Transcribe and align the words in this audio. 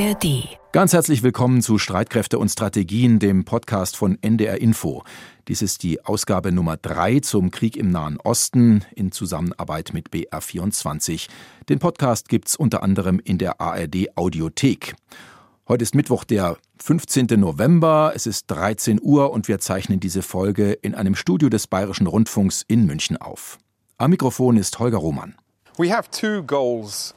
ARD. 0.00 0.48
Ganz 0.72 0.94
herzlich 0.94 1.22
willkommen 1.22 1.60
zu 1.60 1.76
Streitkräfte 1.76 2.38
und 2.38 2.48
Strategien, 2.48 3.18
dem 3.18 3.44
Podcast 3.44 3.98
von 3.98 4.16
NDR 4.22 4.58
Info. 4.58 5.02
Dies 5.46 5.60
ist 5.60 5.82
die 5.82 6.02
Ausgabe 6.04 6.52
Nummer 6.52 6.78
3 6.78 7.20
zum 7.20 7.50
Krieg 7.50 7.76
im 7.76 7.90
Nahen 7.90 8.18
Osten 8.18 8.86
in 8.94 9.12
Zusammenarbeit 9.12 9.92
mit 9.92 10.08
BR24. 10.08 11.28
Den 11.68 11.80
Podcast 11.80 12.30
gibt's 12.30 12.56
unter 12.56 12.82
anderem 12.82 13.20
in 13.22 13.36
der 13.36 13.60
ARD 13.60 14.16
Audiothek. 14.16 14.94
Heute 15.68 15.82
ist 15.82 15.94
Mittwoch, 15.94 16.24
der 16.24 16.56
15. 16.82 17.26
November. 17.38 18.12
Es 18.14 18.26
ist 18.26 18.46
13 18.46 19.00
Uhr 19.02 19.30
und 19.32 19.48
wir 19.48 19.58
zeichnen 19.58 20.00
diese 20.00 20.22
Folge 20.22 20.72
in 20.72 20.94
einem 20.94 21.14
Studio 21.14 21.50
des 21.50 21.66
Bayerischen 21.66 22.06
Rundfunks 22.06 22.64
in 22.66 22.86
München 22.86 23.18
auf. 23.18 23.58
Am 23.98 24.10
Mikrofon 24.10 24.56
ist 24.56 24.78
Holger 24.78 24.98
Roman. 24.98 25.34
We 25.76 25.94
have 25.94 26.10
two 26.10 26.42
goals 26.42 27.14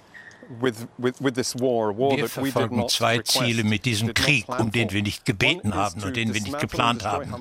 wir 0.61 2.29
verfolgen 2.29 2.87
zwei 2.89 3.19
Ziele 3.19 3.63
mit 3.63 3.85
diesem 3.85 4.13
Krieg, 4.13 4.47
um 4.59 4.71
den 4.71 4.91
wir 4.91 5.03
nicht 5.03 5.25
gebeten 5.25 5.75
haben 5.75 6.01
und 6.03 6.15
den 6.15 6.33
wir 6.33 6.41
nicht 6.41 6.59
geplant 6.59 7.03
haben. 7.05 7.33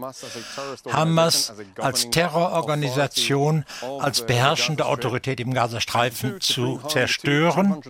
Hamas 0.91 1.53
als 1.79 2.11
Terrororganisation, 2.11 3.65
als 4.01 4.27
beherrschende 4.27 4.87
Autorität 4.87 5.41
im 5.41 5.55
Gazastreifen 5.55 6.41
zu 6.41 6.81
zerstören 6.89 7.83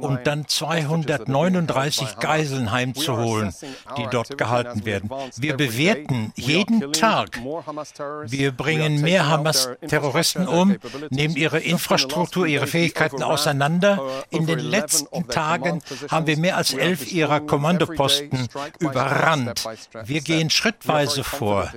und 0.00 0.26
dann 0.26 0.46
239 0.46 2.18
Geiseln 2.18 2.72
heimzuholen, 2.72 3.54
die 3.96 4.06
dort 4.10 4.38
gehalten 4.38 4.84
werden. 4.84 5.10
Wir 5.36 5.56
bewerten 5.56 6.32
jeden 6.36 6.92
Tag. 6.92 7.40
Wir 8.26 8.52
bringen 8.52 9.00
mehr 9.00 9.26
Hamas-Terroristen 9.28 10.46
um, 10.46 10.76
nehmen 11.10 11.36
ihre 11.36 11.58
Infrastruktur, 11.58 12.46
ihre 12.46 12.66
Fähigkeiten 12.66 13.22
auseinander. 13.22 14.00
In 14.30 14.46
den 14.46 14.59
letzten 14.60 15.28
Tagen 15.28 15.82
haben 16.08 16.26
wir 16.26 16.38
mehr 16.38 16.56
als 16.56 16.72
elf 16.72 17.10
ihrer 17.12 17.40
Kommandoposten 17.40 18.48
überrannt. 18.78 19.64
Wir 20.04 20.20
gehen 20.20 20.50
schrittweise 20.50 21.24
vor. 21.24 21.72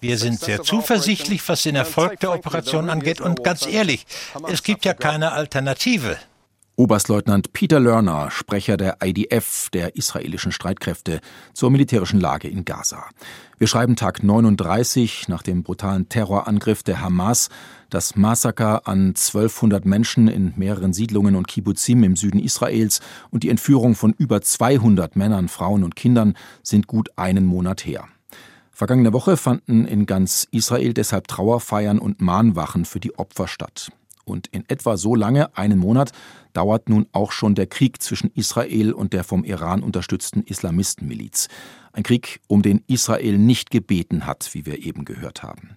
Wir 0.00 0.18
sind 0.18 0.40
sehr 0.40 0.62
zuversichtlich, 0.62 1.46
was 1.48 1.62
den 1.62 1.76
Erfolg 1.76 2.20
der 2.20 2.32
Operation 2.32 2.90
angeht. 2.90 3.20
Und 3.20 3.44
ganz 3.44 3.66
ehrlich, 3.66 4.06
es 4.48 4.62
gibt 4.62 4.84
ja 4.84 4.94
keine 4.94 5.32
Alternative. 5.32 6.18
Oberstleutnant 6.76 7.52
Peter 7.52 7.78
Lerner, 7.78 8.32
Sprecher 8.32 8.76
der 8.76 8.96
IDF, 9.00 9.70
der 9.70 9.94
israelischen 9.94 10.50
Streitkräfte, 10.50 11.20
zur 11.52 11.70
militärischen 11.70 12.18
Lage 12.18 12.48
in 12.48 12.64
Gaza. 12.64 13.04
Wir 13.58 13.68
schreiben 13.68 13.94
Tag 13.94 14.24
39 14.24 15.28
nach 15.28 15.44
dem 15.44 15.62
brutalen 15.62 16.08
Terrorangriff 16.08 16.82
der 16.82 17.00
Hamas. 17.00 17.48
Das 17.90 18.16
Massaker 18.16 18.88
an 18.88 19.10
1200 19.10 19.84
Menschen 19.84 20.26
in 20.26 20.52
mehreren 20.56 20.92
Siedlungen 20.92 21.36
und 21.36 21.46
Kibbuzim 21.46 22.02
im 22.02 22.16
Süden 22.16 22.40
Israels 22.40 23.00
und 23.30 23.44
die 23.44 23.50
Entführung 23.50 23.94
von 23.94 24.12
über 24.12 24.42
200 24.42 25.14
Männern, 25.14 25.46
Frauen 25.46 25.84
und 25.84 25.94
Kindern 25.94 26.34
sind 26.64 26.88
gut 26.88 27.10
einen 27.14 27.46
Monat 27.46 27.86
her. 27.86 28.08
Vergangene 28.72 29.12
Woche 29.12 29.36
fanden 29.36 29.86
in 29.86 30.06
ganz 30.06 30.48
Israel 30.50 30.92
deshalb 30.92 31.28
Trauerfeiern 31.28 32.00
und 32.00 32.20
Mahnwachen 32.20 32.84
für 32.84 32.98
die 32.98 33.16
Opfer 33.16 33.46
statt. 33.46 33.92
Und 34.24 34.46
in 34.48 34.64
etwa 34.68 34.96
so 34.96 35.14
lange, 35.14 35.56
einen 35.56 35.78
Monat, 35.78 36.12
dauert 36.52 36.88
nun 36.88 37.06
auch 37.12 37.32
schon 37.32 37.54
der 37.54 37.66
Krieg 37.66 38.00
zwischen 38.02 38.30
Israel 38.34 38.92
und 38.92 39.12
der 39.12 39.24
vom 39.24 39.44
Iran 39.44 39.82
unterstützten 39.82 40.42
Islamistenmiliz. 40.42 41.48
Ein 41.92 42.02
Krieg, 42.02 42.40
um 42.46 42.62
den 42.62 42.82
Israel 42.86 43.38
nicht 43.38 43.70
gebeten 43.70 44.26
hat, 44.26 44.50
wie 44.52 44.66
wir 44.66 44.84
eben 44.84 45.04
gehört 45.04 45.42
haben. 45.42 45.76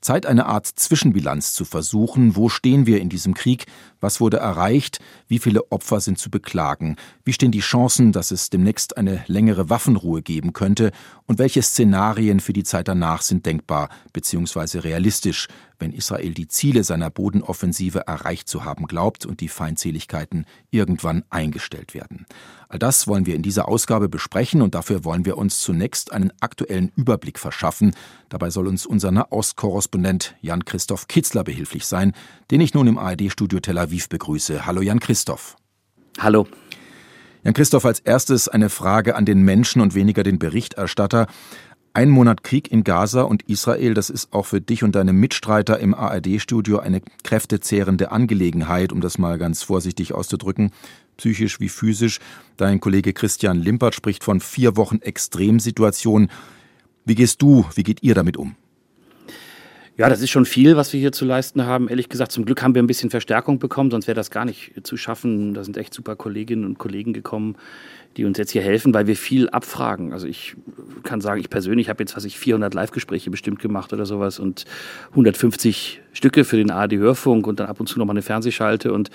Zeit, 0.00 0.26
eine 0.26 0.46
Art 0.46 0.66
Zwischenbilanz 0.66 1.52
zu 1.52 1.64
versuchen. 1.64 2.36
Wo 2.36 2.48
stehen 2.48 2.86
wir 2.86 3.00
in 3.00 3.08
diesem 3.08 3.34
Krieg? 3.34 3.66
Was 4.06 4.20
wurde 4.20 4.36
erreicht? 4.36 5.00
Wie 5.26 5.40
viele 5.40 5.72
Opfer 5.72 5.98
sind 5.98 6.16
zu 6.16 6.30
beklagen? 6.30 6.94
Wie 7.24 7.32
stehen 7.32 7.50
die 7.50 7.58
Chancen, 7.58 8.12
dass 8.12 8.30
es 8.30 8.50
demnächst 8.50 8.96
eine 8.96 9.24
längere 9.26 9.68
Waffenruhe 9.68 10.22
geben 10.22 10.52
könnte? 10.52 10.92
Und 11.26 11.40
welche 11.40 11.60
Szenarien 11.60 12.38
für 12.38 12.52
die 12.52 12.62
Zeit 12.62 12.86
danach 12.86 13.22
sind 13.22 13.46
denkbar 13.46 13.88
bzw. 14.12 14.78
realistisch, 14.78 15.48
wenn 15.80 15.92
Israel 15.92 16.34
die 16.34 16.46
Ziele 16.46 16.84
seiner 16.84 17.10
Bodenoffensive 17.10 18.06
erreicht 18.06 18.48
zu 18.48 18.64
haben 18.64 18.86
glaubt 18.86 19.26
und 19.26 19.40
die 19.40 19.48
Feindseligkeiten 19.48 20.46
irgendwann 20.70 21.24
eingestellt 21.28 21.92
werden? 21.92 22.26
All 22.68 22.78
das 22.80 23.06
wollen 23.06 23.26
wir 23.26 23.36
in 23.36 23.42
dieser 23.42 23.68
Ausgabe 23.68 24.08
besprechen 24.08 24.60
und 24.60 24.74
dafür 24.74 25.04
wollen 25.04 25.24
wir 25.24 25.38
uns 25.38 25.60
zunächst 25.60 26.12
einen 26.12 26.32
aktuellen 26.40 26.90
Überblick 26.96 27.38
verschaffen. 27.38 27.94
Dabei 28.28 28.50
soll 28.50 28.66
uns 28.66 28.86
unser 28.86 29.12
Nahostkorrespondent 29.12 30.34
Jan-Christoph 30.40 31.06
Kitzler 31.06 31.44
behilflich 31.44 31.86
sein, 31.86 32.12
den 32.50 32.60
ich 32.60 32.74
nun 32.74 32.88
im 32.88 32.98
ARD-Studio 32.98 33.60
Tel 33.60 33.78
Aviv 33.78 33.95
begrüße. 34.04 34.66
Hallo 34.66 34.82
Jan-Christoph. 34.82 35.56
Hallo. 36.18 36.46
Jan-Christoph, 37.44 37.84
als 37.84 38.00
erstes 38.00 38.48
eine 38.48 38.68
Frage 38.68 39.16
an 39.16 39.24
den 39.24 39.42
Menschen 39.42 39.80
und 39.80 39.94
weniger 39.94 40.22
den 40.22 40.38
Berichterstatter. 40.38 41.26
Ein 41.94 42.10
Monat 42.10 42.42
Krieg 42.42 42.70
in 42.70 42.84
Gaza 42.84 43.22
und 43.22 43.48
Israel, 43.48 43.94
das 43.94 44.10
ist 44.10 44.32
auch 44.34 44.44
für 44.44 44.60
dich 44.60 44.84
und 44.84 44.94
deine 44.94 45.14
Mitstreiter 45.14 45.78
im 45.78 45.94
ARD-Studio 45.94 46.78
eine 46.78 47.00
kräftezehrende 47.24 48.12
Angelegenheit, 48.12 48.92
um 48.92 49.00
das 49.00 49.16
mal 49.16 49.38
ganz 49.38 49.62
vorsichtig 49.62 50.12
auszudrücken, 50.12 50.72
psychisch 51.16 51.58
wie 51.58 51.70
physisch. 51.70 52.18
Dein 52.58 52.80
Kollege 52.80 53.14
Christian 53.14 53.58
Limpert 53.58 53.94
spricht 53.94 54.24
von 54.24 54.40
vier 54.40 54.76
Wochen 54.76 54.98
Extremsituation. 54.98 56.28
Wie 57.06 57.14
gehst 57.14 57.40
du, 57.40 57.64
wie 57.74 57.82
geht 57.82 58.02
ihr 58.02 58.14
damit 58.14 58.36
um? 58.36 58.56
Ja, 59.98 60.10
das 60.10 60.20
ist 60.20 60.28
schon 60.28 60.44
viel, 60.44 60.76
was 60.76 60.92
wir 60.92 61.00
hier 61.00 61.12
zu 61.12 61.24
leisten 61.24 61.64
haben. 61.64 61.88
Ehrlich 61.88 62.10
gesagt, 62.10 62.30
zum 62.30 62.44
Glück 62.44 62.62
haben 62.62 62.74
wir 62.74 62.82
ein 62.82 62.86
bisschen 62.86 63.08
Verstärkung 63.08 63.58
bekommen, 63.58 63.90
sonst 63.90 64.06
wäre 64.06 64.14
das 64.14 64.30
gar 64.30 64.44
nicht 64.44 64.72
zu 64.86 64.98
schaffen. 64.98 65.54
Da 65.54 65.64
sind 65.64 65.78
echt 65.78 65.94
super 65.94 66.16
Kolleginnen 66.16 66.66
und 66.66 66.76
Kollegen 66.78 67.14
gekommen, 67.14 67.56
die 68.18 68.26
uns 68.26 68.36
jetzt 68.36 68.50
hier 68.50 68.60
helfen, 68.60 68.92
weil 68.92 69.06
wir 69.06 69.16
viel 69.16 69.48
abfragen. 69.48 70.12
Also 70.12 70.26
ich 70.26 70.54
kann 71.02 71.22
sagen, 71.22 71.40
ich 71.40 71.48
persönlich 71.48 71.88
habe 71.88 72.02
jetzt, 72.02 72.14
was 72.14 72.26
ich 72.26 72.38
400 72.38 72.74
Live-Gespräche 72.74 73.30
bestimmt 73.30 73.58
gemacht 73.58 73.94
oder 73.94 74.04
sowas 74.04 74.38
und 74.38 74.66
150 75.12 76.02
Stücke 76.12 76.44
für 76.44 76.58
den 76.58 76.70
ARD-Hörfunk 76.70 77.46
und 77.46 77.58
dann 77.58 77.66
ab 77.66 77.80
und 77.80 77.86
zu 77.86 77.98
noch 77.98 78.04
mal 78.04 78.12
eine 78.12 78.22
Fernsehschalte 78.22 78.92
und 78.92 79.10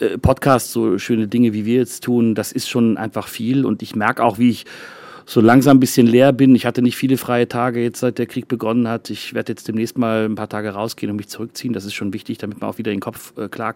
äh, 0.00 0.18
Podcasts, 0.18 0.72
so 0.72 0.98
schöne 0.98 1.28
Dinge, 1.28 1.52
wie 1.52 1.64
wir 1.64 1.76
jetzt 1.76 2.02
tun. 2.02 2.34
Das 2.34 2.50
ist 2.50 2.68
schon 2.68 2.96
einfach 2.96 3.28
viel 3.28 3.64
und 3.64 3.82
ich 3.82 3.94
merke 3.94 4.24
auch, 4.24 4.38
wie 4.38 4.50
ich 4.50 4.66
so 5.28 5.42
langsam 5.42 5.76
ein 5.76 5.80
bisschen 5.80 6.06
leer 6.06 6.32
bin. 6.32 6.54
Ich 6.54 6.64
hatte 6.64 6.80
nicht 6.80 6.96
viele 6.96 7.18
freie 7.18 7.46
Tage 7.46 7.82
jetzt, 7.82 8.00
seit 8.00 8.16
der 8.16 8.24
Krieg 8.24 8.48
begonnen 8.48 8.88
hat. 8.88 9.10
Ich 9.10 9.34
werde 9.34 9.52
jetzt 9.52 9.68
demnächst 9.68 9.98
mal 9.98 10.24
ein 10.24 10.36
paar 10.36 10.48
Tage 10.48 10.70
rausgehen 10.70 11.10
und 11.10 11.16
mich 11.16 11.28
zurückziehen. 11.28 11.74
Das 11.74 11.84
ist 11.84 11.92
schon 11.92 12.14
wichtig, 12.14 12.38
damit 12.38 12.62
man 12.62 12.70
auch 12.70 12.78
wieder 12.78 12.90
den 12.90 13.00
Kopf 13.00 13.34
äh, 13.36 13.46
klar. 13.48 13.74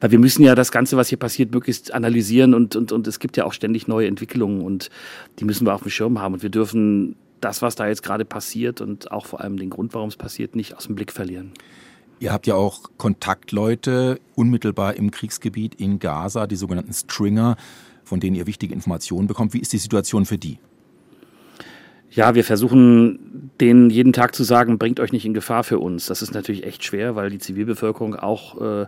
Weil 0.00 0.10
wir 0.12 0.18
müssen 0.20 0.44
ja 0.44 0.54
das 0.54 0.70
Ganze, 0.70 0.96
was 0.96 1.08
hier 1.08 1.18
passiert, 1.18 1.50
möglichst 1.52 1.92
analysieren 1.92 2.54
und, 2.54 2.76
und, 2.76 2.92
und 2.92 3.08
es 3.08 3.18
gibt 3.18 3.36
ja 3.36 3.46
auch 3.46 3.52
ständig 3.52 3.88
neue 3.88 4.06
Entwicklungen 4.06 4.60
und 4.60 4.90
die 5.40 5.44
müssen 5.44 5.66
wir 5.66 5.74
auf 5.74 5.82
dem 5.82 5.90
Schirm 5.90 6.20
haben. 6.20 6.34
Und 6.34 6.44
wir 6.44 6.50
dürfen 6.50 7.16
das, 7.40 7.62
was 7.62 7.74
da 7.74 7.88
jetzt 7.88 8.04
gerade 8.04 8.24
passiert 8.24 8.80
und 8.80 9.10
auch 9.10 9.26
vor 9.26 9.40
allem 9.40 9.56
den 9.56 9.70
Grund, 9.70 9.92
warum 9.92 10.08
es 10.08 10.16
passiert, 10.16 10.54
nicht 10.54 10.76
aus 10.76 10.86
dem 10.86 10.94
Blick 10.94 11.10
verlieren. 11.10 11.50
Ihr 12.20 12.32
habt 12.32 12.46
ja 12.46 12.54
auch 12.54 12.82
Kontaktleute 12.96 14.20
unmittelbar 14.36 14.94
im 14.94 15.10
Kriegsgebiet 15.10 15.74
in 15.74 15.98
Gaza, 15.98 16.46
die 16.46 16.54
sogenannten 16.54 16.92
Stringer 16.92 17.56
von 18.10 18.20
denen 18.20 18.34
ihr 18.34 18.46
wichtige 18.46 18.74
Informationen 18.74 19.28
bekommt. 19.28 19.54
Wie 19.54 19.60
ist 19.60 19.72
die 19.72 19.78
Situation 19.78 20.26
für 20.26 20.36
die? 20.36 20.58
Ja, 22.10 22.34
wir 22.34 22.42
versuchen 22.42 23.52
denen 23.60 23.88
jeden 23.88 24.12
Tag 24.12 24.34
zu 24.34 24.42
sagen, 24.42 24.78
bringt 24.78 24.98
euch 24.98 25.12
nicht 25.12 25.24
in 25.24 25.32
Gefahr 25.32 25.62
für 25.62 25.78
uns. 25.78 26.06
Das 26.06 26.22
ist 26.22 26.34
natürlich 26.34 26.64
echt 26.64 26.84
schwer, 26.84 27.14
weil 27.14 27.30
die 27.30 27.38
Zivilbevölkerung 27.38 28.16
auch 28.16 28.60
äh, 28.60 28.86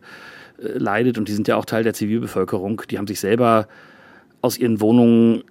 leidet 0.59 1.19
und 1.19 1.29
die 1.29 1.33
sind 1.33 1.47
ja 1.47 1.55
auch 1.57 1.65
Teil 1.65 1.85
der 1.85 1.95
Zivilbevölkerung. 1.95 2.83
Die 2.91 2.99
haben 2.99 3.07
sich 3.07 3.21
selber 3.21 3.69
aus 4.41 4.59
ihren 4.59 4.81
Wohnungen 4.81 5.45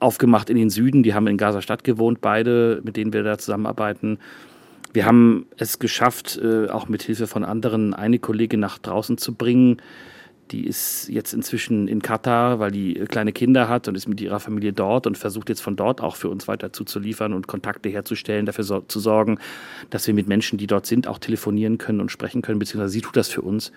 aufgemacht 0.00 0.50
in 0.50 0.56
den 0.56 0.68
Süden. 0.68 1.04
Die 1.04 1.14
haben 1.14 1.28
in 1.28 1.36
Gaza 1.36 1.62
Stadt 1.62 1.84
gewohnt, 1.84 2.20
beide, 2.20 2.80
mit 2.82 2.96
denen 2.96 3.12
wir 3.12 3.22
da 3.22 3.38
zusammenarbeiten. 3.38 4.18
Wir 4.92 5.06
haben 5.06 5.46
es 5.56 5.78
geschafft, 5.78 6.40
äh, 6.42 6.68
auch 6.70 6.88
mit 6.88 7.04
Hilfe 7.04 7.28
von 7.28 7.44
anderen 7.44 7.94
eine 7.94 8.18
Kollegin 8.18 8.58
nach 8.58 8.78
draußen 8.78 9.16
zu 9.16 9.32
bringen 9.32 9.80
die 10.50 10.66
ist 10.66 11.08
jetzt 11.08 11.32
inzwischen 11.32 11.88
in 11.88 12.02
Katar, 12.02 12.58
weil 12.58 12.70
die 12.70 12.94
kleine 12.94 13.32
Kinder 13.32 13.68
hat 13.68 13.88
und 13.88 13.96
ist 13.96 14.08
mit 14.08 14.20
ihrer 14.20 14.40
Familie 14.40 14.72
dort 14.72 15.06
und 15.06 15.18
versucht 15.18 15.48
jetzt 15.48 15.60
von 15.60 15.76
dort 15.76 16.00
auch 16.00 16.16
für 16.16 16.28
uns 16.28 16.46
weiter 16.46 16.72
zuzuliefern 16.72 17.32
und 17.32 17.46
Kontakte 17.46 17.88
herzustellen, 17.88 18.46
dafür 18.46 18.64
so, 18.64 18.80
zu 18.80 19.00
sorgen, 19.00 19.38
dass 19.90 20.06
wir 20.06 20.14
mit 20.14 20.28
Menschen, 20.28 20.58
die 20.58 20.66
dort 20.66 20.86
sind, 20.86 21.08
auch 21.08 21.18
telefonieren 21.18 21.78
können 21.78 22.00
und 22.00 22.10
sprechen 22.10 22.42
können, 22.42 22.58
beziehungsweise 22.58 22.92
sie 22.92 23.00
tut 23.00 23.16
das 23.16 23.28
für 23.28 23.42
uns. 23.42 23.72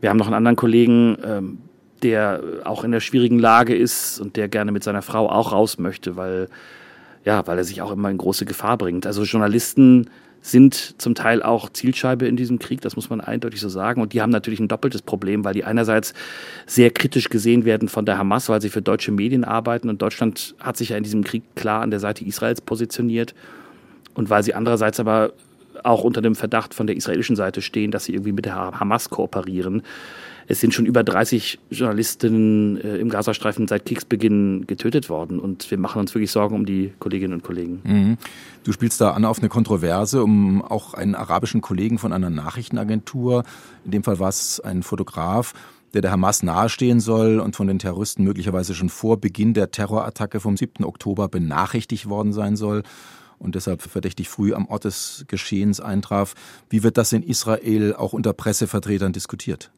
Wir 0.00 0.10
haben 0.10 0.18
noch 0.18 0.26
einen 0.26 0.34
anderen 0.34 0.56
Kollegen, 0.56 1.16
ähm, 1.24 1.58
der 2.02 2.42
auch 2.64 2.84
in 2.84 2.92
der 2.92 3.00
schwierigen 3.00 3.38
Lage 3.38 3.74
ist 3.74 4.20
und 4.20 4.36
der 4.36 4.48
gerne 4.48 4.72
mit 4.72 4.84
seiner 4.84 5.02
Frau 5.02 5.28
auch 5.28 5.52
raus 5.52 5.78
möchte, 5.78 6.16
weil, 6.16 6.48
ja, 7.24 7.46
weil 7.46 7.58
er 7.58 7.64
sich 7.64 7.82
auch 7.82 7.92
immer 7.92 8.10
in 8.10 8.18
große 8.18 8.46
Gefahr 8.46 8.78
bringt. 8.78 9.06
Also 9.06 9.22
Journalisten 9.24 10.08
sind 10.42 10.94
zum 11.00 11.14
Teil 11.14 11.42
auch 11.42 11.68
Zielscheibe 11.70 12.26
in 12.26 12.36
diesem 12.36 12.58
Krieg, 12.58 12.80
das 12.80 12.96
muss 12.96 13.10
man 13.10 13.20
eindeutig 13.20 13.60
so 13.60 13.68
sagen. 13.68 14.00
Und 14.00 14.12
die 14.12 14.22
haben 14.22 14.30
natürlich 14.30 14.60
ein 14.60 14.68
doppeltes 14.68 15.02
Problem, 15.02 15.44
weil 15.44 15.54
die 15.54 15.64
einerseits 15.64 16.14
sehr 16.66 16.90
kritisch 16.90 17.28
gesehen 17.28 17.64
werden 17.64 17.88
von 17.88 18.06
der 18.06 18.16
Hamas, 18.16 18.48
weil 18.48 18.62
sie 18.62 18.70
für 18.70 18.82
deutsche 18.82 19.12
Medien 19.12 19.44
arbeiten. 19.44 19.88
Und 19.88 20.00
Deutschland 20.00 20.54
hat 20.58 20.76
sich 20.76 20.90
ja 20.90 20.96
in 20.96 21.04
diesem 21.04 21.24
Krieg 21.24 21.42
klar 21.56 21.82
an 21.82 21.90
der 21.90 22.00
Seite 22.00 22.24
Israels 22.24 22.60
positioniert. 22.60 23.34
Und 24.14 24.30
weil 24.30 24.42
sie 24.42 24.54
andererseits 24.54 24.98
aber 24.98 25.32
auch 25.84 26.04
unter 26.04 26.22
dem 26.22 26.34
Verdacht 26.34 26.74
von 26.74 26.86
der 26.86 26.96
israelischen 26.96 27.36
Seite 27.36 27.62
stehen, 27.62 27.90
dass 27.90 28.04
sie 28.04 28.12
irgendwie 28.12 28.32
mit 28.32 28.44
der 28.44 28.54
Hamas 28.54 29.10
kooperieren. 29.10 29.82
Es 30.50 30.58
sind 30.58 30.74
schon 30.74 30.84
über 30.84 31.04
30 31.04 31.60
Journalistinnen 31.70 32.76
äh, 32.80 32.96
im 32.96 33.08
Gazastreifen 33.08 33.68
seit 33.68 33.86
Kriegsbeginn 33.86 34.66
getötet 34.66 35.08
worden. 35.08 35.38
Und 35.38 35.70
wir 35.70 35.78
machen 35.78 36.00
uns 36.00 36.12
wirklich 36.12 36.32
Sorgen 36.32 36.56
um 36.56 36.66
die 36.66 36.92
Kolleginnen 36.98 37.34
und 37.34 37.44
Kollegen. 37.44 37.80
Mhm. 37.84 38.18
Du 38.64 38.72
spielst 38.72 39.00
da 39.00 39.12
an 39.12 39.24
auf 39.24 39.38
eine 39.38 39.48
Kontroverse 39.48 40.24
um 40.24 40.60
auch 40.60 40.94
einen 40.94 41.14
arabischen 41.14 41.60
Kollegen 41.60 41.98
von 41.98 42.12
einer 42.12 42.30
Nachrichtenagentur. 42.30 43.44
In 43.84 43.92
dem 43.92 44.02
Fall 44.02 44.18
war 44.18 44.28
es 44.28 44.60
ein 44.60 44.82
Fotograf 44.82 45.54
der 45.92 46.02
der 46.02 46.12
Hamas 46.12 46.44
nahestehen 46.44 47.00
soll 47.00 47.40
und 47.40 47.56
von 47.56 47.66
den 47.66 47.80
Terroristen 47.80 48.22
möglicherweise 48.22 48.76
schon 48.76 48.90
vor 48.90 49.20
Beginn 49.20 49.54
der 49.54 49.72
Terrorattacke 49.72 50.38
vom 50.38 50.56
7. 50.56 50.84
Oktober 50.84 51.26
benachrichtigt 51.26 52.08
worden 52.08 52.32
sein 52.32 52.54
soll 52.54 52.84
und 53.40 53.56
deshalb 53.56 53.82
verdächtig 53.82 54.28
früh 54.28 54.54
am 54.54 54.66
Ort 54.66 54.84
des 54.84 55.24
Geschehens 55.26 55.80
eintraf. 55.80 56.34
Wie 56.68 56.84
wird 56.84 56.96
das 56.96 57.12
in 57.12 57.24
Israel 57.24 57.92
auch 57.92 58.12
unter 58.12 58.32
Pressevertretern 58.32 59.12
diskutiert? 59.12 59.72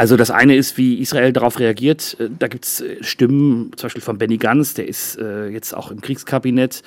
Also 0.00 0.16
das 0.16 0.30
eine 0.30 0.56
ist, 0.56 0.78
wie 0.78 0.94
Israel 0.94 1.30
darauf 1.30 1.58
reagiert. 1.58 2.16
Äh, 2.18 2.30
da 2.38 2.48
gibt 2.48 2.64
es 2.64 2.80
äh, 2.80 3.04
Stimmen, 3.04 3.70
zum 3.76 3.88
Beispiel 3.88 4.02
von 4.02 4.16
Benny 4.16 4.38
Gantz, 4.38 4.72
der 4.72 4.88
ist 4.88 5.18
äh, 5.18 5.48
jetzt 5.48 5.76
auch 5.76 5.90
im 5.90 6.00
Kriegskabinett. 6.00 6.82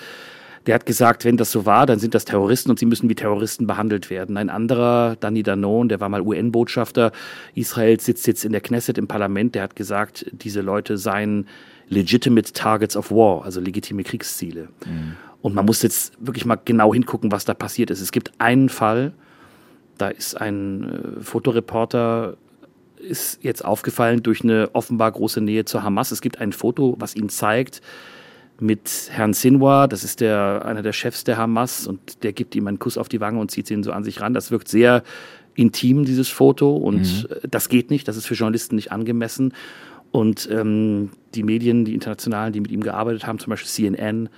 Der 0.65 0.73
hat 0.73 0.87
gesagt, 0.87 1.23
wenn 1.23 1.37
das 1.37 1.51
so 1.51 1.67
war, 1.67 1.85
dann 1.85 1.99
sind 1.99 2.15
das 2.15 2.25
Terroristen 2.25 2.71
und 2.71 2.79
sie 2.79 2.87
müssen 2.87 3.07
wie 3.09 3.13
Terroristen 3.15 3.67
behandelt 3.67 4.09
werden. 4.09 4.35
Ein 4.35 4.49
anderer, 4.49 5.15
Danny 5.19 5.43
Danon, 5.43 5.89
der 5.89 5.99
war 5.99 6.09
mal 6.09 6.21
UN-Botschafter 6.21 7.11
Israels, 7.53 8.03
sitzt 8.03 8.25
jetzt 8.25 8.45
in 8.45 8.51
der 8.51 8.61
Knesset 8.61 8.97
im 8.97 9.05
Parlament, 9.05 9.53
der 9.53 9.61
hat 9.61 9.75
gesagt, 9.75 10.25
diese 10.31 10.61
Leute 10.61 10.97
seien 10.97 11.47
legitimate 11.89 12.51
targets 12.53 12.97
of 12.97 13.11
war, 13.11 13.45
also 13.45 13.61
legitime 13.61 14.03
Kriegsziele. 14.03 14.69
Mhm. 14.87 15.17
Und 15.43 15.53
man 15.53 15.67
muss 15.67 15.83
jetzt 15.83 16.13
wirklich 16.19 16.45
mal 16.45 16.57
genau 16.65 16.91
hingucken, 16.95 17.31
was 17.31 17.45
da 17.45 17.53
passiert 17.53 17.91
ist. 17.91 18.01
Es 18.01 18.11
gibt 18.11 18.31
einen 18.39 18.69
Fall, 18.69 19.13
da 19.99 20.07
ist 20.07 20.41
ein 20.41 21.17
Fotoreporter 21.21 22.37
ist 23.03 23.43
jetzt 23.43 23.63
aufgefallen 23.63 24.23
durch 24.23 24.43
eine 24.43 24.69
offenbar 24.73 25.11
große 25.11 25.41
Nähe 25.41 25.65
zur 25.65 25.83
Hamas. 25.83 26.11
Es 26.11 26.21
gibt 26.21 26.39
ein 26.39 26.53
Foto, 26.53 26.95
was 26.97 27.15
ihn 27.15 27.29
zeigt 27.29 27.81
mit 28.59 29.09
Herrn 29.11 29.33
Sinwar, 29.33 29.87
das 29.87 30.03
ist 30.03 30.21
der, 30.21 30.63
einer 30.65 30.81
der 30.81 30.93
Chefs 30.93 31.23
der 31.23 31.37
Hamas, 31.37 31.87
und 31.87 32.23
der 32.23 32.33
gibt 32.33 32.55
ihm 32.55 32.67
einen 32.67 32.79
Kuss 32.79 32.97
auf 32.97 33.09
die 33.09 33.19
Wange 33.19 33.39
und 33.39 33.51
zieht 33.51 33.69
ihn 33.69 33.83
so 33.83 33.91
an 33.91 34.03
sich 34.03 34.21
ran. 34.21 34.33
Das 34.33 34.51
wirkt 34.51 34.67
sehr 34.67 35.03
intim, 35.55 36.05
dieses 36.05 36.29
Foto, 36.29 36.75
und 36.75 37.01
mhm. 37.01 37.27
Äh, 37.29 37.47
das 37.49 37.69
geht 37.69 37.89
nicht, 37.89 38.07
das 38.07 38.17
ist 38.17 38.25
für 38.25 38.35
Journalisten 38.35 38.75
nicht 38.75 38.91
angemessen. 38.91 39.53
Und 40.11 40.47
ähm, 40.51 41.09
die 41.33 41.43
Medien, 41.43 41.85
die 41.85 41.93
internationalen, 41.95 42.53
die 42.53 42.61
mit 42.61 42.71
ihm 42.71 42.81
gearbeitet 42.81 43.25
haben, 43.25 43.39
zum 43.39 43.49
Beispiel 43.49 43.69
CNN, 43.69 44.29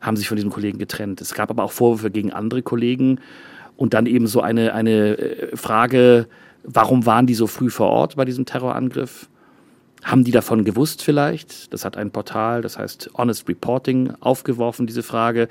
haben 0.00 0.16
sich 0.16 0.28
von 0.28 0.36
diesem 0.36 0.50
Kollegen 0.50 0.78
getrennt. 0.78 1.20
Es 1.20 1.34
gab 1.34 1.50
aber 1.50 1.64
auch 1.64 1.72
Vorwürfe 1.72 2.10
gegen 2.10 2.32
andere 2.32 2.62
Kollegen 2.62 3.18
und 3.76 3.94
dann 3.94 4.06
eben 4.06 4.26
so 4.28 4.40
eine, 4.40 4.74
eine 4.74 5.18
äh, 5.18 5.56
Frage, 5.56 6.28
warum 6.64 7.06
waren 7.06 7.26
die 7.26 7.34
so 7.34 7.46
früh 7.46 7.70
vor 7.70 7.88
Ort 7.88 8.16
bei 8.16 8.24
diesem 8.24 8.46
Terrorangriff? 8.46 9.28
Haben 10.02 10.22
die 10.22 10.32
davon 10.32 10.64
gewusst 10.64 11.02
vielleicht? 11.02 11.72
Das 11.72 11.86
hat 11.86 11.96
ein 11.96 12.10
Portal, 12.10 12.60
das 12.60 12.76
heißt 12.76 13.12
Honest 13.16 13.48
Reporting, 13.48 14.12
aufgeworfen, 14.20 14.86
diese 14.86 15.02
Frage, 15.02 15.48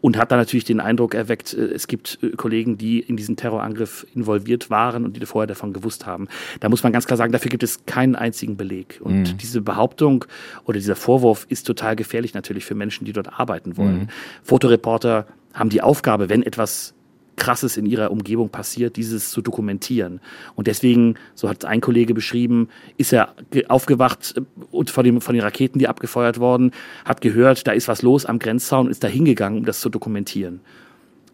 und 0.00 0.16
hat 0.16 0.30
dann 0.30 0.38
natürlich 0.38 0.64
den 0.64 0.78
Eindruck 0.78 1.14
erweckt, 1.14 1.54
äh, 1.54 1.62
es 1.62 1.88
gibt 1.88 2.20
äh, 2.22 2.30
Kollegen, 2.30 2.78
die 2.78 3.00
in 3.00 3.16
diesen 3.16 3.34
Terrorangriff 3.34 4.06
involviert 4.14 4.70
waren 4.70 5.04
und 5.04 5.16
die 5.16 5.26
vorher 5.26 5.48
davon 5.48 5.72
gewusst 5.72 6.06
haben. 6.06 6.28
Da 6.60 6.68
muss 6.68 6.84
man 6.84 6.92
ganz 6.92 7.06
klar 7.06 7.16
sagen, 7.16 7.32
dafür 7.32 7.48
gibt 7.48 7.64
es 7.64 7.84
keinen 7.84 8.14
einzigen 8.14 8.56
Beleg. 8.56 9.00
Und 9.02 9.32
mhm. 9.32 9.38
diese 9.38 9.60
Behauptung 9.60 10.24
oder 10.66 10.78
dieser 10.78 10.94
Vorwurf 10.94 11.44
ist 11.48 11.66
total 11.66 11.96
gefährlich 11.96 12.32
natürlich 12.32 12.64
für 12.64 12.76
Menschen, 12.76 13.06
die 13.06 13.12
dort 13.12 13.40
arbeiten 13.40 13.76
wollen. 13.76 13.98
Mhm. 13.98 14.08
Fotoreporter 14.44 15.26
haben 15.52 15.70
die 15.70 15.82
Aufgabe, 15.82 16.28
wenn 16.28 16.44
etwas 16.44 16.94
Krasses 17.36 17.76
in 17.76 17.86
ihrer 17.86 18.10
Umgebung 18.10 18.48
passiert, 18.48 18.96
dieses 18.96 19.30
zu 19.30 19.42
dokumentieren. 19.42 20.20
Und 20.54 20.66
deswegen, 20.66 21.14
so 21.34 21.48
hat 21.48 21.58
es 21.58 21.64
ein 21.64 21.80
Kollege 21.80 22.14
beschrieben, 22.14 22.68
ist 22.96 23.12
er 23.12 23.34
aufgewacht 23.68 24.34
äh, 24.36 24.40
und 24.70 24.90
von, 24.90 25.04
dem, 25.04 25.20
von 25.20 25.34
den 25.34 25.42
Raketen, 25.42 25.78
die 25.78 25.88
abgefeuert 25.88 26.40
wurden, 26.40 26.72
hat 27.04 27.20
gehört, 27.20 27.66
da 27.66 27.72
ist 27.72 27.88
was 27.88 28.02
los 28.02 28.26
am 28.26 28.38
Grenzzaun 28.38 28.86
und 28.86 28.90
ist 28.90 29.04
da 29.04 29.08
hingegangen, 29.08 29.60
um 29.60 29.64
das 29.64 29.80
zu 29.80 29.88
dokumentieren. 29.88 30.60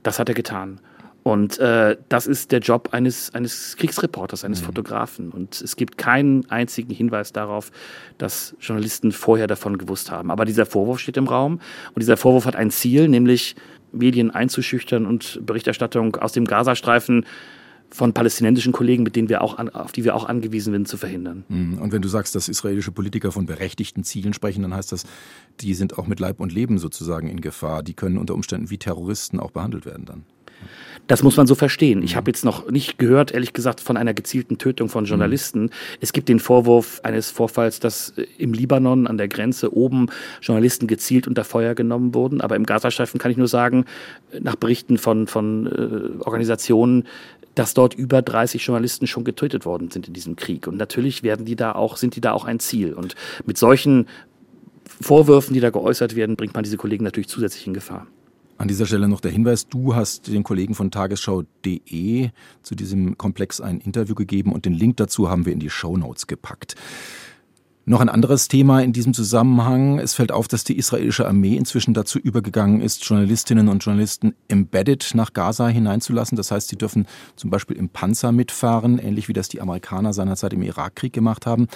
Das 0.03 0.19
hat 0.19 0.29
er 0.29 0.35
getan. 0.35 0.81
Und 1.23 1.59
äh, 1.61 1.97
das 2.09 2.27
ist 2.27 2.51
der 2.51 2.59
Job 2.59 2.89
eines, 2.93 3.33
eines 3.33 3.77
Kriegsreporters, 3.77 4.45
eines 4.45 4.61
mhm. 4.61 4.67
Fotografen. 4.67 5.31
Und 5.31 5.61
es 5.61 5.77
gibt 5.77 5.97
keinen 5.97 6.51
einzigen 6.51 6.93
Hinweis 6.93 7.33
darauf, 7.33 7.71
dass 8.19 8.57
Journalisten 8.61 9.13
vorher 9.13 9.47
davon 9.47 9.79
gewusst 9.79 10.11
haben. 10.11 10.33
Aber 10.33 10.45
dieser 10.45 10.67
Vorwurf 10.67 10.99
steht 10.99 11.17
im 11.17 11.29
Raum. 11.29 11.61
Und 11.95 12.01
dieser 12.01 12.17
Vorwurf 12.17 12.45
hat 12.45 12.57
ein 12.57 12.71
Ziel, 12.73 13.09
nämlich 13.09 13.55
Medien 13.93 14.31
einzuschüchtern 14.31 15.07
und 15.07 15.41
Berichterstattung 15.45 16.17
aus 16.17 16.33
dem 16.33 16.45
Gazastreifen 16.45 17.27
von 17.93 18.15
palästinensischen 18.15 18.73
Kollegen, 18.73 19.03
mit 19.03 19.17
denen 19.17 19.29
wir 19.29 19.43
auch 19.43 19.59
an, 19.59 19.69
auf 19.69 19.93
die 19.93 20.05
wir 20.05 20.15
auch 20.15 20.25
angewiesen 20.25 20.73
sind, 20.73 20.89
zu 20.89 20.97
verhindern. 20.97 21.45
Mhm. 21.49 21.79
Und 21.79 21.93
wenn 21.93 22.03
du 22.03 22.09
sagst, 22.09 22.35
dass 22.35 22.49
israelische 22.49 22.91
Politiker 22.91 23.33
von 23.33 23.45
berechtigten 23.45 24.03
Zielen 24.03 24.33
sprechen, 24.33 24.63
dann 24.63 24.75
heißt 24.75 24.93
das, 24.93 25.05
die 25.61 25.75
sind 25.75 25.99
auch 25.99 26.07
mit 26.07 26.19
Leib 26.19 26.41
und 26.41 26.53
Leben 26.53 26.79
sozusagen 26.79 27.29
in 27.29 27.41
Gefahr. 27.41 27.83
Die 27.83 27.95
können 27.95 28.17
unter 28.17 28.35
Umständen 28.35 28.71
wie 28.71 28.79
Terroristen 28.79 29.39
auch 29.39 29.51
behandelt 29.51 29.85
werden 29.85 30.07
dann. 30.07 30.25
Das 31.09 31.23
muss 31.23 31.37
man 31.37 31.47
so 31.47 31.55
verstehen. 31.55 32.03
Ich 32.03 32.17
habe 32.17 32.31
jetzt 32.31 32.45
noch 32.45 32.71
nicht 32.71 32.99
gehört, 32.99 33.33
ehrlich 33.33 33.53
gesagt, 33.53 33.81
von 33.81 33.97
einer 33.97 34.15
gezielten 34.15 34.59
Tötung 34.59 34.89
von 34.89 35.05
Journalisten. 35.05 35.65
Mhm. 35.65 35.71
Es 36.01 36.13
gibt 36.13 36.29
den 36.29 36.39
Vorwurf 36.39 37.01
eines 37.03 37.31
Vorfalls, 37.31 37.81
dass 37.81 38.11
äh, 38.11 38.27
im 38.39 38.53
Libanon 38.53 39.07
an 39.07 39.19
der 39.19 39.29
Grenze 39.29 39.75
oben 39.77 40.07
Journalisten 40.41 40.87
gezielt 40.87 41.27
unter 41.27 41.45
Feuer 41.45 41.75
genommen 41.75 42.15
wurden. 42.15 42.41
Aber 42.41 42.57
im 42.57 42.67
Gazastreifen 42.67 43.19
kann 43.19 43.31
ich 43.31 43.37
nur 43.37 43.49
sagen, 43.49 43.85
nach 44.41 44.57
Berichten 44.57 44.97
von, 44.97 45.27
von 45.27 45.67
äh, 45.67 46.23
Organisationen, 46.25 47.05
dass 47.55 47.75
dort 47.75 47.95
über 47.95 48.23
30 48.23 48.65
Journalisten 48.65 49.07
schon 49.07 49.25
getötet 49.25 49.67
worden 49.67 49.91
sind 49.91 50.09
in 50.09 50.15
diesem 50.15 50.37
Krieg. 50.37 50.67
Und 50.67 50.77
natürlich 50.77 51.23
werden 51.23 51.45
die 51.45 51.57
da 51.57 51.73
auch, 51.73 51.97
sind 51.97 52.17
die 52.17 52.21
da 52.21 52.33
auch 52.33 52.45
ein 52.45 52.61
Ziel. 52.61 52.95
Und 52.95 53.15
mit 53.45 53.59
solchen 53.59 54.07
Vorwürfen, 55.01 55.53
die 55.53 55.61
da 55.61 55.71
geäußert 55.71 56.17
werden, 56.17 56.37
bringt 56.37 56.55
man 56.55 56.63
diese 56.63 56.77
Kollegen 56.77 57.05
natürlich 57.05 57.29
zusätzlich 57.29 57.67
in 57.67 57.75
Gefahr. 57.75 58.07
An 58.63 58.69
dieser 58.69 58.87
Stelle 58.87 59.09
noch 59.09 59.21
der 59.21 59.33
Hinweis, 59.33 59.67
du 59.67 59.97
hast 59.97 60.29
den 60.29 60.45
Kollegen 60.45 60.77
von 60.77 60.93
tagesschau.de 60.93 62.31
zu 62.63 62.75
diesem 62.77 63.19
Komplex 63.19 63.61
ein 63.61 63.81
Interview 63.81 64.15
gegeben 64.15 64.53
und 64.53 64.67
den 64.67 64.73
Link 64.73 64.99
dazu 64.99 65.29
haben 65.29 65.47
wir 65.47 65.53
in 65.53 65.59
die 65.59 65.69
Show 65.69 65.97
Notes 65.97 66.29
gepackt. 66.29 66.77
Noch 67.87 68.01
ein 68.01 68.09
anderes 68.09 68.47
Thema 68.47 68.81
in 68.81 68.93
diesem 68.93 69.15
Zusammenhang. 69.15 69.99
Es 69.99 70.15
fällt 70.15 70.31
auf, 70.31 70.47
dass 70.47 70.63
die 70.63 70.79
israelische 70.79 71.27
Armee 71.27 71.57
inzwischen 71.57 71.93
dazu 71.93 72.21
übergegangen 72.21 72.81
ist, 72.81 73.05
Journalistinnen 73.05 73.67
und 73.67 73.83
Journalisten 73.83 74.37
embedded 74.47 75.11
nach 75.17 75.33
Gaza 75.33 75.67
hineinzulassen. 75.67 76.37
Das 76.37 76.53
heißt, 76.53 76.69
sie 76.69 76.79
dürfen 76.79 77.09
zum 77.35 77.51
Beispiel 77.51 77.77
im 77.77 77.89
Panzer 77.89 78.31
mitfahren, 78.31 79.01
ähnlich 79.01 79.27
wie 79.27 79.33
das 79.33 79.49
die 79.49 79.61
Amerikaner 79.61 80.13
seinerzeit 80.13 80.53
im 80.53 80.63
Irakkrieg 80.63 81.13
gemacht 81.13 81.47
haben. 81.47 81.67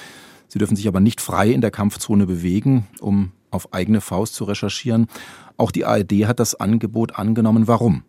Sie 0.47 0.61
dürfen 0.61 0.77
sich 0.77 0.87
aber 0.87 1.01
nicht 1.01 1.21
frei 1.21 1.51
in 1.51 1.63
der 1.63 1.73
Kampfzone 1.73 2.27
bewegen, 2.27 2.87
um 3.01 3.33
auf 3.51 3.73
eigene 3.75 4.01
Faust 4.01 4.35
zu 4.35 4.45
recherchieren. 4.45 5.09
Auch 5.57 5.71
die 5.71 5.85
ARD 5.85 6.27
hat 6.27 6.41
das 6.41 6.55
Angebot 6.55 7.19
angenommen. 7.19 7.67
Warum? 7.67 8.03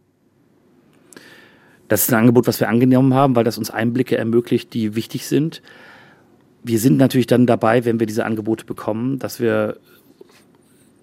Das 1.88 2.04
ist 2.04 2.14
ein 2.14 2.20
Angebot, 2.20 2.48
was 2.48 2.60
wir 2.60 2.68
angenommen 2.68 3.14
haben, 3.14 3.36
weil 3.36 3.46
das 3.46 3.58
uns 3.58 3.70
Einblicke 3.70 4.18
ermöglicht, 4.18 4.74
die 4.74 4.96
wichtig 4.96 5.28
sind. 5.28 5.62
Wir 6.64 6.80
sind 6.80 6.98
natürlich 6.98 7.28
dann 7.28 7.46
dabei, 7.46 7.86
wenn 7.86 8.00
wir 8.00 8.08
diese 8.08 8.26
Angebote 8.26 8.66
bekommen, 8.66 9.20
dass 9.20 9.40
wir 9.40 9.78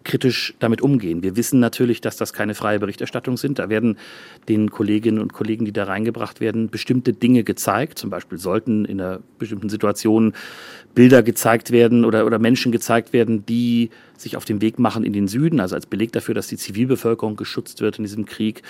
kritisch 0.04 0.54
damit 0.58 0.82
umgehen. 0.82 1.22
Wir 1.22 1.36
wissen 1.36 1.60
natürlich, 1.60 2.00
dass 2.00 2.16
das 2.16 2.32
keine 2.32 2.54
freie 2.54 2.78
Berichterstattung 2.78 3.36
sind. 3.36 3.58
Da 3.58 3.68
werden 3.68 3.98
den 4.48 4.70
Kolleginnen 4.70 5.18
und 5.18 5.32
Kollegen, 5.32 5.64
die 5.64 5.72
da 5.72 5.84
reingebracht 5.84 6.40
werden, 6.40 6.68
bestimmte 6.68 7.12
Dinge 7.12 7.42
gezeigt. 7.42 7.98
Zum 7.98 8.10
Beispiel 8.10 8.38
sollten 8.38 8.84
in 8.84 9.00
einer 9.00 9.20
bestimmten 9.38 9.70
Situation 9.70 10.34
Bilder 10.94 11.22
gezeigt 11.22 11.70
werden 11.70 12.04
oder, 12.04 12.26
oder 12.26 12.38
Menschen 12.38 12.70
gezeigt 12.70 13.12
werden, 13.12 13.46
die 13.46 13.90
sich 14.16 14.36
auf 14.36 14.44
den 14.44 14.60
Weg 14.60 14.78
machen 14.78 15.04
in 15.04 15.12
den 15.12 15.26
Süden, 15.26 15.58
also 15.58 15.74
als 15.74 15.86
Beleg 15.86 16.12
dafür, 16.12 16.34
dass 16.34 16.46
die 16.46 16.56
Zivilbevölkerung 16.56 17.36
geschützt 17.36 17.80
wird 17.80 17.98
in 17.98 18.04
diesem 18.04 18.26
Krieg. 18.26 18.62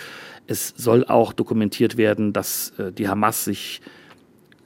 Es 0.47 0.73
soll 0.77 1.05
auch 1.05 1.33
dokumentiert 1.33 1.97
werden, 1.97 2.33
dass 2.33 2.73
äh, 2.79 2.93
die 2.93 3.09
Hamas 3.09 3.45
sich 3.45 3.81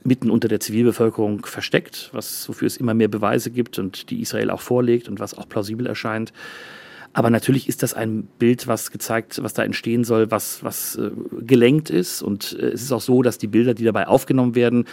mitten 0.04 0.30
unter 0.30 0.48
der 0.48 0.60
Zivilbevölkerung 0.60 1.44
versteckt, 1.46 2.10
was, 2.12 2.48
wofür 2.48 2.66
es 2.66 2.76
immer 2.76 2.94
mehr 2.94 3.08
Beweise 3.08 3.50
gibt 3.50 3.78
und 3.78 4.10
die 4.10 4.20
Israel 4.20 4.50
auch 4.50 4.60
vorlegt 4.60 5.08
und 5.08 5.20
was 5.20 5.36
auch 5.36 5.48
plausibel 5.48 5.86
erscheint. 5.86 6.32
Aber 7.12 7.30
natürlich 7.30 7.68
ist 7.68 7.82
das 7.82 7.94
ein 7.94 8.28
Bild, 8.38 8.66
was 8.66 8.90
gezeigt, 8.90 9.42
was 9.42 9.54
da 9.54 9.64
entstehen 9.64 10.04
soll, 10.04 10.30
was, 10.30 10.62
was 10.62 10.96
äh, 10.96 11.10
gelenkt 11.40 11.90
ist. 11.90 12.22
Und 12.22 12.56
äh, 12.58 12.66
es 12.66 12.82
ist 12.82 12.92
auch 12.92 13.00
so, 13.00 13.22
dass 13.22 13.38
die 13.38 13.46
Bilder, 13.46 13.74
die 13.74 13.84
dabei 13.84 14.06
aufgenommen 14.06 14.54
werden, 14.54 14.84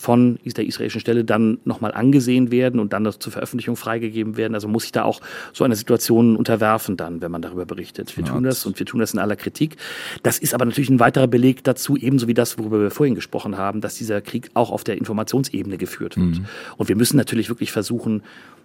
von 0.00 0.38
der 0.44 0.66
israelischen 0.66 1.00
Stelle 1.00 1.24
dann 1.24 1.58
nochmal 1.66 1.92
angesehen 1.92 2.50
werden 2.50 2.80
und 2.80 2.94
dann 2.94 3.04
zur 3.12 3.32
Veröffentlichung 3.32 3.76
freigegeben 3.76 4.38
werden. 4.38 4.54
Also 4.54 4.66
muss 4.66 4.84
sich 4.84 4.92
da 4.92 5.02
auch 5.02 5.20
so 5.52 5.62
einer 5.62 5.76
Situation 5.76 6.36
unterwerfen 6.36 6.96
dann, 6.96 7.20
wenn 7.20 7.30
man 7.30 7.42
darüber 7.42 7.66
berichtet. 7.66 8.16
Wir 8.16 8.24
ja, 8.24 8.32
tun 8.32 8.42
das 8.42 8.64
und 8.64 8.78
wir 8.78 8.86
tun 8.86 9.00
das 9.00 9.12
in 9.12 9.18
aller 9.18 9.36
Kritik. 9.36 9.76
Das 10.22 10.38
ist 10.38 10.54
aber 10.54 10.64
natürlich 10.64 10.88
ein 10.88 11.00
weiterer 11.00 11.26
Beleg 11.26 11.64
dazu, 11.64 11.98
ebenso 11.98 12.28
wie 12.28 12.34
das, 12.34 12.58
worüber 12.58 12.80
wir 12.80 12.90
vorhin 12.90 13.14
gesprochen 13.14 13.58
haben, 13.58 13.82
dass 13.82 13.96
dieser 13.96 14.22
Krieg 14.22 14.50
auch 14.54 14.70
auf 14.70 14.84
der 14.84 14.96
Informationsebene 14.96 15.76
geführt 15.76 16.16
wird. 16.16 16.38
Mhm. 16.38 16.46
Und 16.78 16.88
wir 16.88 16.96
müssen 16.96 17.18
natürlich 17.18 17.50
wirklich 17.50 17.70
versuchen, 17.70 18.22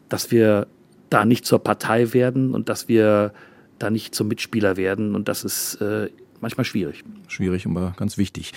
dass 0.07 0.31
wir 0.31 0.67
da 1.09 1.25
nicht 1.25 1.45
zur 1.45 1.59
Partei 1.59 2.13
werden 2.13 2.53
und 2.53 2.69
dass 2.69 2.87
wir 2.87 3.33
da 3.77 3.89
nicht 3.89 4.15
zum 4.15 4.29
Mitspieler 4.29 4.77
werden 4.77 5.15
und 5.15 5.27
dass 5.27 5.43
es 5.43 5.75
äh, 5.75 6.09
manchmal 6.45 6.65
schwierig. 6.65 7.03
Schwierig, 7.27 7.65
aber 7.65 7.95
ganz 7.97 8.19
wichtig. 8.19 8.53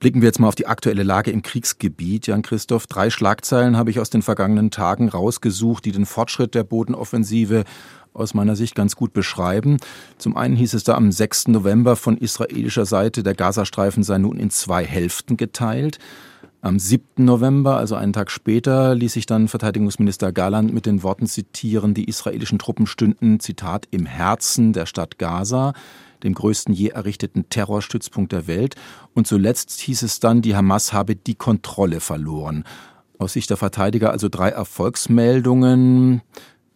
Blicken 0.00 0.22
wir 0.22 0.26
jetzt 0.26 0.40
mal 0.40 0.48
auf 0.48 0.54
die 0.54 0.66
aktuelle 0.66 1.02
Lage 1.02 1.30
im 1.30 1.42
Kriegsgebiet. 1.42 2.26
Jan-Christoph, 2.26 2.86
drei 2.86 3.10
Schlagzeilen 3.10 3.76
habe 3.76 3.90
ich 3.90 4.00
aus 4.00 4.08
den 4.08 4.22
vergangenen 4.22 4.70
Tagen 4.70 5.10
rausgesucht, 5.10 5.84
die 5.84 5.92
den 5.92 6.06
Fortschritt 6.06 6.54
der 6.54 6.64
Bodenoffensive 6.64 7.64
aus 8.14 8.32
meiner 8.32 8.56
Sicht 8.56 8.74
ganz 8.74 8.96
gut 8.96 9.12
beschreiben. 9.12 9.76
Zum 10.16 10.34
einen 10.34 10.56
hieß 10.56 10.72
es 10.72 10.84
da 10.84 10.94
am 10.94 11.12
6. 11.12 11.48
November 11.48 11.96
von 11.96 12.16
israelischer 12.16 12.86
Seite, 12.86 13.22
der 13.22 13.34
Gazastreifen 13.34 14.02
sei 14.02 14.16
nun 14.16 14.38
in 14.38 14.48
zwei 14.48 14.82
Hälften 14.86 15.36
geteilt. 15.36 15.98
Am 16.66 16.80
7. 16.80 17.24
November, 17.24 17.76
also 17.76 17.94
einen 17.94 18.12
Tag 18.12 18.28
später, 18.28 18.96
ließ 18.96 19.12
sich 19.12 19.24
dann 19.24 19.46
Verteidigungsminister 19.46 20.32
Garland 20.32 20.74
mit 20.74 20.84
den 20.84 21.04
Worten 21.04 21.26
zitieren, 21.28 21.94
die 21.94 22.06
israelischen 22.06 22.58
Truppen 22.58 22.88
stünden, 22.88 23.38
Zitat, 23.38 23.86
im 23.92 24.04
Herzen 24.04 24.72
der 24.72 24.86
Stadt 24.86 25.16
Gaza, 25.16 25.74
dem 26.24 26.34
größten 26.34 26.74
je 26.74 26.88
errichteten 26.88 27.48
Terrorstützpunkt 27.50 28.32
der 28.32 28.48
Welt. 28.48 28.74
Und 29.14 29.28
zuletzt 29.28 29.78
hieß 29.78 30.02
es 30.02 30.18
dann, 30.18 30.42
die 30.42 30.56
Hamas 30.56 30.92
habe 30.92 31.14
die 31.14 31.36
Kontrolle 31.36 32.00
verloren. 32.00 32.64
Aus 33.16 33.34
Sicht 33.34 33.48
der 33.50 33.58
Verteidiger 33.58 34.10
also 34.10 34.28
drei 34.28 34.48
Erfolgsmeldungen 34.48 36.20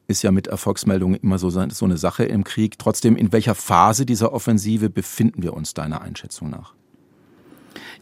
ist 0.07 0.23
ja 0.23 0.31
mit 0.31 0.47
Erfolgsmeldungen 0.47 1.19
immer 1.21 1.39
so, 1.39 1.51
so 1.51 1.85
eine 1.85 1.97
Sache 1.97 2.23
im 2.23 2.45
Krieg. 2.45 2.79
Trotzdem, 2.79 3.17
in 3.17 3.33
welcher 3.33 3.57
Phase 3.57 4.07
dieser 4.07 4.33
Offensive 4.33 4.89
befinden 4.89 5.43
wir 5.43 5.53
uns 5.53 5.75
deiner 5.75 6.01
Einschätzung 6.01 6.49
nach? 6.49 6.75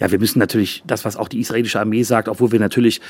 Ja, 0.01 0.11
wir 0.11 0.19
müssen 0.19 0.39
natürlich 0.39 0.83
das, 0.87 1.05
was 1.05 1.17
auch 1.17 1.29
die 1.29 1.41
israelische 1.41 1.81
Armee 1.81 2.03
sagt, 2.05 2.29
obwohl 2.29 2.53
wir 2.53 2.61
natürlich 2.61 3.01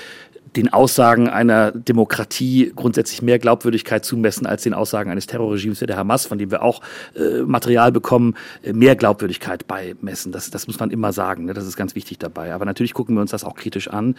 den 0.56 0.72
Aussagen 0.72 1.28
einer 1.28 1.72
Demokratie 1.72 2.72
grundsätzlich 2.74 3.20
mehr 3.20 3.38
Glaubwürdigkeit 3.38 4.04
zumessen 4.04 4.46
als 4.46 4.62
den 4.62 4.72
Aussagen 4.72 5.10
eines 5.10 5.26
Terrorregimes 5.26 5.80
wie 5.82 5.86
der 5.86 5.98
Hamas, 5.98 6.26
von 6.26 6.38
dem 6.38 6.50
wir 6.50 6.62
auch 6.62 6.80
äh, 7.14 7.42
Material 7.42 7.92
bekommen, 7.92 8.34
äh, 8.62 8.72
mehr 8.72 8.96
Glaubwürdigkeit 8.96 9.66
beimessen. 9.66 10.32
Das, 10.32 10.50
das 10.50 10.66
muss 10.66 10.78
man 10.78 10.90
immer 10.90 11.12
sagen. 11.12 11.44
Ne? 11.44 11.54
Das 11.54 11.66
ist 11.66 11.76
ganz 11.76 11.94
wichtig 11.94 12.18
dabei. 12.18 12.54
Aber 12.54 12.64
natürlich 12.64 12.94
gucken 12.94 13.14
wir 13.14 13.20
uns 13.20 13.30
das 13.30 13.44
auch 13.44 13.54
kritisch 13.54 13.88
an. 13.88 14.14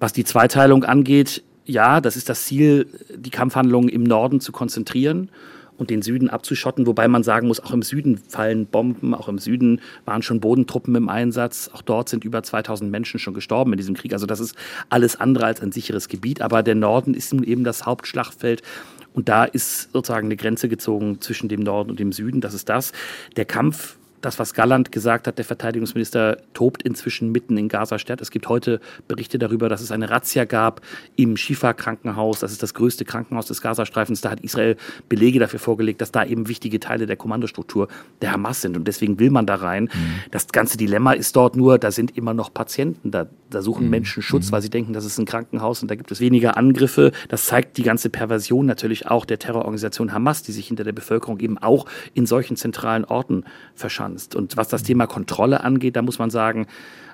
Was 0.00 0.12
die 0.12 0.24
Zweiteilung 0.24 0.84
angeht, 0.84 1.42
ja, 1.66 2.00
das 2.00 2.16
ist 2.16 2.30
das 2.30 2.44
Ziel, 2.44 2.86
die 3.14 3.30
Kampfhandlungen 3.30 3.90
im 3.90 4.04
Norden 4.04 4.40
zu 4.40 4.52
konzentrieren 4.52 5.28
und 5.78 5.90
den 5.90 6.02
Süden 6.02 6.28
abzuschotten, 6.28 6.86
wobei 6.86 7.08
man 7.08 7.22
sagen 7.22 7.48
muss, 7.48 7.60
auch 7.60 7.72
im 7.72 7.82
Süden 7.82 8.18
fallen 8.18 8.66
Bomben, 8.66 9.14
auch 9.14 9.28
im 9.28 9.38
Süden 9.38 9.80
waren 10.04 10.22
schon 10.22 10.40
Bodentruppen 10.40 10.94
im 10.94 11.08
Einsatz, 11.08 11.70
auch 11.72 11.82
dort 11.82 12.08
sind 12.08 12.24
über 12.24 12.42
2000 12.42 12.90
Menschen 12.90 13.18
schon 13.18 13.32
gestorben 13.32 13.72
in 13.72 13.78
diesem 13.78 13.94
Krieg. 13.94 14.12
Also 14.12 14.26
das 14.26 14.40
ist 14.40 14.56
alles 14.90 15.18
andere 15.18 15.46
als 15.46 15.62
ein 15.62 15.72
sicheres 15.72 16.08
Gebiet, 16.08 16.42
aber 16.42 16.62
der 16.62 16.74
Norden 16.74 17.14
ist 17.14 17.32
nun 17.32 17.44
eben 17.44 17.64
das 17.64 17.86
Hauptschlachtfeld 17.86 18.62
und 19.14 19.28
da 19.28 19.44
ist 19.44 19.92
sozusagen 19.92 20.26
eine 20.26 20.36
Grenze 20.36 20.68
gezogen 20.68 21.20
zwischen 21.20 21.48
dem 21.48 21.60
Norden 21.60 21.90
und 21.90 21.98
dem 21.98 22.12
Süden. 22.12 22.40
Das 22.40 22.54
ist 22.54 22.68
das. 22.68 22.92
Der 23.36 23.44
Kampf 23.44 23.97
das, 24.20 24.38
was 24.38 24.54
Galland 24.54 24.90
gesagt 24.92 25.26
hat, 25.26 25.38
der 25.38 25.44
Verteidigungsminister, 25.44 26.38
tobt 26.54 26.82
inzwischen 26.82 27.30
mitten 27.30 27.56
in 27.56 27.68
Gaza-Stadt. 27.68 28.20
Es 28.20 28.30
gibt 28.30 28.48
heute 28.48 28.80
Berichte 29.06 29.38
darüber, 29.38 29.68
dass 29.68 29.80
es 29.80 29.92
eine 29.92 30.10
Razzia 30.10 30.44
gab 30.44 30.80
im 31.16 31.36
Schifa-Krankenhaus. 31.36 32.40
Das 32.40 32.52
ist 32.52 32.62
das 32.62 32.74
größte 32.74 33.04
Krankenhaus 33.04 33.46
des 33.46 33.62
Gazastreifens. 33.62 34.20
Da 34.20 34.30
hat 34.30 34.40
Israel 34.40 34.76
Belege 35.08 35.38
dafür 35.38 35.60
vorgelegt, 35.60 36.00
dass 36.00 36.10
da 36.10 36.24
eben 36.24 36.48
wichtige 36.48 36.80
Teile 36.80 37.06
der 37.06 37.16
Kommandostruktur 37.16 37.88
der 38.20 38.32
Hamas 38.32 38.60
sind. 38.60 38.76
Und 38.76 38.88
deswegen 38.88 39.20
will 39.20 39.30
man 39.30 39.46
da 39.46 39.56
rein. 39.56 39.84
Mhm. 39.84 40.30
Das 40.30 40.48
ganze 40.48 40.76
Dilemma 40.76 41.12
ist 41.12 41.36
dort 41.36 41.56
nur, 41.56 41.78
da 41.78 41.90
sind 41.90 42.16
immer 42.16 42.34
noch 42.34 42.52
Patienten. 42.52 43.10
Da, 43.10 43.26
da 43.50 43.62
suchen 43.62 43.84
mhm. 43.84 43.90
Menschen 43.90 44.22
Schutz, 44.22 44.48
mhm. 44.48 44.52
weil 44.52 44.62
sie 44.62 44.70
denken, 44.70 44.92
das 44.92 45.04
ist 45.04 45.18
ein 45.18 45.26
Krankenhaus 45.26 45.82
und 45.82 45.90
da 45.90 45.94
gibt 45.94 46.10
es 46.10 46.20
weniger 46.20 46.56
Angriffe. 46.56 47.12
Das 47.28 47.46
zeigt 47.46 47.76
die 47.76 47.82
ganze 47.82 48.10
Perversion 48.10 48.66
natürlich 48.66 49.06
auch 49.06 49.24
der 49.24 49.38
Terrororganisation 49.38 50.12
Hamas, 50.12 50.42
die 50.42 50.52
sich 50.52 50.66
hinter 50.66 50.84
der 50.84 50.92
Bevölkerung 50.92 51.38
eben 51.38 51.58
auch 51.58 51.86
in 52.14 52.26
solchen 52.26 52.56
zentralen 52.56 53.04
Orten 53.04 53.44
verschanzt 53.74 54.07
kannst. 54.08 54.34
Und 54.34 54.56
was 54.56 54.68
das 54.68 54.82
Thema 54.82 55.06
Kontrolle 55.06 55.62
angeht, 55.62 55.96
da 55.96 56.02
muss 56.02 56.18
man 56.18 56.30
sagen, 56.30 56.66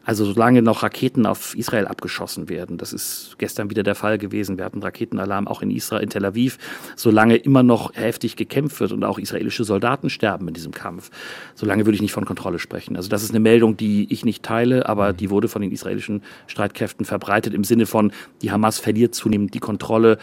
also 0.07 0.27
solange 0.27 0.61
noch 0.61 0.83
Raketen 0.83 1.25
auf 1.25 1.57
Israel 1.57 1.87
abgeschossen 1.87 2.51
werden, 2.51 2.77
das 2.77 2.93
ist 2.93 3.37
gestern 3.39 3.71
wieder 3.71 3.83
der 3.83 3.95
Fall 3.95 4.19
gewesen, 4.19 4.59
wir 4.59 4.67
hatten 4.67 4.83
Raketenalarm 4.83 5.49
auch 5.49 5.63
in 5.63 5.71
Israel, 5.71 6.03
in 6.03 6.11
Tel 6.11 6.27
Aviv, 6.27 6.59
solange 6.95 7.37
immer 7.37 7.63
noch 7.63 7.95
heftig 7.95 8.37
gekämpft 8.37 8.81
wird 8.81 8.93
und 8.93 9.03
auch 9.03 9.19
israelische 9.19 9.65
Soldaten 9.65 10.11
sterben 10.11 10.47
in 10.49 10.55
diesem 10.55 10.73
Kampf, 10.73 11.11
solange 11.55 11.87
würde 11.87 11.97
ich 11.97 12.03
nicht 12.03 12.13
von 12.13 12.27
Kontrolle 12.27 12.59
sprechen. 12.59 12.97
Also 12.97 13.09
das 13.09 13.23
ist 13.23 13.31
eine 13.31 13.41
Meldung, 13.41 13.79
die 13.79 14.07
ich 14.13 14.27
nicht 14.27 14.43
teile, 14.43 14.87
aber 14.89 15.15
die 15.15 15.31
wurde 15.31 15.49
von 15.49 15.63
den 15.63 15.73
israelischen 15.73 16.23
Streitkräften 16.49 17.07
verbreitet 17.07 17.55
im 17.55 17.65
Sinne 17.65 17.87
von, 17.87 18.13
die 18.43 18.51
Hamas 18.51 18.79
verliert 18.79 19.15
zunehmend 19.15 19.55
die 19.55 19.61
Kontrolle. 19.61 20.19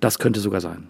Das 0.00 0.18
könnte 0.18 0.40
sogar 0.40 0.62
sein. 0.62 0.88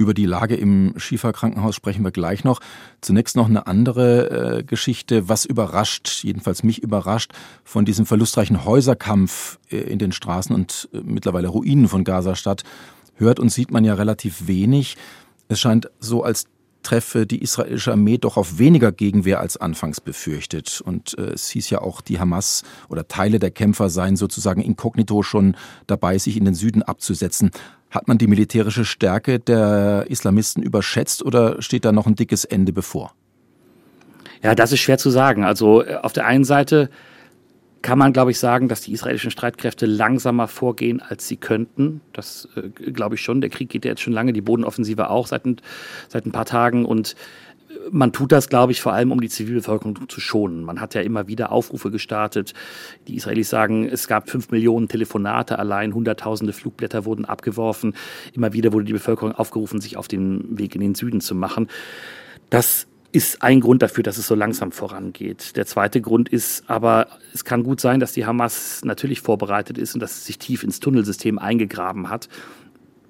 Über 0.00 0.14
die 0.14 0.24
Lage 0.24 0.54
im 0.54 0.94
Schieferkrankenhaus 0.96 1.74
sprechen 1.74 2.02
wir 2.02 2.10
gleich 2.10 2.42
noch. 2.42 2.60
Zunächst 3.02 3.36
noch 3.36 3.50
eine 3.50 3.66
andere 3.66 4.60
äh, 4.60 4.62
Geschichte, 4.62 5.28
was 5.28 5.44
überrascht, 5.44 6.24
jedenfalls 6.24 6.62
mich 6.62 6.82
überrascht, 6.82 7.32
von 7.64 7.84
diesem 7.84 8.06
verlustreichen 8.06 8.64
Häuserkampf 8.64 9.58
äh, 9.70 9.76
in 9.76 9.98
den 9.98 10.12
Straßen 10.12 10.54
und 10.54 10.88
äh, 10.94 11.02
mittlerweile 11.04 11.48
Ruinen 11.48 11.86
von 11.86 12.04
Gaza-Stadt 12.04 12.64
hört 13.16 13.38
und 13.38 13.50
sieht 13.50 13.72
man 13.72 13.84
ja 13.84 13.92
relativ 13.92 14.46
wenig. 14.46 14.96
Es 15.48 15.60
scheint 15.60 15.90
so, 15.98 16.24
als 16.24 16.46
treffe 16.82 17.26
die 17.26 17.42
israelische 17.42 17.92
Armee 17.92 18.18
doch 18.18 18.36
auf 18.36 18.58
weniger 18.58 18.92
Gegenwehr 18.92 19.40
als 19.40 19.56
anfangs 19.56 20.00
befürchtet. 20.00 20.80
Und 20.80 21.16
äh, 21.18 21.32
es 21.32 21.48
hieß 21.50 21.70
ja 21.70 21.80
auch, 21.80 22.00
die 22.00 22.20
Hamas 22.20 22.62
oder 22.88 23.08
Teile 23.08 23.38
der 23.38 23.50
Kämpfer 23.50 23.90
seien 23.90 24.16
sozusagen 24.16 24.62
inkognito 24.62 25.22
schon 25.22 25.56
dabei, 25.86 26.18
sich 26.18 26.36
in 26.36 26.44
den 26.44 26.54
Süden 26.54 26.82
abzusetzen. 26.82 27.50
Hat 27.90 28.08
man 28.08 28.18
die 28.18 28.28
militärische 28.28 28.84
Stärke 28.84 29.38
der 29.38 30.06
Islamisten 30.08 30.62
überschätzt 30.62 31.24
oder 31.24 31.60
steht 31.60 31.84
da 31.84 31.92
noch 31.92 32.06
ein 32.06 32.14
dickes 32.14 32.44
Ende 32.44 32.72
bevor? 32.72 33.14
Ja, 34.42 34.54
das 34.54 34.72
ist 34.72 34.80
schwer 34.80 34.98
zu 34.98 35.10
sagen. 35.10 35.44
Also 35.44 35.84
äh, 35.84 35.96
auf 35.96 36.12
der 36.12 36.26
einen 36.26 36.44
Seite 36.44 36.90
kann 37.82 37.98
man, 37.98 38.12
glaube 38.12 38.30
ich, 38.30 38.38
sagen, 38.38 38.68
dass 38.68 38.82
die 38.82 38.92
israelischen 38.92 39.30
Streitkräfte 39.30 39.86
langsamer 39.86 40.48
vorgehen, 40.48 41.00
als 41.00 41.26
sie 41.26 41.36
könnten. 41.36 42.00
Das 42.12 42.48
äh, 42.56 42.68
glaube 42.68 43.14
ich 43.14 43.22
schon. 43.22 43.40
Der 43.40 43.50
Krieg 43.50 43.68
geht 43.68 43.84
ja 43.84 43.92
jetzt 43.92 44.02
schon 44.02 44.12
lange, 44.12 44.32
die 44.32 44.42
Bodenoffensive 44.42 45.08
auch 45.10 45.26
seit 45.26 45.46
ein, 45.46 45.56
seit 46.08 46.26
ein 46.26 46.32
paar 46.32 46.44
Tagen 46.44 46.84
und 46.84 47.16
äh, 47.68 47.74
man 47.90 48.12
tut 48.12 48.32
das, 48.32 48.48
glaube 48.48 48.72
ich, 48.72 48.82
vor 48.82 48.92
allem, 48.92 49.12
um 49.12 49.20
die 49.20 49.30
Zivilbevölkerung 49.30 50.08
zu 50.08 50.20
schonen. 50.20 50.62
Man 50.62 50.80
hat 50.80 50.94
ja 50.94 51.00
immer 51.00 51.26
wieder 51.26 51.52
Aufrufe 51.52 51.90
gestartet. 51.90 52.52
Die 53.08 53.16
Israelis 53.16 53.48
sagen, 53.48 53.88
es 53.88 54.06
gab 54.06 54.28
fünf 54.28 54.50
Millionen 54.50 54.88
Telefonate 54.88 55.58
allein, 55.58 55.94
hunderttausende 55.94 56.52
Flugblätter 56.52 57.06
wurden 57.06 57.24
abgeworfen. 57.24 57.94
Immer 58.34 58.52
wieder 58.52 58.72
wurde 58.74 58.84
die 58.84 58.92
Bevölkerung 58.92 59.32
aufgerufen, 59.32 59.80
sich 59.80 59.96
auf 59.96 60.08
den 60.08 60.58
Weg 60.58 60.74
in 60.74 60.82
den 60.82 60.94
Süden 60.94 61.22
zu 61.22 61.34
machen. 61.34 61.68
Das 62.50 62.88
ist 63.12 63.42
ein 63.42 63.60
Grund 63.60 63.82
dafür, 63.82 64.02
dass 64.02 64.18
es 64.18 64.26
so 64.26 64.34
langsam 64.34 64.72
vorangeht. 64.72 65.56
Der 65.56 65.66
zweite 65.66 66.00
Grund 66.00 66.28
ist 66.28 66.68
aber, 66.68 67.08
es 67.34 67.44
kann 67.44 67.64
gut 67.64 67.80
sein, 67.80 68.00
dass 68.00 68.12
die 68.12 68.26
Hamas 68.26 68.84
natürlich 68.84 69.20
vorbereitet 69.20 69.78
ist 69.78 69.94
und 69.94 70.00
dass 70.00 70.20
sie 70.20 70.26
sich 70.26 70.38
tief 70.38 70.62
ins 70.62 70.80
Tunnelsystem 70.80 71.38
eingegraben 71.38 72.08
hat 72.08 72.28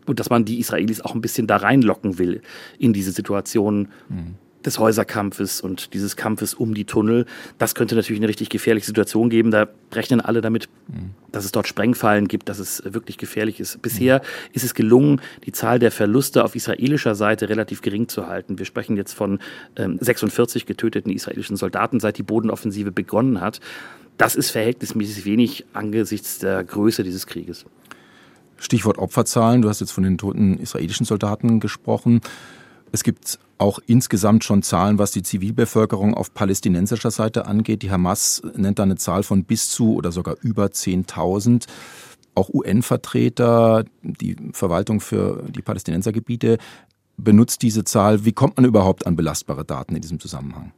und 0.07 0.19
dass 0.19 0.31
man 0.31 0.45
die 0.45 0.59
Israelis 0.59 1.01
auch 1.01 1.15
ein 1.15 1.21
bisschen 1.21 1.47
da 1.47 1.59
reinlocken 1.59 2.19
will 2.19 2.41
in 2.79 2.93
diese 2.93 3.13
Situation. 3.13 3.89
Mhm 4.09 4.37
des 4.65 4.79
Häuserkampfes 4.79 5.61
und 5.61 5.95
dieses 5.95 6.17
Kampfes 6.17 6.55
um 6.55 6.75
die 6.75 6.85
Tunnel. 6.85 7.27
Das 7.59 7.75
könnte 7.75 7.95
natürlich 7.95 8.21
eine 8.21 8.29
richtig 8.29 8.51
gefährliche 8.51 8.87
Situation 8.87 9.31
geben. 9.31 9.51
Da 9.51 9.69
rechnen 9.93 10.21
alle 10.21 10.41
damit, 10.41 10.69
mhm. 10.89 11.11
dass 11.33 11.45
es 11.45 11.53
dort 11.53 11.67
Sprengfallen 11.67 12.29
gibt, 12.29 12.49
dass 12.49 12.59
es 12.59 12.83
wirklich 12.85 13.19
gefährlich 13.19 13.61
ist. 13.61 13.81
Bisher 13.83 14.19
mhm. 14.19 14.51
ist 14.53 14.65
es 14.65 14.75
gelungen, 14.75 15.21
die 15.45 15.53
Zahl 15.53 15.79
der 15.79 15.91
Verluste 15.91 16.45
auf 16.45 16.55
israelischer 16.55 17.15
Seite 17.15 17.49
relativ 17.49 17.81
gering 17.81 18.09
zu 18.09 18.27
halten. 18.27 18.59
Wir 18.59 18.67
sprechen 18.67 18.97
jetzt 18.97 19.15
von 19.15 19.39
ähm, 19.77 19.99
46 20.01 20.67
getöteten 20.67 21.13
israelischen 21.13 21.57
Soldaten, 21.57 22.01
seit 22.01 22.19
die 22.19 22.23
Bodenoffensive 22.23 22.93
begonnen 22.93 23.41
hat. 23.41 23.61
Das 24.19 24.35
ist 24.35 24.51
verhältnismäßig 24.51 25.25
wenig 25.25 25.65
angesichts 25.73 26.39
der 26.39 26.63
Größe 26.63 27.03
dieses 27.03 27.27
Krieges. 27.27 27.65
Stichwort 28.59 28.99
Opferzahlen. 28.99 29.63
Du 29.63 29.69
hast 29.69 29.81
jetzt 29.81 29.93
von 29.93 30.05
den 30.05 30.19
toten 30.19 30.59
israelischen 30.59 31.07
Soldaten 31.07 31.61
gesprochen. 31.61 32.21
Es 32.93 33.03
gibt 33.03 33.39
auch 33.59 33.79
insgesamt 33.87 34.43
schon 34.43 34.63
Zahlen, 34.63 34.99
was 34.99 35.13
die 35.13 35.23
Zivilbevölkerung 35.23 36.15
auf 36.15 36.33
palästinensischer 36.33 37.11
Seite 37.11 37.47
angeht. 37.47 37.83
Die 37.83 37.91
Hamas 37.91 38.43
nennt 38.55 38.79
da 38.79 38.85
eine 38.85 38.97
Zahl 38.97 39.23
von 39.23 39.45
bis 39.45 39.69
zu 39.69 39.95
oder 39.95 40.13
sogar 40.13 40.37
über 40.41 40.67
10.000. 40.67 41.67
Auch 42.35 42.49
UN-Vertreter, 42.49 43.85
die 44.03 44.37
Verwaltung 44.53 45.01
für 45.01 45.45
die 45.51 45.63
Palästinensergebiete 45.63 46.59
benutzt 47.17 47.63
diese 47.63 47.85
Zahl. 47.85 48.25
Wie 48.25 48.33
kommt 48.33 48.57
man 48.57 48.65
überhaupt 48.65 49.07
an 49.07 49.15
belastbare 49.15 49.65
Daten 49.65 49.95
in 49.95 50.01
diesem 50.01 50.19
Zusammenhang? 50.21 50.73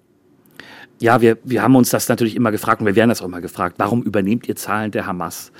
Ja, 0.99 1.21
wir, 1.21 1.39
wir 1.45 1.63
haben 1.63 1.77
uns 1.77 1.91
das 1.91 2.09
natürlich 2.09 2.37
immer 2.37 2.51
gefragt 2.51 2.81
und 2.81 2.87
wir 2.87 2.97
werden 2.97 3.11
das 3.11 3.23
auch 3.23 3.27
immer 3.27 3.41
gefragt. 3.41 3.77
Warum 3.79 4.03
übernehmt 4.03 4.49
ihr 4.49 4.57
Zahlen 4.57 4.91
der 4.91 5.07
Hamas? 5.07 5.53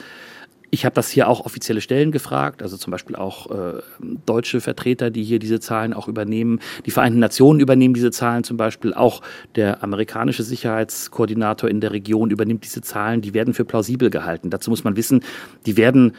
Ich 0.75 0.87
habe 0.87 0.95
das 0.95 1.11
hier 1.11 1.29
auch 1.29 1.45
offizielle 1.45 1.83
Stellen 1.83 2.13
gefragt, 2.13 2.63
also 2.63 2.79
zum 2.79 2.93
Beispiel 2.93 3.15
auch 3.15 3.51
äh, 3.51 3.83
deutsche 4.25 4.63
Vertreter, 4.63 5.11
die 5.11 5.23
hier 5.23 5.39
diese 5.39 5.61
Zahlen 5.61 5.93
auch 5.93 6.09
übernehmen. 6.09 6.61
Die 6.87 6.91
Vereinten 6.91 7.19
Nationen 7.19 7.61
übernehmen 7.61 7.93
diese 7.93 8.11
Zahlen 8.11 8.43
zum 8.43 8.57
Beispiel. 8.57 8.95
Auch 8.95 9.21
der 9.55 9.83
amerikanische 9.83 10.43
Sicherheitskoordinator 10.43 11.69
in 11.69 11.83
der 11.83 11.93
Region 11.93 12.31
übernimmt 12.31 12.65
diese 12.65 12.81
Zahlen. 12.81 13.21
Die 13.21 13.35
werden 13.35 13.53
für 13.53 13.67
plausibel 13.67 14.09
gehalten. 14.09 14.49
Dazu 14.49 14.71
muss 14.71 14.83
man 14.83 14.97
wissen, 14.97 15.23
die 15.67 15.77
werden 15.77 16.15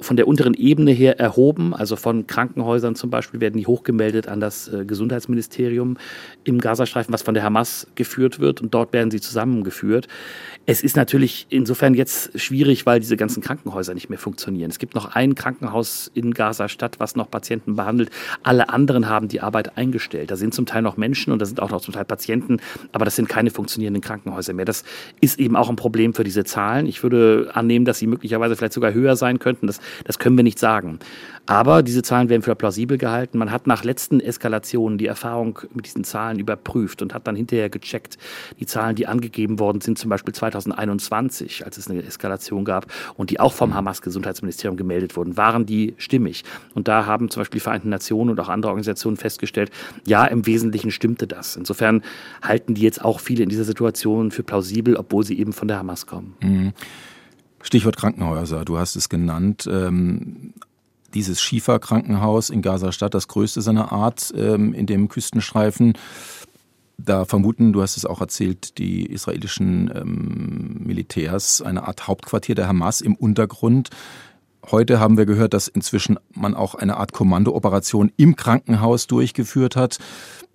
von 0.00 0.16
der 0.16 0.28
unteren 0.28 0.54
Ebene 0.54 0.90
her 0.90 1.18
erhoben, 1.18 1.74
also 1.74 1.96
von 1.96 2.26
Krankenhäusern 2.26 2.94
zum 2.94 3.10
Beispiel 3.10 3.40
werden 3.40 3.56
die 3.56 3.66
hochgemeldet 3.66 4.28
an 4.28 4.40
das 4.40 4.68
äh, 4.68 4.84
Gesundheitsministerium 4.84 5.96
im 6.44 6.60
Gazastreifen, 6.60 7.12
was 7.12 7.22
von 7.22 7.34
der 7.34 7.42
Hamas 7.42 7.86
geführt 7.94 8.38
wird 8.38 8.60
und 8.60 8.74
dort 8.74 8.92
werden 8.92 9.10
sie 9.10 9.20
zusammengeführt. 9.20 10.08
Es 10.68 10.82
ist 10.82 10.96
natürlich 10.96 11.46
insofern 11.48 11.94
jetzt 11.94 12.38
schwierig, 12.40 12.86
weil 12.86 12.98
diese 12.98 13.16
ganzen 13.16 13.40
Krankenhäuser 13.40 13.94
nicht 13.94 14.10
mehr 14.10 14.18
funktionieren. 14.18 14.68
Es 14.68 14.80
gibt 14.80 14.96
noch 14.96 15.14
ein 15.14 15.36
Krankenhaus 15.36 16.10
in 16.12 16.34
Gaza-Stadt, 16.34 16.98
was 16.98 17.14
noch 17.14 17.30
Patienten 17.30 17.76
behandelt. 17.76 18.10
Alle 18.42 18.68
anderen 18.68 19.08
haben 19.08 19.28
die 19.28 19.40
Arbeit 19.40 19.76
eingestellt. 19.78 20.32
Da 20.32 20.36
sind 20.36 20.54
zum 20.54 20.66
Teil 20.66 20.82
noch 20.82 20.96
Menschen 20.96 21.32
und 21.32 21.38
da 21.38 21.46
sind 21.46 21.60
auch 21.60 21.70
noch 21.70 21.80
zum 21.80 21.94
Teil 21.94 22.04
Patienten, 22.04 22.58
aber 22.90 23.04
das 23.04 23.14
sind 23.14 23.28
keine 23.28 23.50
funktionierenden 23.50 24.02
Krankenhäuser 24.02 24.54
mehr. 24.54 24.64
Das 24.64 24.82
ist 25.20 25.38
eben 25.38 25.54
auch 25.54 25.70
ein 25.70 25.76
Problem 25.76 26.14
für 26.14 26.24
diese 26.24 26.42
Zahlen. 26.42 26.86
Ich 26.86 27.04
würde 27.04 27.52
annehmen, 27.54 27.84
dass 27.84 28.00
sie 28.00 28.08
möglicherweise 28.08 28.56
vielleicht 28.56 28.72
sogar 28.72 28.92
höher 28.92 29.14
sein 29.14 29.38
könnten. 29.38 29.68
Das, 29.68 29.80
das 30.04 30.18
können 30.18 30.36
wir 30.36 30.42
nicht 30.42 30.58
sagen. 30.58 30.98
Aber 31.46 31.82
diese 31.82 32.02
Zahlen 32.02 32.28
werden 32.28 32.42
für 32.42 32.54
plausibel 32.56 32.98
gehalten. 32.98 33.38
Man 33.38 33.52
hat 33.52 33.66
nach 33.66 33.84
letzten 33.84 34.20
Eskalationen 34.20 34.98
die 34.98 35.06
Erfahrung 35.06 35.60
mit 35.72 35.86
diesen 35.86 36.02
Zahlen 36.04 36.38
überprüft 36.38 37.02
und 37.02 37.14
hat 37.14 37.26
dann 37.26 37.36
hinterher 37.36 37.70
gecheckt. 37.70 38.18
Die 38.58 38.66
Zahlen, 38.66 38.96
die 38.96 39.06
angegeben 39.06 39.58
worden 39.60 39.80
sind, 39.80 39.98
zum 39.98 40.10
Beispiel 40.10 40.34
2021, 40.34 41.64
als 41.64 41.78
es 41.78 41.88
eine 41.88 42.02
Eskalation 42.02 42.64
gab 42.64 42.86
und 43.16 43.30
die 43.30 43.38
auch 43.38 43.52
vom 43.52 43.74
Hamas-Gesundheitsministerium 43.74 44.76
gemeldet 44.76 45.16
wurden, 45.16 45.36
waren 45.36 45.66
die 45.66 45.94
stimmig. 45.98 46.44
Und 46.74 46.88
da 46.88 47.06
haben 47.06 47.30
zum 47.30 47.40
Beispiel 47.40 47.58
die 47.58 47.64
Vereinten 47.64 47.88
Nationen 47.90 48.30
und 48.30 48.40
auch 48.40 48.48
andere 48.48 48.70
Organisationen 48.70 49.16
festgestellt, 49.16 49.70
ja, 50.06 50.24
im 50.26 50.46
Wesentlichen 50.46 50.90
stimmte 50.90 51.26
das. 51.28 51.56
Insofern 51.56 52.02
halten 52.42 52.74
die 52.74 52.82
jetzt 52.82 53.04
auch 53.04 53.20
viele 53.20 53.44
in 53.44 53.48
dieser 53.48 53.64
Situation 53.64 54.32
für 54.32 54.42
plausibel, 54.42 54.96
obwohl 54.96 55.24
sie 55.24 55.38
eben 55.38 55.52
von 55.52 55.68
der 55.68 55.78
Hamas 55.78 56.06
kommen. 56.06 56.34
Mhm. 56.42 56.72
Stichwort 57.62 57.96
Krankenhäuser, 57.96 58.64
du 58.64 58.78
hast 58.78 58.96
es 58.96 59.08
genannt. 59.08 59.68
Ähm, 59.70 60.52
dieses 61.16 61.40
Schiefer-Krankenhaus 61.40 62.50
in 62.50 62.60
Gaza-Stadt, 62.60 63.14
das 63.14 63.26
größte 63.26 63.62
seiner 63.62 63.90
Art 63.90 64.32
ähm, 64.36 64.74
in 64.74 64.84
dem 64.84 65.08
Küstenstreifen. 65.08 65.94
Da 66.98 67.24
vermuten, 67.24 67.72
du 67.72 67.80
hast 67.80 67.96
es 67.96 68.04
auch 68.04 68.20
erzählt, 68.20 68.76
die 68.76 69.06
israelischen 69.06 69.90
ähm, 69.94 70.76
Militärs 70.84 71.62
eine 71.62 71.88
Art 71.88 72.06
Hauptquartier 72.06 72.54
der 72.54 72.68
Hamas 72.68 73.00
im 73.00 73.14
Untergrund. 73.14 73.88
Heute 74.70 75.00
haben 75.00 75.16
wir 75.16 75.24
gehört, 75.24 75.54
dass 75.54 75.68
inzwischen 75.68 76.18
man 76.34 76.54
auch 76.54 76.74
eine 76.74 76.98
Art 76.98 77.12
Kommandooperation 77.12 78.12
im 78.18 78.36
Krankenhaus 78.36 79.06
durchgeführt 79.06 79.74
hat. 79.74 79.98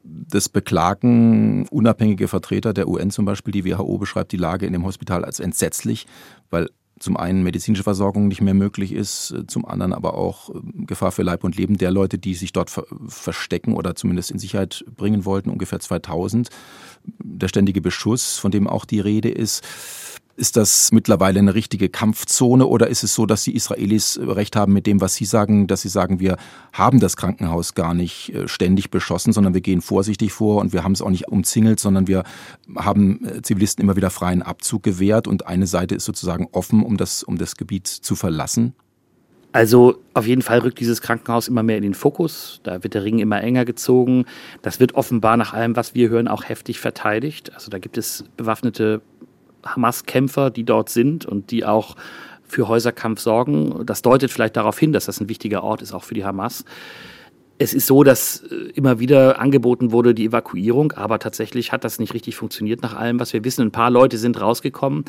Das 0.04 0.48
beklagen 0.48 1.68
unabhängige 1.70 2.28
Vertreter 2.28 2.74
der 2.74 2.88
UN 2.88 3.10
zum 3.10 3.26
Beispiel. 3.26 3.52
Die 3.52 3.66
WHO 3.66 3.98
beschreibt 3.98 4.32
die 4.32 4.38
Lage 4.38 4.68
in 4.68 4.74
dem 4.74 4.86
Hospital 4.86 5.26
als 5.26 5.40
entsetzlich, 5.40 6.06
weil 6.52 6.70
zum 7.02 7.18
einen 7.18 7.44
medizinische 7.44 7.84
Versorgung 7.84 8.28
nicht 8.28 8.42
mehr 8.42 8.54
möglich 8.54 8.94
ist, 8.94 9.32
äh, 9.32 9.48
zum 9.48 9.66
anderen 9.66 9.94
aber 9.94 10.14
auch 10.14 10.50
äh, 10.50 10.60
Gefahr 10.86 11.12
für 11.12 11.24
Leib 11.24 11.44
und 11.44 11.56
Leben 11.56 11.78
der 11.78 11.92
Leute, 11.92 12.18
die 12.18 12.36
sich 12.36 12.54
dort 12.54 12.72
verstecken 13.08 13.74
oder 13.74 13.96
zumindest 13.96 14.32
in 14.32 14.40
Sicherheit 14.40 14.86
bringen 14.96 15.26
wollten, 15.26 15.50
ungefähr 15.50 15.80
2000. 15.80 16.50
Der 17.04 17.48
ständige 17.48 17.82
Beschuss, 17.82 18.38
von 18.38 18.52
dem 18.52 18.68
auch 18.68 18.86
die 18.86 19.00
Rede 19.00 19.30
ist. 19.30 19.64
Ist 20.42 20.58
das 20.58 20.92
mittlerweile 20.92 21.38
eine 21.38 21.54
richtige 21.54 21.88
Kampfzone 21.88 22.66
oder 22.66 22.88
ist 22.88 23.04
es 23.04 23.14
so, 23.14 23.28
dass 23.28 23.44
die 23.44 23.56
Israelis 23.56 24.20
recht 24.20 24.56
haben 24.56 24.74
mit 24.74 24.88
dem, 24.88 25.00
was 25.00 25.14
sie 25.14 25.26
sagen, 25.26 25.68
dass 25.68 25.84
sie 25.84 25.88
sagen, 25.88 26.20
wir 26.20 26.36
haben 26.74 27.00
das 27.00 27.16
Krankenhaus 27.16 27.76
gar 27.76 27.94
nicht 27.94 28.34
äh, 28.34 28.48
ständig 28.48 28.90
beschossen, 28.90 29.34
sondern 29.34 29.54
wir 29.54 29.62
gehen 29.62 29.82
vorsichtig 29.82 30.34
vor 30.34 30.60
und 30.60 30.74
wir 30.74 30.84
haben 30.84 30.94
es 30.94 31.04
auch 31.04 31.12
nicht 31.12 31.28
umzingelt, 31.28 31.80
sondern 31.80 32.08
wir 32.08 32.24
haben 32.76 33.24
äh, 33.24 33.44
Zivilisten 33.44 33.84
immer 33.84 33.96
wieder 33.96 34.10
freien 34.10 34.42
Abzug 34.42 34.82
gewährt 34.82 35.28
und 35.28 35.46
eine 35.46 35.68
Seite 35.68 35.94
ist 35.94 36.06
sozusagen 36.06 36.48
offen, 36.54 36.82
um 36.82 36.98
das, 36.98 37.22
um 37.22 37.38
das 37.38 37.56
Gebiet 37.56 37.86
zu 37.86 38.16
verlassen? 38.16 38.74
Also 39.52 40.00
auf 40.16 40.26
jeden 40.26 40.42
Fall 40.42 40.58
rückt 40.60 40.80
dieses 40.80 41.04
Krankenhaus 41.04 41.50
immer 41.50 41.62
mehr 41.62 41.78
in 41.78 41.84
den 41.84 41.94
Fokus. 41.94 42.62
Da 42.64 42.82
wird 42.82 42.96
der 42.96 43.04
Ring 43.04 43.20
immer 43.20 43.42
enger 43.42 43.66
gezogen. 43.66 44.26
Das 44.64 44.80
wird 44.80 44.96
offenbar 44.96 45.38
nach 45.38 45.54
allem, 45.54 45.76
was 45.76 45.94
wir 45.94 46.10
hören, 46.10 46.28
auch 46.28 46.46
heftig 46.46 46.80
verteidigt. 46.80 47.54
Also 47.54 47.70
da 47.70 47.78
gibt 47.78 48.00
es 48.00 48.24
bewaffnete 48.38 49.04
Hamas-Kämpfer, 49.66 50.50
die 50.50 50.64
dort 50.64 50.90
sind 50.90 51.26
und 51.26 51.52
die 51.52 51.66
auch 51.66 51.96
für 52.44 52.68
Häuserkampf 52.68 53.20
sorgen. 53.20 53.86
Das 53.86 54.02
deutet 54.02 54.32
vielleicht 54.32 54.58
darauf 54.58 54.78
hin, 54.78 54.94
dass 54.94 55.06
das 55.06 55.22
ein 55.22 55.30
wichtiger 55.30 55.64
Ort 55.64 55.82
ist, 55.82 55.94
auch 55.94 56.04
für 56.04 56.14
die 56.14 56.26
Hamas. 56.26 56.66
Es 57.58 57.74
ist 57.74 57.88
so, 57.88 58.04
dass 58.04 58.44
äh, 58.44 58.72
immer 58.74 59.00
wieder 59.00 59.40
angeboten 59.40 59.92
wurde, 59.92 60.14
die 60.14 60.26
Evakuierung, 60.26 60.94
aber 60.94 61.20
tatsächlich 61.20 61.72
hat 61.72 61.84
das 61.84 62.00
nicht 62.00 62.14
richtig 62.14 62.36
funktioniert 62.36 62.82
nach 62.82 62.96
allem, 62.96 63.20
was 63.20 63.34
wir 63.34 63.44
wissen. 63.44 63.62
Ein 63.68 63.72
paar 63.72 63.92
Leute 63.92 64.18
sind 64.18 64.42
rausgekommen 64.42 65.06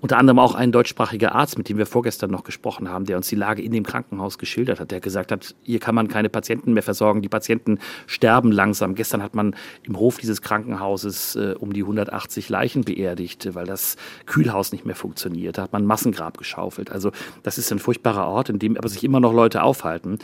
unter 0.00 0.18
anderem 0.18 0.38
auch 0.38 0.54
ein 0.54 0.72
deutschsprachiger 0.72 1.34
Arzt, 1.34 1.58
mit 1.58 1.68
dem 1.68 1.78
wir 1.78 1.86
vorgestern 1.86 2.30
noch 2.30 2.44
gesprochen 2.44 2.88
haben, 2.88 3.04
der 3.06 3.16
uns 3.16 3.28
die 3.28 3.36
Lage 3.36 3.62
in 3.62 3.72
dem 3.72 3.84
Krankenhaus 3.84 4.38
geschildert 4.38 4.80
hat, 4.80 4.90
der 4.90 5.00
gesagt 5.00 5.32
hat, 5.32 5.54
hier 5.62 5.80
kann 5.80 5.94
man 5.94 6.08
keine 6.08 6.28
Patienten 6.28 6.74
mehr 6.74 6.82
versorgen, 6.82 7.22
die 7.22 7.28
Patienten 7.28 7.78
sterben 8.06 8.52
langsam. 8.52 8.94
Gestern 8.94 9.22
hat 9.22 9.34
man 9.34 9.54
im 9.82 9.98
Hof 9.98 10.18
dieses 10.18 10.42
Krankenhauses 10.42 11.36
äh, 11.36 11.54
um 11.58 11.72
die 11.72 11.82
180 11.82 12.48
Leichen 12.48 12.84
beerdigt, 12.84 13.54
weil 13.54 13.66
das 13.66 13.96
Kühlhaus 14.26 14.72
nicht 14.72 14.84
mehr 14.84 14.96
funktioniert. 14.96 15.58
Da 15.58 15.62
hat 15.62 15.72
man 15.72 15.84
ein 15.84 15.86
Massengrab 15.86 16.38
geschaufelt. 16.38 16.90
Also 16.90 17.12
das 17.42 17.58
ist 17.58 17.72
ein 17.72 17.78
furchtbarer 17.78 18.26
Ort, 18.26 18.48
in 18.48 18.58
dem 18.58 18.76
aber 18.76 18.88
sich 18.88 19.04
immer 19.04 19.20
noch 19.20 19.32
Leute 19.32 19.62
aufhalten. 19.62 20.18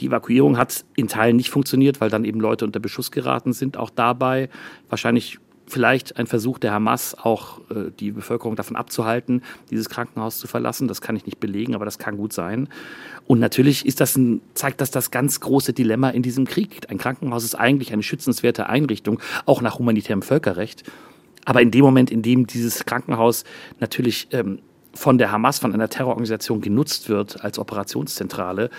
Die 0.00 0.06
Evakuierung 0.06 0.58
hat 0.58 0.84
in 0.94 1.08
Teilen 1.08 1.36
nicht 1.36 1.50
funktioniert, 1.50 2.00
weil 2.00 2.10
dann 2.10 2.24
eben 2.24 2.40
Leute 2.40 2.64
unter 2.64 2.80
Beschuss 2.80 3.10
geraten 3.10 3.52
sind, 3.52 3.76
auch 3.76 3.90
dabei. 3.90 4.48
Wahrscheinlich 4.88 5.38
vielleicht 5.66 6.16
ein 6.16 6.26
Versuch 6.26 6.58
der 6.58 6.72
Hamas, 6.72 7.16
auch 7.18 7.60
äh, 7.70 7.90
die 7.98 8.12
Bevölkerung 8.12 8.56
davon 8.56 8.76
abzuhalten, 8.76 9.42
dieses 9.70 9.88
Krankenhaus 9.88 10.38
zu 10.38 10.46
verlassen. 10.46 10.88
Das 10.88 11.00
kann 11.00 11.16
ich 11.16 11.26
nicht 11.26 11.40
belegen, 11.40 11.74
aber 11.74 11.84
das 11.84 11.98
kann 11.98 12.16
gut 12.16 12.32
sein. 12.32 12.68
Und 13.26 13.40
natürlich 13.40 13.84
ist 13.84 14.00
das 14.00 14.16
ein, 14.16 14.40
zeigt 14.54 14.80
das 14.80 14.90
das 14.90 15.10
ganz 15.10 15.40
große 15.40 15.72
Dilemma 15.72 16.10
in 16.10 16.22
diesem 16.22 16.46
Krieg. 16.46 16.88
Ein 16.88 16.98
Krankenhaus 16.98 17.44
ist 17.44 17.56
eigentlich 17.56 17.92
eine 17.92 18.02
schützenswerte 18.02 18.68
Einrichtung, 18.68 19.20
auch 19.44 19.60
nach 19.60 19.78
humanitärem 19.78 20.22
Völkerrecht. 20.22 20.84
Aber 21.44 21.62
in 21.62 21.70
dem 21.70 21.84
Moment, 21.84 22.10
in 22.10 22.22
dem 22.22 22.46
dieses 22.46 22.84
Krankenhaus 22.84 23.44
natürlich 23.80 24.28
ähm, 24.32 24.60
von 24.94 25.18
der 25.18 25.30
Hamas, 25.30 25.58
von 25.58 25.74
einer 25.74 25.88
Terrororganisation 25.88 26.60
genutzt 26.60 27.08
wird 27.08 27.44
als 27.44 27.58
Operationszentrale, 27.58 28.70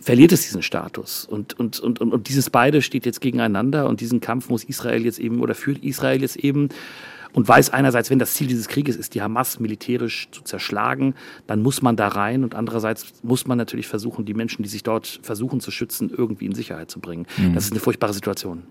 verliert 0.00 0.32
es 0.32 0.42
diesen 0.42 0.62
Status. 0.62 1.26
Und, 1.26 1.58
und, 1.58 1.78
und, 1.80 2.00
und, 2.00 2.28
dieses 2.28 2.50
beide 2.50 2.82
steht 2.82 3.06
jetzt 3.06 3.20
gegeneinander 3.20 3.88
und 3.88 4.00
diesen 4.00 4.20
Kampf 4.20 4.48
muss 4.48 4.64
Israel 4.64 5.04
jetzt 5.04 5.18
eben 5.18 5.40
oder 5.40 5.54
führt 5.54 5.84
Israel 5.84 6.20
jetzt 6.22 6.36
eben 6.36 6.70
und 7.32 7.46
weiß 7.46 7.70
einerseits, 7.70 8.10
wenn 8.10 8.18
das 8.18 8.34
Ziel 8.34 8.46
dieses 8.46 8.68
Krieges 8.68 8.96
ist, 8.96 9.14
die 9.14 9.22
Hamas 9.22 9.60
militärisch 9.60 10.28
zu 10.30 10.42
zerschlagen, 10.42 11.14
dann 11.46 11.62
muss 11.62 11.82
man 11.82 11.96
da 11.96 12.08
rein 12.08 12.44
und 12.44 12.54
andererseits 12.54 13.12
muss 13.22 13.46
man 13.46 13.58
natürlich 13.58 13.86
versuchen, 13.86 14.24
die 14.24 14.34
Menschen, 14.34 14.62
die 14.62 14.68
sich 14.68 14.82
dort 14.82 15.20
versuchen 15.22 15.60
zu 15.60 15.70
schützen, 15.70 16.10
irgendwie 16.16 16.46
in 16.46 16.54
Sicherheit 16.54 16.90
zu 16.90 17.00
bringen. 17.00 17.26
Mhm. 17.36 17.54
Das 17.54 17.64
ist 17.64 17.72
eine 17.72 17.80
furchtbare 17.80 18.12
Situation. 18.12 18.62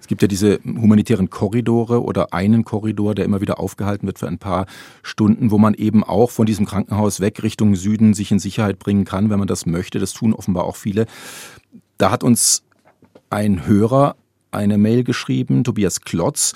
Es 0.00 0.06
gibt 0.06 0.22
ja 0.22 0.28
diese 0.28 0.58
humanitären 0.64 1.30
Korridore 1.30 2.02
oder 2.02 2.32
einen 2.32 2.64
Korridor, 2.64 3.14
der 3.14 3.24
immer 3.24 3.40
wieder 3.40 3.60
aufgehalten 3.60 4.06
wird 4.06 4.18
für 4.18 4.26
ein 4.26 4.38
paar 4.38 4.66
Stunden, 5.02 5.50
wo 5.50 5.58
man 5.58 5.74
eben 5.74 6.02
auch 6.02 6.30
von 6.30 6.46
diesem 6.46 6.66
Krankenhaus 6.66 7.20
weg 7.20 7.42
Richtung 7.42 7.74
Süden 7.74 8.14
sich 8.14 8.30
in 8.30 8.38
Sicherheit 8.38 8.78
bringen 8.78 9.04
kann, 9.04 9.30
wenn 9.30 9.38
man 9.38 9.48
das 9.48 9.66
möchte. 9.66 9.98
Das 9.98 10.12
tun 10.12 10.32
offenbar 10.32 10.64
auch 10.64 10.76
viele. 10.76 11.06
Da 11.98 12.10
hat 12.10 12.24
uns 12.24 12.62
ein 13.30 13.66
Hörer 13.66 14.16
eine 14.50 14.78
Mail 14.78 15.04
geschrieben, 15.04 15.64
Tobias 15.64 16.00
Klotz, 16.00 16.54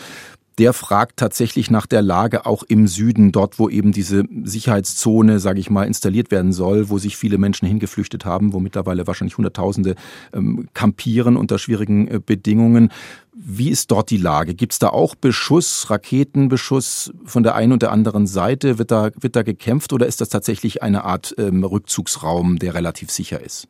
der 0.59 0.73
fragt 0.73 1.19
tatsächlich 1.19 1.71
nach 1.71 1.87
der 1.87 2.03
Lage 2.03 2.47
auch 2.47 2.63
im 2.63 2.87
Süden, 2.87 3.33
dort 3.33 3.59
wo 3.59 3.69
eben 3.69 3.93
diese 3.93 4.25
Sicherheitszone, 4.45 5.39
sage 5.39 5.61
ich 5.61 5.71
mal, 5.71 5.85
installiert 5.85 6.31
werden 6.31 6.53
soll, 6.53 6.89
wo 6.89 6.99
sich 6.99 7.17
viele 7.17 7.39
Menschen 7.39 7.67
hingeflüchtet 7.67 8.25
haben, 8.25 8.53
wo 8.53 8.61
mittlerweile 8.61 9.07
wahrscheinlich 9.07 9.37
Hunderttausende 9.37 9.95
ähm, 10.33 10.69
kampieren 10.75 11.37
unter 11.37 11.59
schwierigen 11.59 12.09
äh, 12.09 12.21
Bedingungen. 12.25 12.93
Wie 13.35 13.71
ist 13.71 13.91
dort 13.91 14.11
die 14.11 14.19
Lage? 14.19 14.55
Gibt 14.55 14.75
es 14.75 14.79
da 14.79 14.89
auch 14.89 15.15
Beschuss, 15.15 15.89
Raketenbeschuss 15.89 17.13
von 17.25 17.43
der 17.43 17.55
einen 17.55 17.73
und 17.73 17.83
der 17.83 17.93
anderen 17.93 18.27
Seite? 18.27 18.79
Wird 18.79 18.91
da, 18.91 19.11
wird 19.19 19.37
da 19.37 19.43
gekämpft 19.43 19.93
oder 19.93 20.07
ist 20.07 20.21
das 20.21 20.29
tatsächlich 20.29 20.83
eine 20.83 21.05
Art 21.05 21.35
ähm, 21.39 21.65
Rückzugsraum, 21.65 22.59
der 22.59 22.75
relativ 22.75 23.11
sicher 23.11 23.41
ist? 23.41 23.69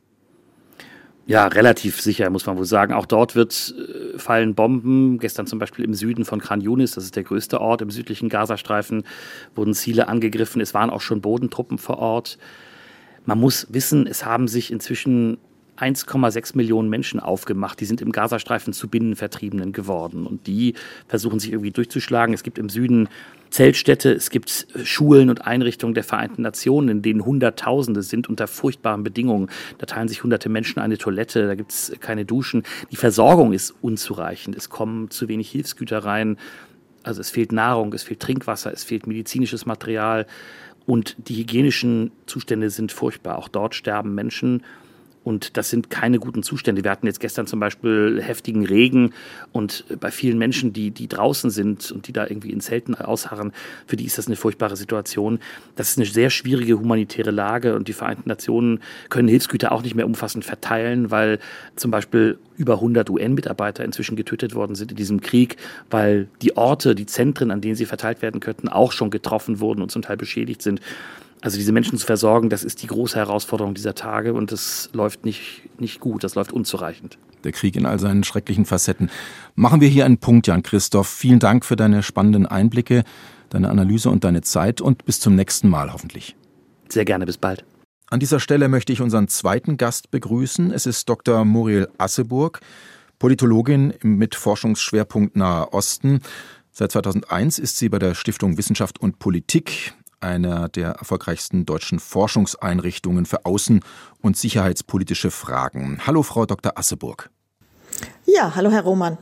Ja, 1.26 1.46
relativ 1.46 2.00
sicher, 2.00 2.28
muss 2.30 2.46
man 2.46 2.56
wohl 2.56 2.64
sagen. 2.64 2.92
Auch 2.92 3.06
dort 3.06 3.37
wird 3.37 3.74
äh, 3.76 4.18
fallen 4.18 4.54
Bomben. 4.54 5.18
Gestern 5.18 5.46
zum 5.46 5.58
Beispiel 5.58 5.85
im 5.85 5.94
Süden 5.94 6.24
von 6.24 6.40
Khan 6.40 6.61
Yunis, 6.61 6.92
das 6.92 7.04
ist 7.04 7.16
der 7.16 7.22
größte 7.22 7.61
Ort 7.61 7.80
im 7.80 7.90
südlichen 7.90 8.28
Gazastreifen, 8.28 9.04
wurden 9.54 9.74
Ziele 9.74 10.08
angegriffen. 10.08 10.61
Es 10.61 10.74
waren 10.74 10.90
auch 10.90 11.00
schon 11.00 11.20
Bodentruppen 11.20 11.78
vor 11.78 11.98
Ort. 11.98 12.38
Man 13.24 13.38
muss 13.38 13.68
wissen, 13.70 14.06
es 14.08 14.24
haben 14.24 14.48
sich 14.48 14.72
inzwischen 14.72 15.38
1,6 15.82 16.56
Millionen 16.56 16.88
Menschen 16.88 17.18
aufgemacht. 17.18 17.80
Die 17.80 17.84
sind 17.84 18.00
im 18.00 18.12
Gazastreifen 18.12 18.72
zu 18.72 18.88
Binnenvertriebenen 18.88 19.72
geworden. 19.72 20.26
Und 20.26 20.46
die 20.46 20.74
versuchen 21.08 21.40
sich 21.40 21.50
irgendwie 21.50 21.72
durchzuschlagen. 21.72 22.34
Es 22.34 22.42
gibt 22.42 22.58
im 22.58 22.68
Süden 22.68 23.08
Zeltstädte, 23.50 24.12
es 24.12 24.30
gibt 24.30 24.66
Schulen 24.82 25.28
und 25.28 25.46
Einrichtungen 25.46 25.94
der 25.94 26.04
Vereinten 26.04 26.42
Nationen, 26.42 26.88
in 26.88 27.02
denen 27.02 27.24
Hunderttausende 27.24 28.02
sind 28.02 28.28
unter 28.28 28.46
furchtbaren 28.46 29.04
Bedingungen. 29.04 29.50
Da 29.78 29.86
teilen 29.86 30.08
sich 30.08 30.22
hunderte 30.22 30.48
Menschen 30.48 30.80
eine 30.80 30.96
Toilette, 30.96 31.46
da 31.46 31.54
gibt 31.54 31.72
es 31.72 31.92
keine 32.00 32.24
Duschen. 32.24 32.62
Die 32.90 32.96
Versorgung 32.96 33.52
ist 33.52 33.74
unzureichend. 33.82 34.56
Es 34.56 34.70
kommen 34.70 35.10
zu 35.10 35.28
wenig 35.28 35.50
Hilfsgüter 35.50 35.98
rein. 35.98 36.38
Also 37.02 37.20
es 37.20 37.30
fehlt 37.30 37.52
Nahrung, 37.52 37.92
es 37.92 38.04
fehlt 38.04 38.20
Trinkwasser, 38.20 38.72
es 38.72 38.84
fehlt 38.84 39.06
medizinisches 39.06 39.66
Material. 39.66 40.26
Und 40.86 41.16
die 41.28 41.36
hygienischen 41.36 42.10
Zustände 42.26 42.70
sind 42.70 42.90
furchtbar. 42.90 43.36
Auch 43.36 43.48
dort 43.48 43.74
sterben 43.74 44.14
Menschen 44.14 44.62
und 45.24 45.56
das 45.56 45.70
sind 45.70 45.90
keine 45.90 46.18
guten 46.18 46.42
Zustände. 46.42 46.85
Wir 46.85 46.90
hatten 46.90 47.06
jetzt 47.06 47.20
gestern 47.20 47.46
zum 47.46 47.61
Beispiel 47.61 48.20
heftigen 48.22 48.66
Regen 48.66 49.12
und 49.52 49.85
bei 50.00 50.11
vielen 50.11 50.38
Menschen, 50.38 50.72
die, 50.72 50.90
die 50.90 51.08
draußen 51.08 51.50
sind 51.50 51.92
und 51.92 52.08
die 52.08 52.12
da 52.12 52.26
irgendwie 52.26 52.50
in 52.50 52.61
Zelten 52.61 52.94
ausharren, 52.94 53.52
für 53.87 53.96
die 53.96 54.04
ist 54.04 54.18
das 54.18 54.26
eine 54.26 54.37
furchtbare 54.37 54.76
Situation. 54.76 55.38
Das 55.76 55.90
ist 55.90 55.98
eine 55.98 56.06
sehr 56.06 56.30
schwierige 56.30 56.78
humanitäre 56.78 57.30
Lage 57.30 57.74
und 57.76 57.88
die 57.88 57.92
Vereinten 57.92 58.28
Nationen 58.28 58.80
können 59.08 59.28
Hilfsgüter 59.28 59.72
auch 59.72 59.82
nicht 59.82 59.94
mehr 59.94 60.06
umfassend 60.06 60.44
verteilen, 60.44 61.11
weil 61.11 61.38
zum 61.76 61.90
Beispiel 61.90 62.38
über 62.56 62.74
100 62.74 63.08
UN-Mitarbeiter 63.11 63.85
inzwischen 63.85 64.16
getötet 64.16 64.54
worden 64.54 64.74
sind 64.74 64.90
in 64.90 64.96
diesem 64.96 65.20
Krieg, 65.20 65.56
weil 65.90 66.28
die 66.42 66.56
Orte, 66.56 66.94
die 66.94 67.06
Zentren, 67.06 67.50
an 67.50 67.61
denen 67.61 67.74
sie 67.74 67.87
verteilt 67.87 68.22
werden 68.22 68.40
könnten, 68.40 68.68
auch 68.68 68.92
schon 68.92 69.11
getroffen 69.11 69.61
wurden 69.61 69.82
und 69.82 69.90
zum 69.90 70.02
Teil 70.02 70.16
beschädigt 70.16 70.62
sind. 70.62 70.80
Also 71.42 71.59
diese 71.59 71.72
Menschen 71.72 71.98
zu 71.98 72.07
versorgen, 72.07 72.50
das 72.50 72.62
ist 72.62 72.83
die 72.83 72.87
große 72.87 73.16
Herausforderung 73.16 73.74
dieser 73.74 73.96
Tage 73.96 74.33
und 74.33 74.52
das 74.52 74.90
läuft 74.92 75.24
nicht, 75.24 75.62
nicht 75.78 75.98
gut, 75.98 76.22
das 76.22 76.37
läuft 76.37 76.52
unzureichend. 76.52 77.18
Der 77.42 77.50
Krieg 77.50 77.74
in 77.74 77.85
all 77.85 77.98
seinen 77.98 78.22
schrecklichen 78.22 78.64
Facetten. 78.64 79.11
Machen 79.57 79.81
wir 79.81 79.88
hier 79.88 80.05
einen 80.05 80.18
Punkt, 80.18 80.46
Jan 80.46 80.62
Christoph. 80.62 81.09
Vielen 81.09 81.40
Dank 81.40 81.64
für 81.64 81.74
deine 81.74 82.05
spannenden 82.05 82.46
Einblicke, 82.46 83.02
deine 83.50 83.70
Analyse 83.70 84.09
und 84.09 84.22
deine 84.22 84.42
Zeit 84.42 84.81
und 84.81 85.05
bis 85.05 85.18
zum 85.18 85.35
nächsten 85.35 85.68
Mal 85.68 85.92
hoffentlich. 85.92 86.37
Sehr 86.88 87.05
gerne, 87.05 87.26
bis 87.26 87.38
bald. 87.38 87.64
An 88.09 88.20
dieser 88.20 88.38
Stelle 88.38 88.68
möchte 88.68 88.92
ich 88.92 89.00
unseren 89.00 89.26
zweiten 89.26 89.78
Gast 89.78 90.12
begrüßen. 90.12 90.70
Es 90.70 90.87
ist 90.87 91.09
Dr. 91.09 91.44
Muriel 91.44 91.88
Asseburg, 91.98 92.61
Politologin 93.18 93.94
mit 94.02 94.37
Forschungsschwerpunkt 94.37 95.35
Nahe 95.35 95.72
Osten. 95.72 96.20
Seit 96.70 96.92
2001 96.92 97.59
ist 97.59 97.78
sie 97.78 97.88
bei 97.88 97.98
der 97.98 98.14
Stiftung 98.14 98.59
Wissenschaft 98.59 99.00
und 99.00 99.18
Politik 99.18 99.94
einer 100.22 100.68
der 100.68 100.90
erfolgreichsten 100.92 101.66
deutschen 101.66 101.98
Forschungseinrichtungen 101.98 103.26
für 103.26 103.44
außen- 103.44 103.82
und 104.20 104.37
sicherheitspolitische 104.37 105.30
Fragen. 105.30 106.00
Hallo, 106.06 106.22
Frau 106.22 106.46
Dr. 106.46 106.78
Asseburg. 106.78 107.30
Ja, 108.24 108.54
hallo, 108.54 108.70
Herr 108.70 108.82
Roman. 108.82 109.18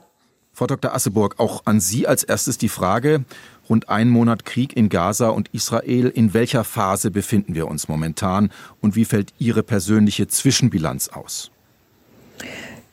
Frau 0.52 0.66
Dr. 0.66 0.94
Asseburg, 0.94 1.36
auch 1.38 1.62
an 1.64 1.80
Sie 1.80 2.06
als 2.06 2.22
erstes 2.22 2.58
die 2.58 2.68
Frage, 2.68 3.24
rund 3.68 3.88
einen 3.88 4.10
Monat 4.10 4.44
Krieg 4.44 4.76
in 4.76 4.88
Gaza 4.88 5.28
und 5.28 5.48
Israel, 5.54 6.08
in 6.08 6.34
welcher 6.34 6.64
Phase 6.64 7.10
befinden 7.10 7.54
wir 7.54 7.68
uns 7.68 7.88
momentan 7.88 8.50
und 8.80 8.96
wie 8.96 9.04
fällt 9.04 9.32
Ihre 9.38 9.62
persönliche 9.62 10.26
Zwischenbilanz 10.28 11.08
aus? 11.08 11.50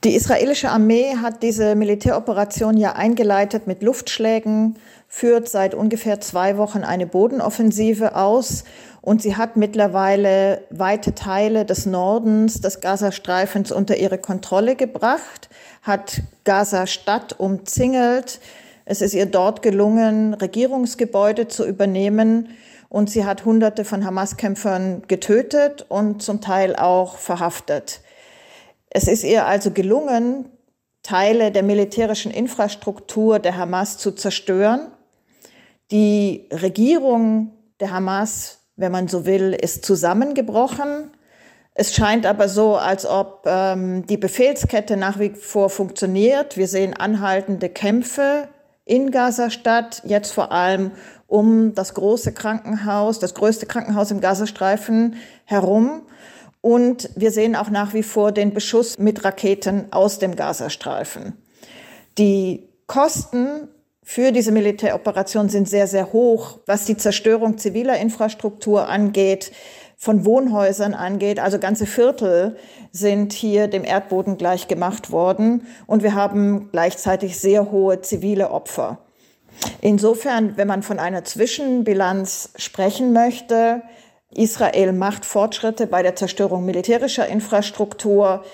Die 0.03 0.15
israelische 0.15 0.69
Armee 0.69 1.15
hat 1.21 1.41
diese 1.41 1.75
Militäroperation 1.75 2.77
ja 2.77 2.93
eingeleitet 2.93 3.65
mit 3.65 3.81
Luftschlägen, 3.81 4.77
führt 5.07 5.49
seit 5.49 5.73
ungefähr 5.73 6.19
zwei 6.19 6.57
Wochen 6.57 6.83
eine 6.83 7.07
Bodenoffensive 7.07 8.15
aus 8.15 8.65
und 9.01 9.21
sie 9.21 9.37
hat 9.37 9.55
mittlerweile 9.55 10.63
weite 10.69 11.15
Teile 11.15 11.63
des 11.63 11.85
Nordens 11.85 12.59
des 12.59 12.81
Gazastreifens 12.81 13.71
unter 13.71 13.95
ihre 13.95 14.17
Kontrolle 14.17 14.75
gebracht, 14.75 15.49
hat 15.81 16.21
Gaza-Stadt 16.43 17.39
umzingelt. 17.39 18.41
Es 18.83 19.01
ist 19.01 19.13
ihr 19.13 19.25
dort 19.25 19.61
gelungen, 19.61 20.33
Regierungsgebäude 20.33 21.47
zu 21.47 21.65
übernehmen 21.65 22.49
und 22.89 23.09
sie 23.09 23.25
hat 23.25 23.45
Hunderte 23.45 23.85
von 23.85 24.05
Hamas-Kämpfern 24.05 25.03
getötet 25.07 25.85
und 25.87 26.21
zum 26.21 26.41
Teil 26.41 26.75
auch 26.75 27.17
verhaftet. 27.17 28.01
Es 28.89 29.07
ist 29.07 29.23
ihr 29.23 29.45
also 29.45 29.71
gelungen, 29.71 30.49
Teile 31.03 31.53
der 31.53 31.63
militärischen 31.63 32.31
Infrastruktur 32.31 33.39
der 33.39 33.55
Hamas 33.55 33.97
zu 33.97 34.11
zerstören 34.11 34.91
die 35.91 36.47
Regierung 36.51 37.51
der 37.79 37.91
Hamas, 37.91 38.59
wenn 38.75 38.91
man 38.91 39.07
so 39.07 39.25
will, 39.25 39.53
ist 39.53 39.85
zusammengebrochen. 39.85 41.11
Es 41.73 41.93
scheint 41.95 42.25
aber 42.25 42.49
so, 42.49 42.75
als 42.75 43.05
ob 43.05 43.43
ähm, 43.45 44.05
die 44.07 44.17
Befehlskette 44.17 44.97
nach 44.97 45.19
wie 45.19 45.29
vor 45.29 45.69
funktioniert. 45.69 46.57
Wir 46.57 46.67
sehen 46.67 46.93
anhaltende 46.95 47.69
Kämpfe 47.69 48.47
in 48.83 49.11
Gazastadt, 49.11 50.01
jetzt 50.05 50.31
vor 50.31 50.51
allem 50.51 50.91
um 51.27 51.75
das 51.75 51.93
große 51.93 52.31
Krankenhaus, 52.31 53.19
das 53.19 53.33
größte 53.33 53.65
Krankenhaus 53.65 54.11
im 54.11 54.21
Gazastreifen 54.21 55.17
herum. 55.45 56.03
Und 56.61 57.09
wir 57.15 57.31
sehen 57.31 57.55
auch 57.55 57.69
nach 57.69 57.93
wie 57.93 58.03
vor 58.03 58.31
den 58.31 58.53
Beschuss 58.53 58.97
mit 58.97 59.23
Raketen 59.23 59.91
aus 59.91 60.19
dem 60.19 60.35
Gazastreifen. 60.35 61.33
Die 62.17 62.67
Kosten 62.87 63.67
für 64.09 64.31
diese 64.31 64.53
Militäroperation 64.53 65.49
sind 65.49 65.67
sehr, 65.67 65.85
sehr 65.85 66.13
hoch, 66.13 66.59
was 66.65 66.85
die 66.85 66.95
Zerstörung 66.95 67.57
ziviler 67.57 67.97
Infrastruktur 67.97 68.87
angeht, 68.87 69.51
von 69.97 70.23
Wohnhäusern 70.23 70.93
angeht. 70.93 71.41
Also 71.41 71.59
ganze 71.59 71.85
Viertel 71.85 72.55
sind 72.93 73.33
hier 73.33 73.67
dem 73.67 73.83
Erdboden 73.83 74.37
gleich 74.37 74.69
gemacht 74.69 75.11
worden. 75.11 75.67
Und 75.87 76.03
wir 76.03 76.15
haben 76.15 76.69
gleichzeitig 76.71 77.37
sehr 77.37 77.69
hohe 77.69 77.99
zivile 77.99 78.51
Opfer. 78.51 78.99
Insofern, 79.81 80.55
wenn 80.55 80.69
man 80.69 80.83
von 80.83 80.99
einer 80.99 81.25
Zwischenbilanz 81.25 82.51
sprechen 82.55 83.11
möchte, 83.11 83.81
Israel 84.33 84.93
macht 84.93 85.25
Fortschritte 85.25 85.85
bei 85.85 86.01
der 86.01 86.15
Zerstörung 86.15 86.63
militärischer 86.63 87.27
Infrastruktur 87.27 88.45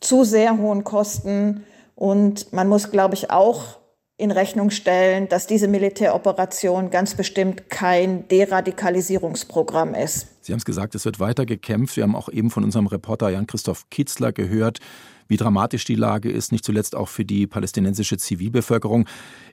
zu 0.00 0.24
sehr 0.24 0.58
hohen 0.58 0.82
Kosten. 0.82 1.64
Und 1.94 2.52
man 2.52 2.66
muss, 2.66 2.90
glaube 2.90 3.14
ich, 3.14 3.30
auch 3.30 3.81
in 4.22 4.30
Rechnung 4.30 4.70
stellen, 4.70 5.28
dass 5.28 5.48
diese 5.48 5.66
Militäroperation 5.66 6.90
ganz 6.90 7.16
bestimmt 7.16 7.68
kein 7.68 8.28
Deradikalisierungsprogramm 8.28 9.94
ist. 9.96 10.28
Sie 10.42 10.52
haben 10.52 10.58
es 10.58 10.64
gesagt, 10.64 10.94
es 10.94 11.04
wird 11.04 11.18
weiter 11.18 11.44
gekämpft. 11.44 11.96
Wir 11.96 12.04
haben 12.04 12.14
auch 12.14 12.28
eben 12.28 12.48
von 12.48 12.62
unserem 12.62 12.86
Reporter 12.86 13.30
Jan-Christoph 13.30 13.90
Kitzler 13.90 14.32
gehört, 14.32 14.78
wie 15.26 15.36
dramatisch 15.36 15.84
die 15.84 15.96
Lage 15.96 16.30
ist, 16.30 16.52
nicht 16.52 16.64
zuletzt 16.64 16.94
auch 16.94 17.08
für 17.08 17.24
die 17.24 17.48
palästinensische 17.48 18.16
Zivilbevölkerung. 18.16 19.08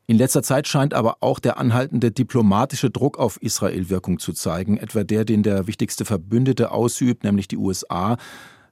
In 0.05 0.17
letzter 0.17 0.43
Zeit 0.43 0.67
scheint 0.67 0.93
aber 0.93 1.17
auch 1.21 1.39
der 1.39 1.57
anhaltende 1.57 2.11
diplomatische 2.11 2.91
Druck 2.91 3.17
auf 3.17 3.41
Israel 3.41 3.89
Wirkung 3.89 4.19
zu 4.19 4.33
zeigen, 4.33 4.77
etwa 4.77 5.03
der, 5.03 5.25
den 5.25 5.41
der 5.41 5.65
wichtigste 5.65 6.05
Verbündete 6.05 6.71
ausübt, 6.71 7.23
nämlich 7.23 7.47
die 7.47 7.57
USA. 7.57 8.17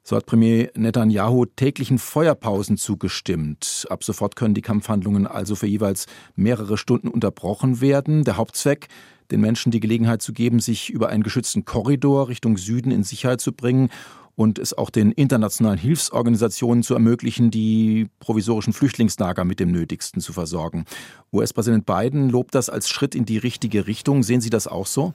So 0.09 0.15
hat 0.15 0.25
Premier 0.25 0.71
Netanyahu 0.73 1.43
täglichen 1.43 1.99
Feuerpausen 1.99 2.77
zugestimmt. 2.77 3.85
Ab 3.89 4.05
sofort 4.05 4.37
können 4.37 4.53
die 4.53 4.61
Kampfhandlungen 4.61 5.27
also 5.27 5.53
für 5.53 5.67
jeweils 5.67 6.05
mehrere 6.37 6.77
Stunden 6.77 7.09
unterbrochen 7.09 7.81
werden. 7.81 8.23
Der 8.23 8.37
Hauptzweck, 8.37 8.87
den 9.31 9.41
Menschen 9.41 9.69
die 9.69 9.81
Gelegenheit 9.81 10.21
zu 10.21 10.31
geben, 10.31 10.61
sich 10.61 10.89
über 10.91 11.09
einen 11.09 11.23
geschützten 11.23 11.65
Korridor 11.65 12.29
Richtung 12.29 12.55
Süden 12.55 12.89
in 12.89 13.03
Sicherheit 13.03 13.41
zu 13.41 13.51
bringen 13.51 13.89
und 14.35 14.59
es 14.59 14.73
auch 14.73 14.91
den 14.91 15.11
internationalen 15.11 15.77
Hilfsorganisationen 15.77 16.83
zu 16.83 16.93
ermöglichen, 16.93 17.51
die 17.51 18.07
provisorischen 18.21 18.71
Flüchtlingslager 18.71 19.43
mit 19.43 19.59
dem 19.59 19.73
Nötigsten 19.73 20.21
zu 20.21 20.31
versorgen. 20.31 20.85
US-Präsident 21.33 21.85
Biden 21.85 22.29
lobt 22.29 22.55
das 22.55 22.69
als 22.69 22.87
Schritt 22.87 23.13
in 23.13 23.25
die 23.25 23.39
richtige 23.39 23.87
Richtung. 23.87 24.23
Sehen 24.23 24.39
Sie 24.39 24.51
das 24.51 24.67
auch 24.67 24.87
so? 24.87 25.13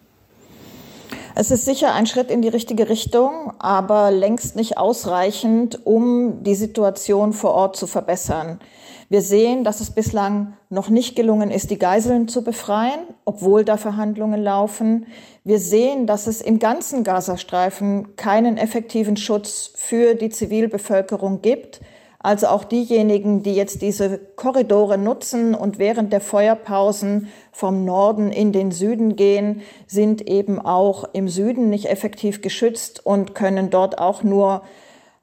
Es 1.35 1.51
ist 1.51 1.65
sicher 1.65 1.95
ein 1.95 2.07
Schritt 2.07 2.31
in 2.31 2.43
die 2.43 2.49
richtige 2.49 2.91
Richtung, 2.91 3.55
aber 3.59 4.11
längst 4.11 4.55
nicht 4.55 4.77
ausreichend, 4.77 5.87
um 5.87 6.43
die 6.43 6.55
Situation 6.55 7.33
vor 7.33 7.53
Ort 7.55 7.77
zu 7.77 7.87
verbessern. 7.87 8.61
Wir 9.09 9.23
sehen, 9.23 9.65
dass 9.65 9.81
es 9.81 9.91
bislang 9.91 10.55
noch 10.69 10.89
nicht 10.89 11.17
gelungen 11.17 11.51
ist, 11.51 11.71
die 11.71 11.79
Geiseln 11.79 12.29
zu 12.29 12.45
befreien, 12.45 13.01
obwohl 13.25 13.65
da 13.65 13.77
Verhandlungen 13.77 14.43
laufen. 14.43 15.07
Wir 15.45 15.59
sehen, 15.59 16.07
dass 16.07 16.27
es 16.27 16.41
im 16.41 16.59
ganzen 16.59 17.03
Gazastreifen 17.05 18.17
keinen 18.17 18.57
effektiven 18.57 19.17
Schutz 19.17 19.73
für 19.75 20.15
die 20.15 20.31
Zivilbevölkerung 20.31 21.43
gibt. 21.43 21.81
Also 22.23 22.47
auch 22.47 22.65
diejenigen, 22.65 23.43
die 23.43 23.55
jetzt 23.55 23.83
diese 23.83 24.19
Korridore 24.19 24.97
nutzen 24.97 25.55
und 25.55 25.79
während 25.79 26.13
der 26.13 26.21
Feuerpausen 26.21 27.29
vom 27.51 27.85
Norden 27.85 28.31
in 28.31 28.53
den 28.53 28.71
Süden 28.71 29.17
gehen, 29.17 29.63
sind 29.89 30.29
eben 30.29 30.61
auch 30.61 31.05
im 31.13 31.29
Süden 31.29 31.69
nicht 31.69 31.87
effektiv 31.87 32.41
geschützt 32.41 33.05
und 33.05 33.35
können 33.35 33.71
dort 33.71 33.99
auch 33.99 34.23
nur 34.23 34.63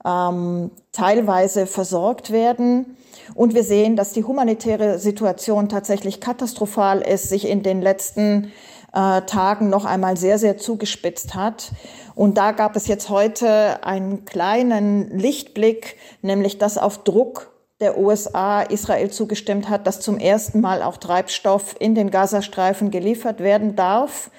ähm, 0.06 0.72
teilweise 0.92 1.68
versorgt 1.68 2.32
werden. 2.32 2.98
Und 3.34 3.54
wir 3.54 3.64
sehen, 3.64 3.96
dass 3.96 4.12
die 4.12 4.24
humanitäre 4.24 5.00
Situation 5.00 5.70
tatsächlich 5.70 6.20
katastrophal 6.20 7.02
ist, 7.02 7.30
sich 7.30 7.48
in 7.48 7.64
den 7.64 7.82
letzten 7.82 8.52
äh, 8.94 9.22
Tagen 9.22 9.70
noch 9.70 9.86
einmal 9.86 10.18
sehr, 10.18 10.40
sehr 10.40 10.58
zugespitzt 10.58 11.36
hat. 11.36 11.72
Und 12.20 12.38
da 12.38 12.52
gab 12.52 12.76
es 12.76 12.88
jetzt 12.88 13.08
heute 13.08 13.82
einen 13.86 14.26
kleinen 14.26 15.18
Lichtblick, 15.18 15.96
nämlich 16.22 16.58
dass 16.58 16.78
auf 16.78 17.06
Druck 17.06 17.54
der 17.80 17.98
USA 17.98 18.62
Israel 18.62 19.10
zugestimmt 19.10 19.70
hat, 19.70 19.88
dass 19.88 20.02
zum 20.02 20.18
ersten 20.18 20.60
Mal 20.60 20.84
auch 20.84 20.98
Treibstoff 20.98 21.78
in 21.80 21.96
den 21.96 22.12
Gazastreifen 22.12 22.92
geliefert 22.92 23.40
werden 23.40 23.78
darf 23.78 24.32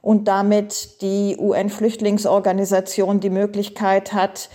und 0.00 0.28
damit 0.28 1.02
die 1.02 1.36
UN-Flüchtlingsorganisation 1.38 3.20
die 3.20 3.28
Möglichkeit 3.28 4.14
hat, 4.14 4.48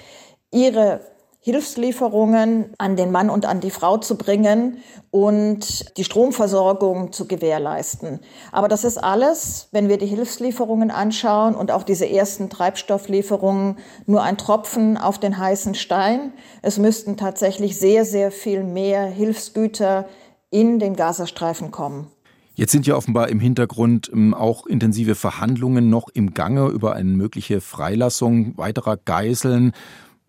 ihre 0.49 1.01
Hilfslieferungen 1.43 2.73
an 2.77 2.95
den 2.95 3.11
Mann 3.11 3.31
und 3.31 3.47
an 3.47 3.61
die 3.61 3.71
Frau 3.71 3.97
zu 3.97 4.15
bringen 4.15 4.77
und 5.09 5.97
die 5.97 6.03
Stromversorgung 6.03 7.11
zu 7.13 7.27
gewährleisten. 7.27 8.19
Aber 8.51 8.67
das 8.67 8.83
ist 8.83 8.99
alles, 8.99 9.67
wenn 9.71 9.89
wir 9.89 9.97
die 9.97 10.05
Hilfslieferungen 10.05 10.91
anschauen 10.91 11.55
und 11.55 11.71
auch 11.71 11.81
diese 11.81 12.07
ersten 12.07 12.51
Treibstofflieferungen, 12.51 13.79
nur 14.05 14.21
ein 14.21 14.37
Tropfen 14.37 14.97
auf 14.97 15.17
den 15.17 15.39
heißen 15.39 15.73
Stein. 15.73 16.31
Es 16.61 16.77
müssten 16.77 17.17
tatsächlich 17.17 17.79
sehr, 17.79 18.05
sehr 18.05 18.31
viel 18.31 18.63
mehr 18.63 19.05
Hilfsgüter 19.07 20.07
in 20.51 20.77
den 20.77 20.95
Gazastreifen 20.95 21.71
kommen. 21.71 22.05
Jetzt 22.53 22.71
sind 22.71 22.85
ja 22.85 22.95
offenbar 22.95 23.29
im 23.29 23.39
Hintergrund 23.39 24.11
ähm, 24.13 24.35
auch 24.35 24.67
intensive 24.67 25.15
Verhandlungen 25.15 25.89
noch 25.89 26.07
im 26.13 26.35
Gange 26.35 26.67
über 26.67 26.93
eine 26.93 27.09
mögliche 27.09 27.61
Freilassung 27.61 28.55
weiterer 28.57 28.97
Geiseln. 28.97 29.71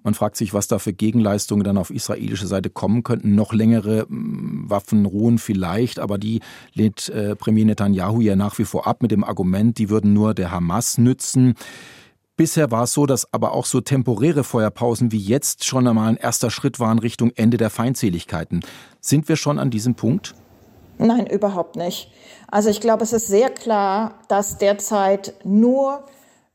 Man 0.03 0.15
fragt 0.15 0.37
sich, 0.37 0.53
was 0.53 0.69
da 0.69 0.79
für 0.79 0.93
Gegenleistungen 0.93 1.65
dann 1.65 1.79
auf 1.79 1.91
israelische 1.91 2.47
Seite 2.47 2.71
kommen 2.71 3.03
könnten. 3.03 3.35
Noch 3.35 3.53
längere 3.53 4.07
mm, 4.09 4.69
Waffen 4.69 5.07
ruhen 5.07 5.38
vielleicht, 5.38 5.99
aber 5.99 6.19
die 6.19 6.41
lehnt 6.75 7.09
äh, 7.09 7.37
Premier 7.37 7.65
Netanyahu 7.65 8.21
ja 8.21 8.37
nach 8.37 8.59
wie 8.59 8.65
vor 8.65 8.87
ab 8.87 9.03
mit 9.03 9.11
dem 9.11 9.25
Argument, 9.25 9.79
die 9.79 9.91
würden 9.91 10.12
nur 10.12 10.35
der 10.35 10.51
Hamas 10.51 10.99
nützen. 10.99 11.55
Bisher 12.37 12.71
war 12.71 12.85
es 12.85 12.93
so, 12.93 13.07
dass 13.07 13.33
aber 13.33 13.53
auch 13.53 13.67
so 13.67 13.81
temporäre 13.81 14.43
Feuerpausen 14.43 15.12
wie 15.12 15.19
jetzt 15.19 15.65
schon 15.65 15.87
einmal 15.87 16.09
ein 16.09 16.17
erster 16.17 16.51
Schritt 16.51 16.81
waren 16.81 16.99
Richtung 16.99 17.31
Ende 17.37 17.59
der 17.59 17.71
Feindseligkeiten. 17.71 18.61
Sind 19.01 19.29
wir 19.29 19.37
schon 19.37 19.59
an 19.59 19.71
diesem 19.71 19.95
Punkt? 19.95 20.35
Nein, 20.99 21.27
überhaupt 21.27 21.77
nicht. 21.77 22.11
Also 22.49 22.71
ich 22.71 22.81
glaube, 22.81 23.03
es 23.03 23.12
ist 23.12 23.27
sehr 23.27 23.51
klar, 23.51 24.21
dass 24.29 24.59
derzeit 24.59 25.35
nur 25.45 26.05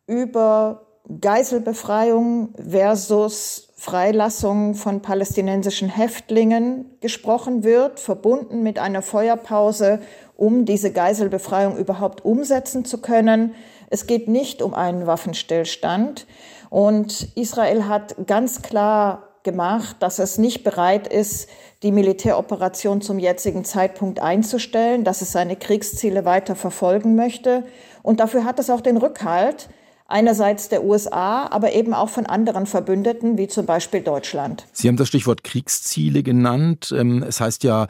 über 0.07 0.86
Geiselbefreiung 1.21 2.53
versus 2.57 3.69
Freilassung 3.75 4.75
von 4.75 5.01
palästinensischen 5.01 5.87
Häftlingen 5.87 6.97
gesprochen 6.99 7.63
wird, 7.63 7.99
verbunden 7.99 8.63
mit 8.63 8.79
einer 8.79 9.01
Feuerpause, 9.01 9.99
um 10.35 10.65
diese 10.65 10.91
Geiselbefreiung 10.91 11.77
überhaupt 11.77 12.25
umsetzen 12.25 12.83
zu 12.85 12.99
können. 12.99 13.55
Es 13.89 14.07
geht 14.07 14.27
nicht 14.27 14.61
um 14.61 14.73
einen 14.73 15.07
Waffenstillstand. 15.07 16.27
Und 16.69 17.29
Israel 17.35 17.87
hat 17.87 18.15
ganz 18.25 18.61
klar 18.61 19.29
gemacht, 19.43 19.97
dass 20.01 20.19
es 20.19 20.37
nicht 20.37 20.65
bereit 20.65 21.07
ist, 21.07 21.47
die 21.83 21.93
Militäroperation 21.93 22.99
zum 22.99 23.17
jetzigen 23.17 23.63
Zeitpunkt 23.63 24.19
einzustellen, 24.19 25.05
dass 25.05 25.21
es 25.21 25.31
seine 25.31 25.55
Kriegsziele 25.55 26.25
weiter 26.25 26.55
verfolgen 26.55 27.15
möchte. 27.15 27.63
Und 28.03 28.19
dafür 28.19 28.43
hat 28.43 28.59
es 28.59 28.69
auch 28.69 28.81
den 28.81 28.97
Rückhalt 28.97 29.69
einerseits 30.07 30.69
der 30.69 30.83
USA, 30.83 31.47
aber 31.47 31.73
eben 31.73 31.93
auch 31.93 32.09
von 32.09 32.25
anderen 32.25 32.65
Verbündeten, 32.65 33.37
wie 33.37 33.47
zum 33.47 33.65
Beispiel 33.65 34.01
Deutschland. 34.01 34.65
Sie 34.71 34.87
haben 34.87 34.97
das 34.97 35.09
Stichwort 35.09 35.43
Kriegsziele 35.43 36.23
genannt. 36.23 36.93
Ähm, 36.97 37.23
es 37.23 37.41
heißt 37.41 37.63
ja, 37.63 37.87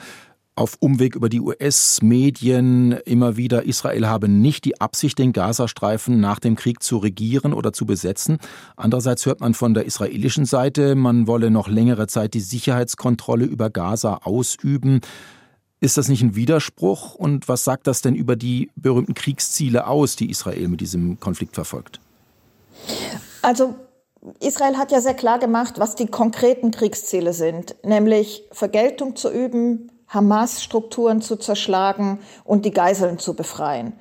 auf 0.57 0.77
Umweg 0.79 1.15
über 1.15 1.29
die 1.29 1.39
US-Medien 1.39 2.93
immer 3.05 3.37
wieder, 3.37 3.63
Israel 3.63 4.07
habe 4.07 4.27
nicht 4.27 4.65
die 4.65 4.81
Absicht, 4.81 5.19
den 5.19 5.31
Gazastreifen 5.31 6.19
nach 6.19 6.39
dem 6.39 6.55
Krieg 6.55 6.81
zu 6.81 6.97
regieren 6.97 7.53
oder 7.53 7.73
zu 7.73 7.85
besetzen. 7.85 8.39
Andererseits 8.75 9.25
hört 9.27 9.39
man 9.39 9.53
von 9.53 9.75
der 9.75 9.85
israelischen 9.85 10.45
Seite, 10.45 10.95
man 10.95 11.27
wolle 11.27 11.51
noch 11.51 11.67
längere 11.67 12.07
Zeit 12.07 12.33
die 12.33 12.39
Sicherheitskontrolle 12.39 13.45
über 13.45 13.69
Gaza 13.69 14.21
ausüben. 14.23 15.01
Ist 15.79 15.97
das 15.97 16.07
nicht 16.07 16.23
ein 16.23 16.35
Widerspruch? 16.35 17.13
Und 17.13 17.47
was 17.47 17.63
sagt 17.63 17.85
das 17.85 18.01
denn 18.01 18.15
über 18.15 18.35
die 18.35 18.71
berühmten 18.75 19.13
Kriegsziele 19.13 19.85
aus, 19.85 20.15
die 20.15 20.31
Israel 20.31 20.69
mit 20.69 20.81
diesem 20.81 21.19
Konflikt 21.19 21.53
verfolgt? 21.53 21.99
Also 23.41 23.75
Israel 24.39 24.77
hat 24.77 24.91
ja 24.91 25.01
sehr 25.01 25.13
klar 25.13 25.39
gemacht, 25.39 25.75
was 25.79 25.95
die 25.95 26.07
konkreten 26.07 26.71
Kriegsziele 26.71 27.33
sind, 27.33 27.75
nämlich 27.83 28.43
Vergeltung 28.51 29.15
zu 29.15 29.31
üben, 29.31 29.91
Hamas-Strukturen 30.07 31.21
zu 31.21 31.35
zerschlagen 31.35 32.19
und 32.43 32.65
die 32.65 32.71
Geiseln 32.71 33.19
zu 33.19 33.35
befreien. 33.35 33.93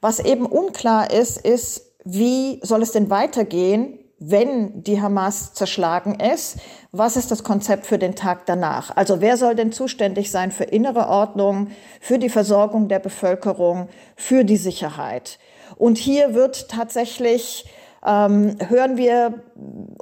Was 0.00 0.20
eben 0.20 0.46
unklar 0.46 1.10
ist, 1.10 1.38
ist, 1.38 1.92
wie 2.04 2.60
soll 2.62 2.82
es 2.82 2.92
denn 2.92 3.10
weitergehen, 3.10 3.98
wenn 4.20 4.82
die 4.82 5.00
Hamas 5.00 5.54
zerschlagen 5.54 6.18
ist? 6.18 6.56
Was 6.90 7.16
ist 7.16 7.30
das 7.30 7.44
Konzept 7.44 7.86
für 7.86 7.98
den 7.98 8.14
Tag 8.14 8.46
danach? 8.46 8.96
Also 8.96 9.20
wer 9.20 9.36
soll 9.36 9.54
denn 9.54 9.72
zuständig 9.72 10.30
sein 10.30 10.50
für 10.50 10.64
innere 10.64 11.08
Ordnung, 11.08 11.68
für 12.00 12.18
die 12.18 12.28
Versorgung 12.28 12.88
der 12.88 12.98
Bevölkerung, 12.98 13.88
für 14.16 14.44
die 14.44 14.56
Sicherheit? 14.56 15.38
Und 15.76 15.98
hier 15.98 16.34
wird 16.34 16.68
tatsächlich 16.68 17.66
ähm, 18.04 18.56
hören 18.68 18.96
wir 18.96 19.42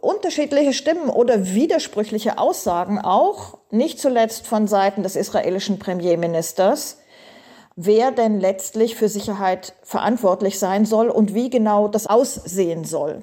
unterschiedliche 0.01 0.73
Stimmen 0.73 1.09
oder 1.09 1.47
widersprüchliche 1.55 2.39
Aussagen 2.39 2.99
auch, 3.01 3.59
nicht 3.71 3.99
zuletzt 3.99 4.47
von 4.47 4.67
Seiten 4.67 5.03
des 5.03 5.17
israelischen 5.17 5.79
Premierministers, 5.79 6.99
wer 7.75 8.11
denn 8.11 8.41
letztlich 8.41 8.97
für 8.97 9.09
Sicherheit 9.09 9.75
verantwortlich 9.83 10.59
sein 10.59 10.85
soll 10.85 11.09
und 11.09 11.35
wie 11.35 11.51
genau 11.51 11.89
das 11.89 12.07
aussehen 12.07 12.85
soll. 12.85 13.23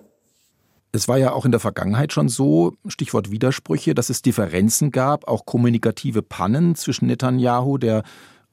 Es 0.95 1.07
war 1.07 1.17
ja 1.17 1.33
auch 1.33 1.43
in 1.43 1.51
der 1.51 1.59
Vergangenheit 1.59 2.13
schon 2.13 2.29
so, 2.29 2.73
Stichwort 2.85 3.31
Widersprüche, 3.31 3.95
dass 3.95 4.11
es 4.11 4.21
Differenzen 4.21 4.91
gab, 4.91 5.27
auch 5.27 5.47
kommunikative 5.47 6.21
Pannen 6.21 6.75
zwischen 6.75 7.07
Netanyahu, 7.07 7.79
der 7.79 8.03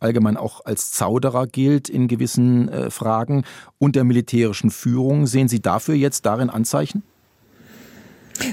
allgemein 0.00 0.36
auch 0.36 0.64
als 0.64 0.90
Zauderer 0.92 1.46
gilt 1.46 1.88
in 1.88 2.08
gewissen 2.08 2.68
äh, 2.68 2.90
Fragen, 2.90 3.44
und 3.78 3.96
der 3.96 4.04
militärischen 4.04 4.70
Führung. 4.70 5.26
Sehen 5.26 5.48
Sie 5.48 5.60
dafür 5.60 5.94
jetzt 5.94 6.26
darin 6.26 6.50
Anzeichen? 6.50 7.02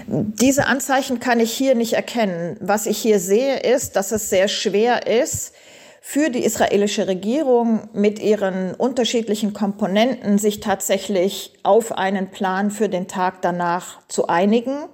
Diese 0.07 0.65
Anzeichen 0.65 1.19
kann 1.19 1.39
ich 1.39 1.51
hier 1.51 1.75
nicht 1.75 1.93
erkennen. 1.93 2.57
Was 2.59 2.85
ich 2.85 2.97
hier 2.97 3.19
sehe, 3.19 3.59
ist, 3.59 3.95
dass 3.95 4.11
es 4.11 4.29
sehr 4.29 4.47
schwer 4.47 5.07
ist, 5.07 5.53
für 6.01 6.29
die 6.29 6.45
israelische 6.45 7.07
Regierung 7.07 7.89
mit 7.91 8.19
ihren 8.19 8.73
unterschiedlichen 8.75 9.53
Komponenten 9.53 10.37
sich 10.37 10.61
tatsächlich 10.61 11.53
auf 11.63 11.91
einen 11.91 12.31
Plan 12.31 12.71
für 12.71 12.87
den 12.87 13.07
Tag 13.07 13.41
danach 13.41 13.99
zu 14.07 14.27
einigen. 14.27 14.85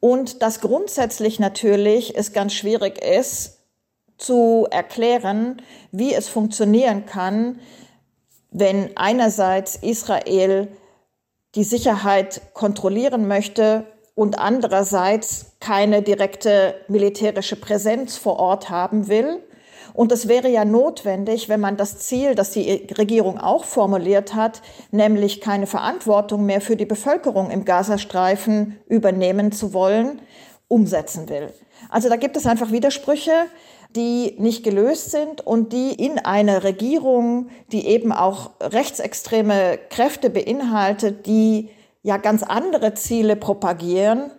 Und 0.00 0.42
dass 0.42 0.60
grundsätzlich 0.60 1.38
natürlich 1.38 2.16
es 2.16 2.32
ganz 2.32 2.54
schwierig 2.54 2.98
ist, 2.98 3.57
zu 4.18 4.66
erklären, 4.70 5.62
wie 5.92 6.12
es 6.12 6.28
funktionieren 6.28 7.06
kann, 7.06 7.60
wenn 8.50 8.96
einerseits 8.96 9.76
Israel 9.76 10.68
die 11.54 11.64
Sicherheit 11.64 12.42
kontrollieren 12.52 13.26
möchte 13.26 13.84
und 14.14 14.38
andererseits 14.38 15.52
keine 15.60 16.02
direkte 16.02 16.74
militärische 16.88 17.56
Präsenz 17.56 18.16
vor 18.16 18.38
Ort 18.38 18.68
haben 18.68 19.08
will. 19.08 19.42
Und 19.94 20.12
es 20.12 20.28
wäre 20.28 20.48
ja 20.48 20.64
notwendig, 20.64 21.48
wenn 21.48 21.60
man 21.60 21.76
das 21.76 21.98
Ziel, 21.98 22.34
das 22.34 22.50
die 22.50 22.88
Regierung 22.96 23.38
auch 23.38 23.64
formuliert 23.64 24.34
hat, 24.34 24.62
nämlich 24.90 25.40
keine 25.40 25.66
Verantwortung 25.66 26.46
mehr 26.46 26.60
für 26.60 26.76
die 26.76 26.84
Bevölkerung 26.84 27.50
im 27.50 27.64
Gazastreifen 27.64 28.78
übernehmen 28.86 29.50
zu 29.50 29.72
wollen, 29.72 30.20
umsetzen 30.68 31.28
will. 31.28 31.52
Also 31.88 32.08
da 32.08 32.16
gibt 32.16 32.36
es 32.36 32.46
einfach 32.46 32.70
Widersprüche 32.70 33.32
die 33.90 34.34
nicht 34.38 34.64
gelöst 34.64 35.10
sind 35.10 35.40
und 35.46 35.72
die 35.72 35.92
in 35.92 36.18
einer 36.18 36.62
Regierung, 36.62 37.48
die 37.72 37.86
eben 37.86 38.12
auch 38.12 38.50
rechtsextreme 38.60 39.78
Kräfte 39.88 40.30
beinhaltet, 40.30 41.26
die 41.26 41.70
ja 42.02 42.16
ganz 42.16 42.42
andere 42.42 42.94
Ziele 42.94 43.36
propagieren, 43.36 44.30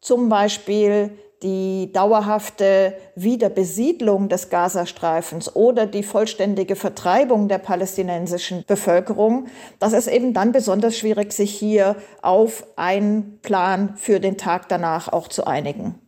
zum 0.00 0.28
Beispiel 0.28 1.10
die 1.42 1.90
dauerhafte 1.92 2.94
Wiederbesiedlung 3.14 4.28
des 4.28 4.50
Gazastreifens 4.50 5.54
oder 5.56 5.86
die 5.86 6.02
vollständige 6.02 6.76
Vertreibung 6.76 7.48
der 7.48 7.58
palästinensischen 7.58 8.64
Bevölkerung, 8.66 9.46
das 9.78 9.94
ist 9.94 10.06
eben 10.06 10.34
dann 10.34 10.52
besonders 10.52 10.98
schwierig, 10.98 11.32
sich 11.32 11.52
hier 11.52 11.96
auf 12.20 12.66
einen 12.76 13.38
Plan 13.40 13.94
für 13.96 14.20
den 14.20 14.36
Tag 14.36 14.68
danach 14.68 15.08
auch 15.08 15.28
zu 15.28 15.46
einigen. 15.46 15.98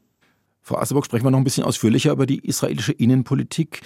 Frau 0.64 0.78
Asseburg, 0.78 1.04
sprechen 1.04 1.24
wir 1.24 1.32
noch 1.32 1.38
ein 1.38 1.44
bisschen 1.44 1.64
ausführlicher 1.64 2.12
über 2.12 2.24
die 2.24 2.38
israelische 2.38 2.92
Innenpolitik. 2.92 3.80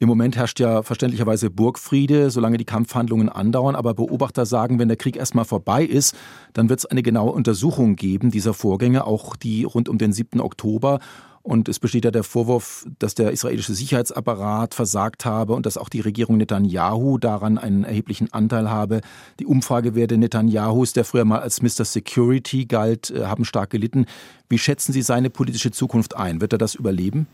Im 0.00 0.08
Moment 0.08 0.36
herrscht 0.36 0.58
ja 0.58 0.82
verständlicherweise 0.82 1.50
Burgfriede, 1.50 2.30
solange 2.30 2.56
die 2.56 2.64
Kampfhandlungen 2.64 3.28
andauern. 3.28 3.76
Aber 3.76 3.94
Beobachter 3.94 4.44
sagen, 4.44 4.80
wenn 4.80 4.88
der 4.88 4.96
Krieg 4.96 5.16
erstmal 5.16 5.44
vorbei 5.44 5.84
ist, 5.84 6.16
dann 6.52 6.68
wird 6.68 6.80
es 6.80 6.86
eine 6.86 7.04
genaue 7.04 7.30
Untersuchung 7.30 7.94
geben 7.94 8.32
dieser 8.32 8.54
Vorgänge, 8.54 9.06
auch 9.06 9.36
die 9.36 9.62
rund 9.62 9.88
um 9.88 9.98
den 9.98 10.12
7. 10.12 10.40
Oktober. 10.40 10.98
Und 11.46 11.68
es 11.68 11.78
besteht 11.78 12.04
ja 12.04 12.10
der 12.10 12.24
Vorwurf, 12.24 12.84
dass 12.98 13.14
der 13.14 13.30
israelische 13.30 13.72
Sicherheitsapparat 13.72 14.74
versagt 14.74 15.24
habe 15.24 15.52
und 15.52 15.64
dass 15.64 15.78
auch 15.78 15.88
die 15.88 16.00
Regierung 16.00 16.38
Netanyahu 16.38 17.18
daran 17.18 17.56
einen 17.56 17.84
erheblichen 17.84 18.32
Anteil 18.32 18.68
habe. 18.68 19.00
Die 19.38 19.46
Umfragewerte 19.46 20.18
Netanyahus, 20.18 20.92
der 20.92 21.04
früher 21.04 21.24
mal 21.24 21.38
als 21.38 21.62
Mr. 21.62 21.84
Security 21.84 22.66
galt, 22.66 23.12
äh, 23.12 23.26
haben 23.26 23.44
stark 23.44 23.70
gelitten. 23.70 24.06
Wie 24.48 24.58
schätzen 24.58 24.92
Sie 24.92 25.02
seine 25.02 25.30
politische 25.30 25.70
Zukunft 25.70 26.16
ein? 26.16 26.40
Wird 26.40 26.52
er 26.52 26.58
das 26.58 26.74
überleben? 26.74 27.28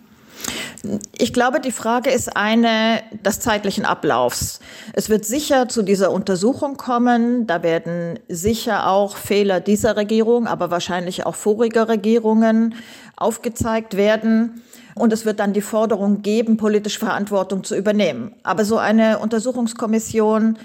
Ich 1.17 1.33
glaube, 1.33 1.61
die 1.61 1.71
Frage 1.71 2.11
ist 2.11 2.37
eine 2.37 3.03
des 3.25 3.41
zeitlichen 3.41 3.85
Ablaufs. 3.85 4.59
Es 4.93 5.09
wird 5.09 5.25
sicher 5.25 5.69
zu 5.69 5.83
dieser 5.83 6.11
Untersuchung 6.11 6.77
kommen. 6.77 7.47
Da 7.47 7.63
werden 7.63 8.19
sicher 8.29 8.89
auch 8.89 9.17
Fehler 9.17 9.61
dieser 9.61 9.97
Regierung, 9.97 10.47
aber 10.47 10.71
wahrscheinlich 10.71 11.25
auch 11.25 11.37
voriger 11.37 11.89
Regierungen 11.89 12.75
aufgezeigt 13.17 13.97
werden. 13.97 14.63
Und 14.95 15.13
es 15.13 15.25
wird 15.25 15.41
dann 15.41 15.53
die 15.53 15.63
Forderung 15.63 16.23
geben, 16.23 16.57
politische 16.57 16.99
Verantwortung 16.99 17.65
zu 17.65 17.77
übernehmen. 17.77 18.35
Aber 18.43 18.65
so 18.65 18.77
eine 18.77 19.21
Untersuchungskommission 19.21 20.59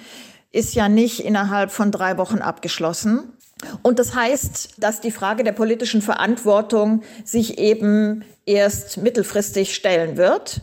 ist 0.51 0.73
ja 0.73 0.89
nicht 0.89 1.19
innerhalb 1.19 1.71
von 1.71 1.91
drei 1.91 2.17
Wochen 2.17 2.39
abgeschlossen. 2.39 3.33
Und 3.81 3.99
das 3.99 4.13
heißt, 4.13 4.75
dass 4.77 5.01
die 5.01 5.11
Frage 5.11 5.43
der 5.43 5.51
politischen 5.51 6.01
Verantwortung 6.01 7.03
sich 7.23 7.57
eben 7.57 8.23
erst 8.45 8.97
mittelfristig 8.97 9.73
stellen 9.73 10.17
wird, 10.17 10.61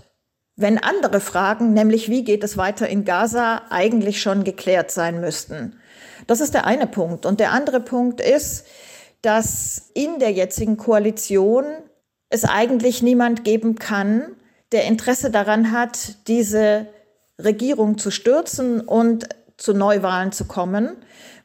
wenn 0.57 0.79
andere 0.79 1.21
Fragen, 1.21 1.73
nämlich 1.73 2.09
wie 2.09 2.25
geht 2.25 2.45
es 2.45 2.57
weiter 2.57 2.89
in 2.89 3.05
Gaza, 3.05 3.63
eigentlich 3.71 4.23
schon 4.23 4.45
geklärt 4.45 4.91
sein 4.91 5.21
müssten. 5.21 5.77
Das 6.27 6.41
ist 6.41 6.55
der 6.55 6.65
eine 6.65 6.87
Punkt. 6.87 7.27
Und 7.27 7.41
der 7.41 7.53
andere 7.53 7.81
Punkt 7.81 8.21
ist, 8.21 8.65
dass 9.23 9.91
in 9.95 10.19
der 10.19 10.31
jetzigen 10.31 10.77
Koalition 10.77 11.65
es 12.29 12.45
eigentlich 12.45 13.03
niemand 13.03 13.45
geben 13.45 13.77
kann, 13.77 14.37
der 14.73 14.85
Interesse 14.85 15.31
daran 15.31 15.73
hat, 15.73 16.27
diese 16.29 16.87
Regierung 17.43 17.99
zu 17.99 18.11
stürzen 18.11 18.81
und 18.81 19.29
zu 19.57 19.75
Neuwahlen 19.75 20.33
zu 20.33 20.45
kommen, 20.45 20.97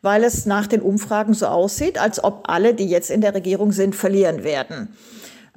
weil 0.01 0.23
es 0.23 0.45
nach 0.45 0.67
den 0.67 0.81
Umfragen 0.81 1.33
so 1.33 1.47
aussieht, 1.47 1.99
als 1.99 2.23
ob 2.23 2.43
alle, 2.47 2.73
die 2.73 2.87
jetzt 2.87 3.09
in 3.09 3.21
der 3.21 3.33
Regierung 3.33 3.71
sind, 3.71 3.95
verlieren 3.95 4.43
werden. 4.43 4.95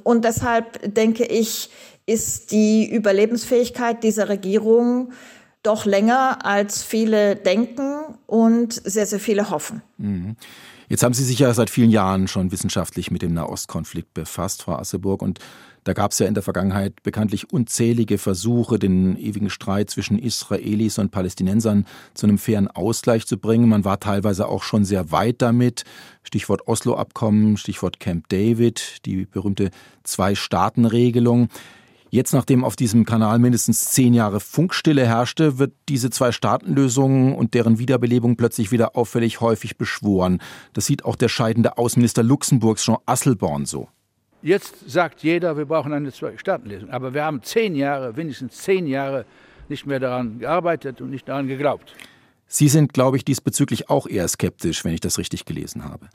Und 0.02 0.24
deshalb 0.24 0.94
denke 0.94 1.24
ich, 1.24 1.70
ist 2.06 2.50
die 2.50 2.90
Überlebensfähigkeit 2.90 4.02
dieser 4.02 4.28
Regierung 4.28 5.12
doch 5.62 5.86
länger, 5.86 6.44
als 6.44 6.82
viele 6.82 7.36
denken 7.36 8.00
und 8.26 8.72
sehr, 8.72 9.06
sehr 9.06 9.20
viele 9.20 9.50
hoffen. 9.50 9.82
Mhm. 9.98 10.36
Jetzt 10.88 11.04
haben 11.04 11.14
Sie 11.14 11.24
sich 11.24 11.38
ja 11.38 11.54
seit 11.54 11.70
vielen 11.70 11.90
Jahren 11.90 12.28
schon 12.28 12.52
wissenschaftlich 12.52 13.10
mit 13.10 13.22
dem 13.22 13.32
Nahostkonflikt 13.32 14.12
befasst, 14.12 14.62
Frau 14.62 14.74
Asseburg, 14.74 15.22
und 15.22 15.38
da 15.84 15.94
gab 15.94 16.12
es 16.12 16.18
ja 16.20 16.26
in 16.26 16.34
der 16.34 16.42
Vergangenheit 16.42 17.02
bekanntlich 17.02 17.52
unzählige 17.52 18.18
Versuche, 18.18 18.78
den 18.78 19.16
ewigen 19.16 19.50
Streit 19.50 19.90
zwischen 19.90 20.18
Israelis 20.18 20.98
und 20.98 21.10
Palästinensern 21.10 21.86
zu 22.14 22.26
einem 22.26 22.38
fairen 22.38 22.68
Ausgleich 22.68 23.26
zu 23.26 23.36
bringen. 23.36 23.68
Man 23.68 23.84
war 23.84 23.98
teilweise 23.98 24.46
auch 24.46 24.62
schon 24.62 24.84
sehr 24.84 25.10
weit 25.10 25.42
damit. 25.42 25.84
Stichwort 26.22 26.68
Oslo-Abkommen, 26.68 27.56
Stichwort 27.56 27.98
Camp 27.98 28.28
David, 28.28 29.04
die 29.06 29.26
berühmte 29.26 29.70
Zwei-Staaten-Regelung. 30.04 31.48
Jetzt, 32.10 32.34
nachdem 32.34 32.62
auf 32.62 32.76
diesem 32.76 33.06
Kanal 33.06 33.38
mindestens 33.38 33.90
zehn 33.90 34.12
Jahre 34.12 34.38
Funkstille 34.38 35.06
herrschte, 35.06 35.58
wird 35.58 35.72
diese 35.88 36.10
Zwei-Staaten-Lösung 36.10 37.34
und 37.34 37.54
deren 37.54 37.78
Wiederbelebung 37.78 38.36
plötzlich 38.36 38.70
wieder 38.70 38.96
auffällig 38.96 39.40
häufig 39.40 39.78
beschworen. 39.78 40.40
Das 40.74 40.86
sieht 40.86 41.06
auch 41.06 41.16
der 41.16 41.28
scheidende 41.28 41.78
Außenminister 41.78 42.22
Luxemburgs 42.22 42.84
Jean 42.84 42.98
Asselborn 43.06 43.64
so. 43.64 43.88
Jetzt 44.42 44.90
sagt 44.90 45.22
jeder, 45.22 45.56
wir 45.56 45.66
brauchen 45.66 45.92
eine 45.92 46.12
Zwei-Staaten-Lösung. 46.12 46.90
Aber 46.90 47.14
wir 47.14 47.24
haben 47.24 47.42
zehn 47.42 47.74
Jahre, 47.76 48.16
wenigstens 48.16 48.56
zehn 48.58 48.86
Jahre 48.86 49.24
nicht 49.68 49.86
mehr 49.86 50.00
daran 50.00 50.40
gearbeitet 50.40 51.00
und 51.00 51.10
nicht 51.10 51.28
daran 51.28 51.46
geglaubt. 51.46 51.94
Sie 52.48 52.68
sind, 52.68 52.92
glaube 52.92 53.16
ich, 53.16 53.24
diesbezüglich 53.24 53.88
auch 53.88 54.06
eher 54.06 54.26
skeptisch, 54.28 54.84
wenn 54.84 54.92
ich 54.92 55.00
das 55.00 55.18
richtig 55.18 55.44
gelesen 55.44 55.84
habe. 55.84 56.08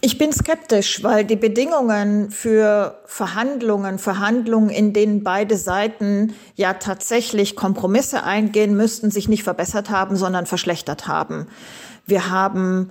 Ich 0.00 0.18
bin 0.18 0.32
skeptisch, 0.32 1.02
weil 1.02 1.24
die 1.24 1.36
Bedingungen 1.36 2.30
für 2.30 3.00
Verhandlungen, 3.06 3.98
Verhandlungen, 3.98 4.70
in 4.70 4.92
denen 4.92 5.22
beide 5.22 5.56
Seiten 5.56 6.34
ja 6.54 6.74
tatsächlich 6.74 7.54
Kompromisse 7.54 8.22
eingehen 8.22 8.76
müssten, 8.76 9.10
sich 9.10 9.28
nicht 9.28 9.42
verbessert 9.42 9.90
haben, 9.90 10.16
sondern 10.16 10.46
verschlechtert 10.46 11.06
haben. 11.06 11.48
Wir 12.06 12.30
haben 12.30 12.90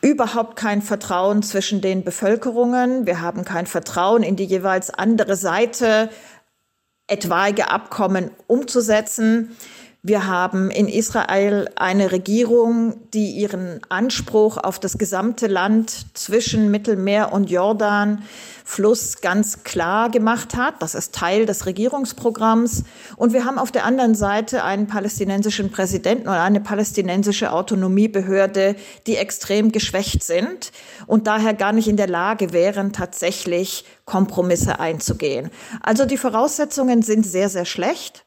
überhaupt 0.00 0.56
kein 0.56 0.82
Vertrauen 0.82 1.42
zwischen 1.42 1.80
den 1.80 2.04
Bevölkerungen. 2.04 3.06
Wir 3.06 3.20
haben 3.20 3.44
kein 3.44 3.66
Vertrauen 3.66 4.22
in 4.22 4.36
die 4.36 4.44
jeweils 4.44 4.90
andere 4.90 5.36
Seite, 5.36 6.10
etwaige 7.08 7.70
Abkommen 7.70 8.30
umzusetzen. 8.46 9.56
Wir 10.08 10.28
haben 10.28 10.70
in 10.70 10.86
Israel 10.86 11.68
eine 11.74 12.12
Regierung, 12.12 12.94
die 13.12 13.32
ihren 13.32 13.80
Anspruch 13.88 14.56
auf 14.56 14.78
das 14.78 14.98
gesamte 14.98 15.48
Land 15.48 16.06
zwischen 16.14 16.70
Mittelmeer 16.70 17.32
und 17.32 17.50
Jordan 17.50 18.22
Fluss 18.64 19.20
ganz 19.20 19.64
klar 19.64 20.08
gemacht 20.08 20.54
hat. 20.54 20.80
Das 20.80 20.94
ist 20.94 21.12
Teil 21.12 21.44
des 21.44 21.66
Regierungsprogramms. 21.66 22.84
Und 23.16 23.32
wir 23.32 23.44
haben 23.44 23.58
auf 23.58 23.72
der 23.72 23.84
anderen 23.84 24.14
Seite 24.14 24.62
einen 24.62 24.86
palästinensischen 24.86 25.72
Präsidenten 25.72 26.28
und 26.28 26.34
eine 26.34 26.60
palästinensische 26.60 27.50
Autonomiebehörde, 27.50 28.76
die 29.08 29.16
extrem 29.16 29.72
geschwächt 29.72 30.22
sind 30.22 30.70
und 31.08 31.26
daher 31.26 31.52
gar 31.52 31.72
nicht 31.72 31.88
in 31.88 31.96
der 31.96 32.06
Lage 32.06 32.52
wären, 32.52 32.92
tatsächlich 32.92 33.84
Kompromisse 34.04 34.78
einzugehen. 34.78 35.50
Also 35.82 36.04
die 36.04 36.16
Voraussetzungen 36.16 37.02
sind 37.02 37.26
sehr, 37.26 37.48
sehr 37.48 37.64
schlecht. 37.64 38.25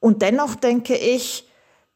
Und 0.00 0.22
dennoch 0.22 0.54
denke 0.54 0.96
ich, 0.96 1.48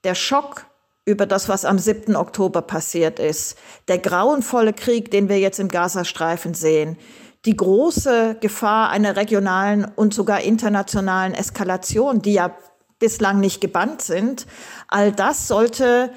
der 0.04 0.14
Schock 0.14 0.66
über 1.06 1.26
das, 1.26 1.48
was 1.48 1.64
am 1.64 1.78
7. 1.78 2.16
Oktober 2.16 2.62
passiert 2.62 3.18
ist, 3.18 3.58
der 3.88 3.98
grauenvolle 3.98 4.72
Krieg, 4.72 5.10
den 5.10 5.28
wir 5.28 5.38
jetzt 5.38 5.58
im 5.58 5.68
Gazastreifen 5.68 6.54
sehen, 6.54 6.96
die 7.44 7.56
große 7.56 8.38
Gefahr 8.40 8.88
einer 8.88 9.16
regionalen 9.16 9.84
und 9.84 10.14
sogar 10.14 10.40
internationalen 10.40 11.34
Eskalation, 11.34 12.22
die 12.22 12.34
ja 12.34 12.56
bislang 12.98 13.40
nicht 13.40 13.60
gebannt 13.60 14.00
sind, 14.00 14.46
all 14.88 15.12
das 15.12 15.46
sollte 15.46 16.10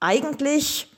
eigentlich 0.00 0.88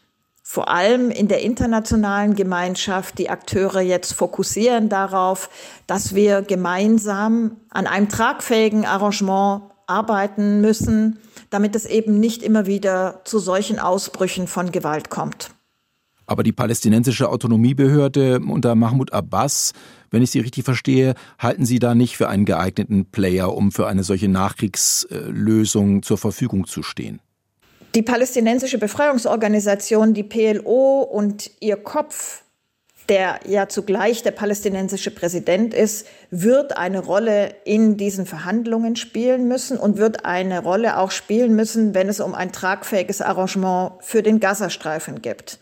vor 0.43 0.69
allem 0.69 1.11
in 1.11 1.29
der 1.29 1.41
internationalen 1.41 2.35
Gemeinschaft 2.35 3.19
die 3.19 3.31
Akteure 3.31 3.81
jetzt 3.81 4.13
fokussieren 4.13 4.89
darauf, 4.89 5.51
dass 5.87 6.15
wir 6.15 6.43
gemeinsam 6.43 7.57
an 7.71 7.87
einem 7.87 8.09
tragfähigen 8.09 8.85
Arrangement 8.85 9.63
arbeiten 9.87 10.61
müssen, 10.61 11.19
damit 11.51 11.75
es 11.77 11.87
eben 11.87 12.21
nicht 12.21 12.43
immer 12.43 12.67
wieder 12.67 13.21
zu 13.25 13.39
solchen 13.39 13.79
Ausbrüchen 13.79 14.47
von 14.47 14.73
Gewalt 14.73 15.11
kommt. 15.11 15.51
Aber 16.27 16.43
die 16.43 16.53
palästinensische 16.53 17.29
Autonomiebehörde 17.29 18.41
unter 18.41 18.75
Mahmoud 18.75 19.13
Abbas, 19.13 19.73
wenn 20.11 20.23
ich 20.23 20.31
Sie 20.31 20.41
richtig 20.41 20.65
verstehe, 20.65 21.15
halten 21.39 21.67
Sie 21.67 21.79
da 21.79 21.95
nicht 21.95 22.17
für 22.17 22.29
einen 22.29 22.45
geeigneten 22.45 23.07
Player, 23.07 23.55
um 23.55 23.73
für 23.73 23.87
eine 23.87 24.05
solche 24.05 24.29
Nachkriegslösung 24.29 26.03
zur 26.03 26.17
Verfügung 26.17 26.67
zu 26.67 26.83
stehen? 26.83 27.21
Die 27.95 28.03
palästinensische 28.03 28.79
Befreiungsorganisation, 28.79 30.15
die 30.15 30.25
PLO 30.25 31.03
und 31.03 31.51
ihr 31.61 31.77
Kopf 31.77 32.44
der 33.09 33.41
ja 33.47 33.69
zugleich 33.69 34.23
der 34.23 34.31
palästinensische 34.31 35.11
Präsident 35.11 35.75
ist, 35.75 36.07
wird 36.31 36.77
eine 36.77 37.01
Rolle 37.01 37.55
in 37.65 37.97
diesen 37.97 38.27
Verhandlungen 38.27 38.97
spielen 38.97 39.47
müssen 39.47 39.79
und 39.79 39.99
wird 39.99 40.25
eine 40.25 40.63
Rolle 40.63 40.99
auch 40.99 41.11
spielen 41.11 41.55
müssen, 41.55 41.95
wenn 41.95 42.09
es 42.09 42.21
um 42.21 42.35
ein 42.35 42.53
tragfähiges 42.53 43.21
Arrangement 43.21 43.93
für 44.01 44.23
den 44.23 44.41
Gazastreifen 44.41 45.23
gibt. 45.23 45.59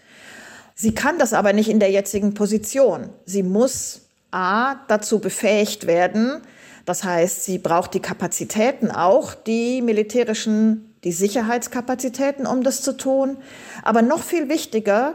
Sie 0.74 0.94
kann 0.94 1.18
das 1.18 1.32
aber 1.32 1.52
nicht 1.52 1.68
in 1.68 1.80
der 1.80 1.90
jetzigen 1.90 2.34
Position. 2.34 3.10
Sie 3.24 3.42
muss 3.42 4.02
A 4.30 4.76
dazu 4.88 5.18
befähigt 5.18 5.86
werden, 5.86 6.40
das 6.84 7.04
heißt, 7.04 7.44
sie 7.44 7.58
braucht 7.58 7.94
die 7.94 8.00
Kapazitäten 8.00 8.90
auch, 8.90 9.34
die 9.34 9.82
militärischen, 9.82 10.94
die 11.04 11.12
Sicherheitskapazitäten, 11.12 12.46
um 12.46 12.62
das 12.62 12.82
zu 12.82 12.96
tun. 12.96 13.36
Aber 13.82 14.02
noch 14.02 14.22
viel 14.22 14.48
wichtiger, 14.48 15.14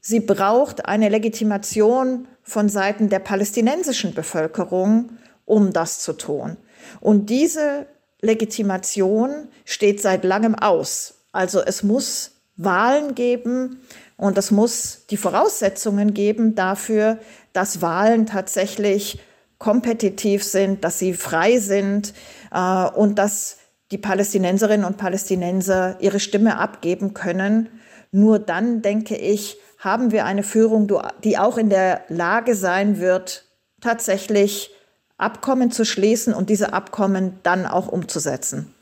Sie 0.00 0.20
braucht 0.20 0.86
eine 0.86 1.08
Legitimation 1.08 2.26
von 2.42 2.68
Seiten 2.68 3.08
der 3.08 3.18
palästinensischen 3.18 4.14
Bevölkerung, 4.14 5.18
um 5.44 5.72
das 5.72 6.00
zu 6.00 6.14
tun. 6.14 6.56
Und 7.00 7.30
diese 7.30 7.86
Legitimation 8.20 9.48
steht 9.64 10.00
seit 10.00 10.24
langem 10.24 10.54
aus. 10.54 11.14
Also 11.32 11.60
es 11.60 11.82
muss 11.82 12.32
Wahlen 12.56 13.14
geben 13.14 13.80
und 14.16 14.36
es 14.36 14.50
muss 14.50 15.06
die 15.10 15.16
Voraussetzungen 15.16 16.12
geben 16.12 16.54
dafür, 16.54 17.18
dass 17.52 17.80
Wahlen 17.80 18.26
tatsächlich 18.26 19.18
kompetitiv 19.58 20.44
sind, 20.44 20.84
dass 20.84 20.98
sie 20.98 21.14
frei 21.14 21.58
sind 21.58 22.14
äh, 22.52 22.84
und 22.84 23.18
dass 23.18 23.58
die 23.90 23.98
Palästinenserinnen 23.98 24.86
und 24.86 24.98
Palästinenser 24.98 25.96
ihre 26.00 26.20
Stimme 26.20 26.58
abgeben 26.58 27.12
können. 27.14 27.68
Nur 28.12 28.38
dann, 28.38 28.82
denke 28.82 29.16
ich, 29.16 29.56
haben 29.78 30.10
wir 30.10 30.24
eine 30.24 30.42
Führung, 30.42 30.90
die 31.24 31.38
auch 31.38 31.56
in 31.56 31.70
der 31.70 32.02
Lage 32.08 32.54
sein 32.54 32.98
wird, 32.98 33.44
tatsächlich 33.80 34.70
Abkommen 35.16 35.70
zu 35.70 35.84
schließen 35.84 36.32
und 36.32 36.50
diese 36.50 36.72
Abkommen 36.72 37.34
dann 37.42 37.66
auch 37.66 37.88
umzusetzen. 37.88 38.74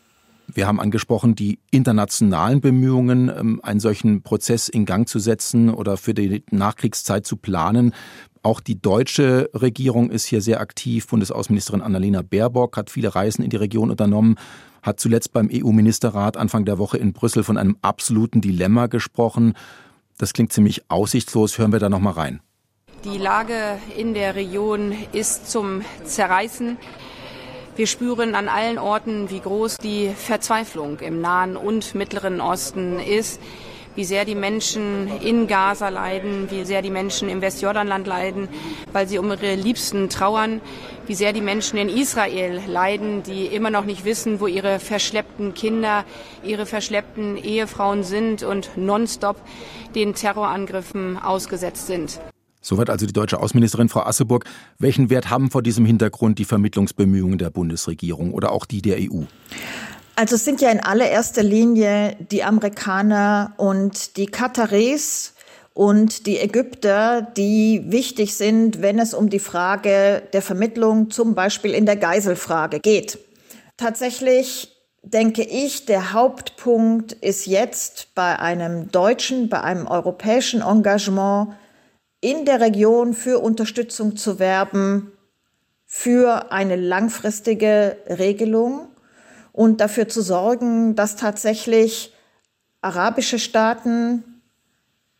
Wir 0.46 0.66
haben 0.66 0.80
angesprochen, 0.80 1.34
die 1.34 1.58
internationalen 1.70 2.60
Bemühungen, 2.60 3.28
ähm, 3.28 3.60
einen 3.62 3.80
solchen 3.80 4.22
Prozess 4.22 4.68
in 4.68 4.86
Gang 4.86 5.06
zu 5.06 5.18
setzen 5.18 5.68
oder 5.68 5.98
für 5.98 6.14
die 6.14 6.42
Nachkriegszeit 6.50 7.26
zu 7.26 7.36
planen. 7.36 7.92
Auch 8.42 8.60
die 8.60 8.80
deutsche 8.80 9.50
Regierung 9.52 10.10
ist 10.10 10.24
hier 10.24 10.40
sehr 10.40 10.60
aktiv. 10.60 11.06
Bundesaußenministerin 11.06 11.82
Annalena 11.82 12.22
Baerbock 12.22 12.78
hat 12.78 12.88
viele 12.88 13.14
Reisen 13.14 13.42
in 13.42 13.50
die 13.50 13.56
Region 13.56 13.90
unternommen, 13.90 14.36
hat 14.82 15.00
zuletzt 15.00 15.32
beim 15.32 15.48
EU-Ministerrat 15.52 16.36
Anfang 16.36 16.64
der 16.64 16.78
Woche 16.78 16.98
in 16.98 17.12
Brüssel 17.12 17.44
von 17.44 17.56
einem 17.56 17.76
absoluten 17.82 18.40
Dilemma 18.40 18.86
gesprochen. 18.86 19.54
Das 20.18 20.32
klingt 20.32 20.52
ziemlich 20.52 20.90
aussichtslos. 20.90 21.58
Hören 21.58 21.72
wir 21.72 21.78
da 21.78 21.88
noch 21.88 22.00
mal 22.00 22.12
rein. 22.12 22.40
Die 23.04 23.18
Lage 23.18 23.78
in 23.96 24.14
der 24.14 24.34
Region 24.34 24.92
ist 25.12 25.50
zum 25.50 25.82
Zerreißen. 26.04 26.76
Wir 27.76 27.86
spüren 27.86 28.34
an 28.34 28.48
allen 28.48 28.76
Orten, 28.76 29.30
wie 29.30 29.38
groß 29.38 29.76
die 29.76 30.08
Verzweiflung 30.08 30.98
im 30.98 31.20
Nahen 31.20 31.56
und 31.56 31.94
Mittleren 31.94 32.40
Osten 32.40 32.98
ist, 32.98 33.40
wie 33.94 34.04
sehr 34.04 34.24
die 34.24 34.34
Menschen 34.34 35.08
in 35.22 35.46
Gaza 35.46 35.88
leiden, 35.88 36.50
wie 36.50 36.64
sehr 36.64 36.82
die 36.82 36.90
Menschen 36.90 37.28
im 37.28 37.40
Westjordanland 37.40 38.06
leiden, 38.06 38.48
weil 38.92 39.08
sie 39.08 39.18
um 39.18 39.30
ihre 39.30 39.54
Liebsten 39.54 40.08
trauern, 40.08 40.60
wie 41.06 41.14
sehr 41.14 41.32
die 41.32 41.40
Menschen 41.40 41.78
in 41.78 41.88
Israel 41.88 42.60
leiden, 42.66 43.22
die 43.22 43.46
immer 43.46 43.70
noch 43.70 43.84
nicht 43.84 44.04
wissen, 44.04 44.40
wo 44.40 44.46
ihre 44.46 44.78
verschleppten 44.78 45.54
Kinder, 45.54 46.04
ihre 46.44 46.66
verschleppten 46.66 47.36
Ehefrauen 47.36 48.02
sind 48.02 48.42
und 48.42 48.70
nonstop 48.76 49.36
den 49.94 50.14
Terrorangriffen 50.14 51.18
ausgesetzt 51.18 51.86
sind. 51.86 52.20
Soweit 52.60 52.90
also 52.90 53.06
die 53.06 53.12
deutsche 53.12 53.40
Außenministerin 53.40 53.88
Frau 53.88 54.02
Asseburg. 54.02 54.44
Welchen 54.78 55.10
Wert 55.10 55.30
haben 55.30 55.50
vor 55.50 55.62
diesem 55.62 55.86
Hintergrund 55.86 56.38
die 56.38 56.44
Vermittlungsbemühungen 56.44 57.38
der 57.38 57.50
Bundesregierung 57.50 58.34
oder 58.34 58.52
auch 58.52 58.66
die 58.66 58.82
der 58.82 58.98
EU? 58.98 59.22
Also 60.18 60.34
es 60.34 60.44
sind 60.44 60.60
ja 60.60 60.70
in 60.70 60.80
allererster 60.80 61.44
Linie 61.44 62.16
die 62.18 62.42
Amerikaner 62.42 63.54
und 63.56 64.16
die 64.16 64.26
Kataris 64.26 65.34
und 65.74 66.26
die 66.26 66.40
Ägypter, 66.40 67.22
die 67.22 67.84
wichtig 67.86 68.34
sind, 68.34 68.82
wenn 68.82 68.98
es 68.98 69.14
um 69.14 69.30
die 69.30 69.38
Frage 69.38 70.24
der 70.32 70.42
Vermittlung 70.42 71.12
zum 71.12 71.36
Beispiel 71.36 71.72
in 71.72 71.86
der 71.86 71.94
Geiselfrage 71.94 72.80
geht. 72.80 73.20
Tatsächlich 73.76 74.76
denke 75.04 75.42
ich, 75.42 75.86
der 75.86 76.12
Hauptpunkt 76.12 77.12
ist 77.12 77.46
jetzt 77.46 78.08
bei 78.16 78.40
einem 78.40 78.90
deutschen, 78.90 79.48
bei 79.48 79.60
einem 79.60 79.86
europäischen 79.86 80.62
Engagement 80.62 81.54
in 82.20 82.44
der 82.44 82.60
Region 82.60 83.14
für 83.14 83.38
Unterstützung 83.38 84.16
zu 84.16 84.40
werben, 84.40 85.12
für 85.86 86.50
eine 86.50 86.74
langfristige 86.74 87.98
Regelung 88.08 88.87
und 89.58 89.80
dafür 89.80 90.06
zu 90.08 90.22
sorgen, 90.22 90.94
dass 90.94 91.16
tatsächlich 91.16 92.14
arabische 92.80 93.40
Staaten, 93.40 94.22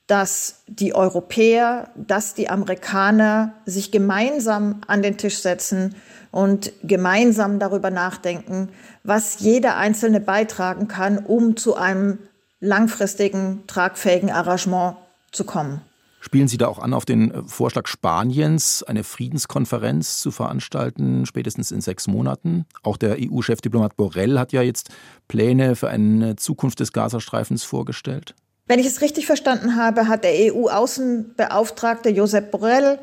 dass 0.07 0.63
die 0.69 0.95
Europäer, 0.95 1.91
dass 1.97 2.35
die 2.35 2.49
Amerikaner 2.49 3.55
sich 3.67 3.91
gemeinsam 3.91 4.81
an 4.87 5.03
den 5.03 5.19
Tisch 5.19 5.39
setzen 5.41 5.97
und 6.31 6.73
gemeinsam 6.85 7.59
darüber 7.59 7.91
nachdenken, 7.91 8.69
was 9.03 9.41
jeder 9.41 9.77
Einzelne 9.77 10.21
beitragen 10.21 10.87
kann, 10.87 11.19
um 11.19 11.57
zu 11.57 11.75
einem 11.75 12.21
langfristigen, 12.61 13.65
tragfähigen 13.67 14.31
Arrangement 14.31 14.99
zu 15.33 15.43
kommen. 15.43 15.81
Spielen 16.21 16.49
Sie 16.49 16.59
da 16.59 16.67
auch 16.67 16.79
an 16.79 16.95
auf 16.95 17.05
den 17.05 17.31
äh, 17.31 17.43
Vorschlag 17.47 17.87
Spaniens, 17.87 18.83
eine 18.83 19.05
Friedenskonferenz 19.05 20.21
zu 20.21 20.31
veranstalten, 20.31 21.27
spätestens 21.27 21.71
in 21.71 21.81
sechs 21.81 22.07
Monaten? 22.07 22.67
Auch 22.83 22.97
der 22.97 23.17
EU-Chefdiplomat 23.21 23.97
Borrell 23.97 24.39
hat 24.39 24.53
ja 24.53 24.63
jetzt 24.63 24.91
Pläne 25.29 25.77
für 25.77 25.89
eine 25.89 26.37
Zukunft 26.37 26.81
des 26.81 26.93
Gazastreifens 26.93 27.65
vorgestellt. 27.65 28.35
Wenn 28.67 28.81
ich 28.81 28.87
es 28.87 29.01
richtig 29.01 29.27
verstanden 29.27 29.77
habe, 29.77 30.09
hat 30.09 30.25
der 30.25 30.53
EU-Außenbeauftragte 30.53 32.11
Josep 32.11 32.51
Borrell 32.51 32.99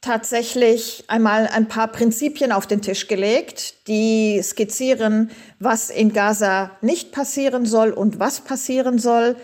tatsächlich 0.00 1.04
einmal 1.08 1.46
ein 1.48 1.68
paar 1.68 1.88
Prinzipien 1.88 2.52
auf 2.52 2.66
den 2.66 2.80
Tisch 2.80 3.06
gelegt, 3.06 3.86
die 3.86 4.40
skizzieren, 4.42 5.30
was 5.58 5.90
in 5.90 6.12
Gaza 6.12 6.70
nicht 6.80 7.12
passieren 7.12 7.66
soll 7.66 7.90
und 7.90 8.18
was 8.18 8.40
passieren 8.40 8.98
soll. 8.98 9.36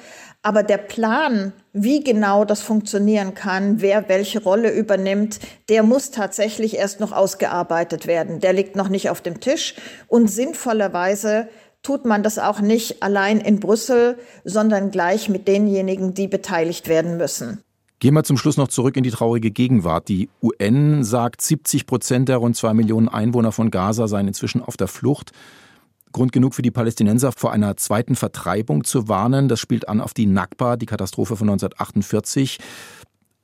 Aber 0.47 0.62
der 0.62 0.78
Plan, 0.78 1.53
wie 1.72 2.05
genau 2.05 2.44
das 2.44 2.61
funktionieren 2.62 3.34
kann, 3.34 3.80
wer 3.80 4.09
welche 4.09 4.40
Rolle 4.40 4.70
übernimmt, 4.70 5.40
der 5.68 5.82
muss 5.82 6.12
tatsächlich 6.12 6.76
erst 6.76 7.01
noch 7.01 7.11
ausgearbeitet 7.11 8.07
werden. 8.07 8.38
Der 8.38 8.53
liegt 8.53 8.76
noch 8.76 8.88
nicht 8.88 9.11
auf 9.11 9.20
dem 9.20 9.40
Tisch. 9.40 9.74
Und 10.07 10.30
sinnvollerweise 10.30 11.49
tut 11.82 12.05
man 12.05 12.22
das 12.22 12.38
auch 12.38 12.61
nicht 12.61 13.03
allein 13.03 13.40
in 13.40 13.59
Brüssel, 13.59 14.18
sondern 14.44 14.92
gleich 14.92 15.28
mit 15.28 15.49
denjenigen, 15.49 16.14
die 16.14 16.28
beteiligt 16.28 16.86
werden 16.86 17.16
müssen. 17.16 17.61
Gehen 17.99 18.14
wir 18.14 18.22
zum 18.22 18.36
Schluss 18.36 18.57
noch 18.57 18.68
zurück 18.68 18.97
in 18.97 19.03
die 19.03 19.11
traurige 19.11 19.51
Gegenwart. 19.51 20.07
Die 20.07 20.28
UN 20.40 21.03
sagt, 21.03 21.42
70 21.42 21.86
Prozent 21.86 22.28
der 22.28 22.36
rund 22.36 22.55
zwei 22.55 22.72
Millionen 22.72 23.09
Einwohner 23.09 23.51
von 23.51 23.72
Gaza 23.72 24.07
seien 24.07 24.28
inzwischen 24.28 24.62
auf 24.62 24.76
der 24.76 24.86
Flucht. 24.86 25.32
Grund 26.17 26.33
genug 26.33 26.55
für 26.55 26.62
die 26.62 26.71
Palästinenser, 26.71 27.31
vor 27.31 27.53
einer 27.53 27.77
zweiten 27.77 28.17
Vertreibung 28.17 28.85
zu 28.85 29.07
warnen. 29.07 29.49
Das 29.49 29.61
spielt 29.61 29.87
an 29.87 30.01
auf 30.01 30.14
die 30.14 30.25
Nakba, 30.25 30.77
die 30.77 30.87
Katastrophe 30.87 31.37
von 31.37 31.51
1948. 31.51 32.59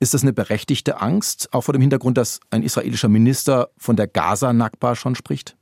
Ist 0.01 0.15
das 0.15 0.23
eine 0.23 0.33
berechtigte 0.33 1.03
Angst, 1.03 1.51
auch 1.53 1.61
vor 1.61 1.75
dem 1.75 1.83
Hintergrund, 1.83 2.17
dass 2.17 2.41
ein 2.49 2.63
israelischer 2.63 3.11
Minister 3.11 3.69
von 3.77 3.97
der 3.97 4.09
Gaza-Nakba 4.09 4.97
schon 4.97 5.15
spricht? 5.15 5.55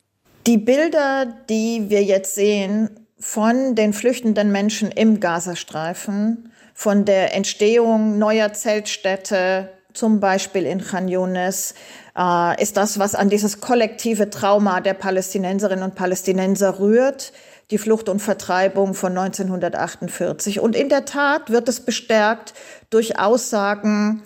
Die 0.46 0.56
Bilder, 0.56 1.26
die 1.48 1.90
wir 1.90 2.04
jetzt 2.04 2.36
sehen 2.36 2.90
von 3.18 3.74
den 3.74 3.92
flüchtenden 3.92 4.52
Menschen 4.52 4.92
im 4.92 5.18
Gazastreifen, 5.18 6.52
von 6.74 7.04
der 7.06 7.34
Entstehung 7.34 8.18
neuer 8.18 8.52
Zeltstädte, 8.52 9.68
zum 9.92 10.20
Beispiel 10.20 10.66
in 10.66 10.80
Khan 10.80 11.08
Yunis, 11.08 11.74
äh, 12.16 12.62
ist 12.62 12.76
das, 12.76 12.98
was 12.98 13.14
an 13.14 13.30
dieses 13.30 13.60
kollektive 13.60 14.30
Trauma 14.30 14.80
der 14.80 14.94
Palästinenserinnen 14.94 15.84
und 15.84 15.94
Palästinenser 15.94 16.78
rührt, 16.78 17.32
die 17.70 17.78
Flucht 17.78 18.08
und 18.08 18.20
Vertreibung 18.20 18.94
von 18.94 19.16
1948. 19.16 20.60
Und 20.60 20.74
in 20.74 20.88
der 20.88 21.04
Tat 21.04 21.50
wird 21.50 21.68
es 21.68 21.80
bestärkt 21.80 22.54
durch 22.90 23.18
Aussagen 23.18 24.22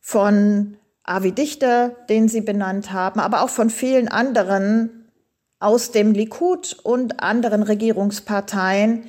von 0.00 0.76
Avi 1.04 1.32
Dichter, 1.32 1.96
den 2.08 2.28
Sie 2.28 2.42
benannt 2.42 2.92
haben, 2.92 3.20
aber 3.20 3.42
auch 3.42 3.48
von 3.48 3.70
vielen 3.70 4.08
anderen 4.08 5.08
aus 5.58 5.92
dem 5.92 6.12
Likud 6.12 6.76
und 6.82 7.22
anderen 7.22 7.62
Regierungsparteien, 7.62 9.04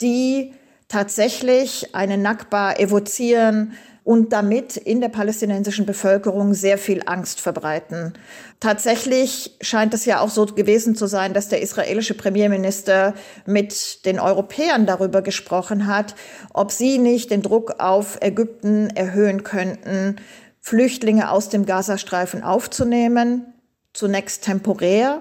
die 0.00 0.54
tatsächlich 0.88 1.94
eine 1.94 2.16
Nakba 2.16 2.72
evozieren, 2.72 3.74
und 4.08 4.32
damit 4.32 4.78
in 4.78 5.02
der 5.02 5.10
palästinensischen 5.10 5.84
Bevölkerung 5.84 6.54
sehr 6.54 6.78
viel 6.78 7.02
Angst 7.04 7.42
verbreiten. 7.42 8.14
Tatsächlich 8.58 9.58
scheint 9.60 9.92
es 9.92 10.06
ja 10.06 10.20
auch 10.20 10.30
so 10.30 10.46
gewesen 10.46 10.96
zu 10.96 11.06
sein, 11.06 11.34
dass 11.34 11.50
der 11.50 11.60
israelische 11.60 12.14
Premierminister 12.14 13.12
mit 13.44 14.06
den 14.06 14.18
Europäern 14.18 14.86
darüber 14.86 15.20
gesprochen 15.20 15.86
hat, 15.86 16.14
ob 16.54 16.72
sie 16.72 16.96
nicht 16.96 17.30
den 17.30 17.42
Druck 17.42 17.80
auf 17.80 18.16
Ägypten 18.22 18.88
erhöhen 18.88 19.44
könnten, 19.44 20.16
Flüchtlinge 20.62 21.30
aus 21.30 21.50
dem 21.50 21.66
Gazastreifen 21.66 22.42
aufzunehmen, 22.42 23.52
zunächst 23.92 24.42
temporär, 24.42 25.20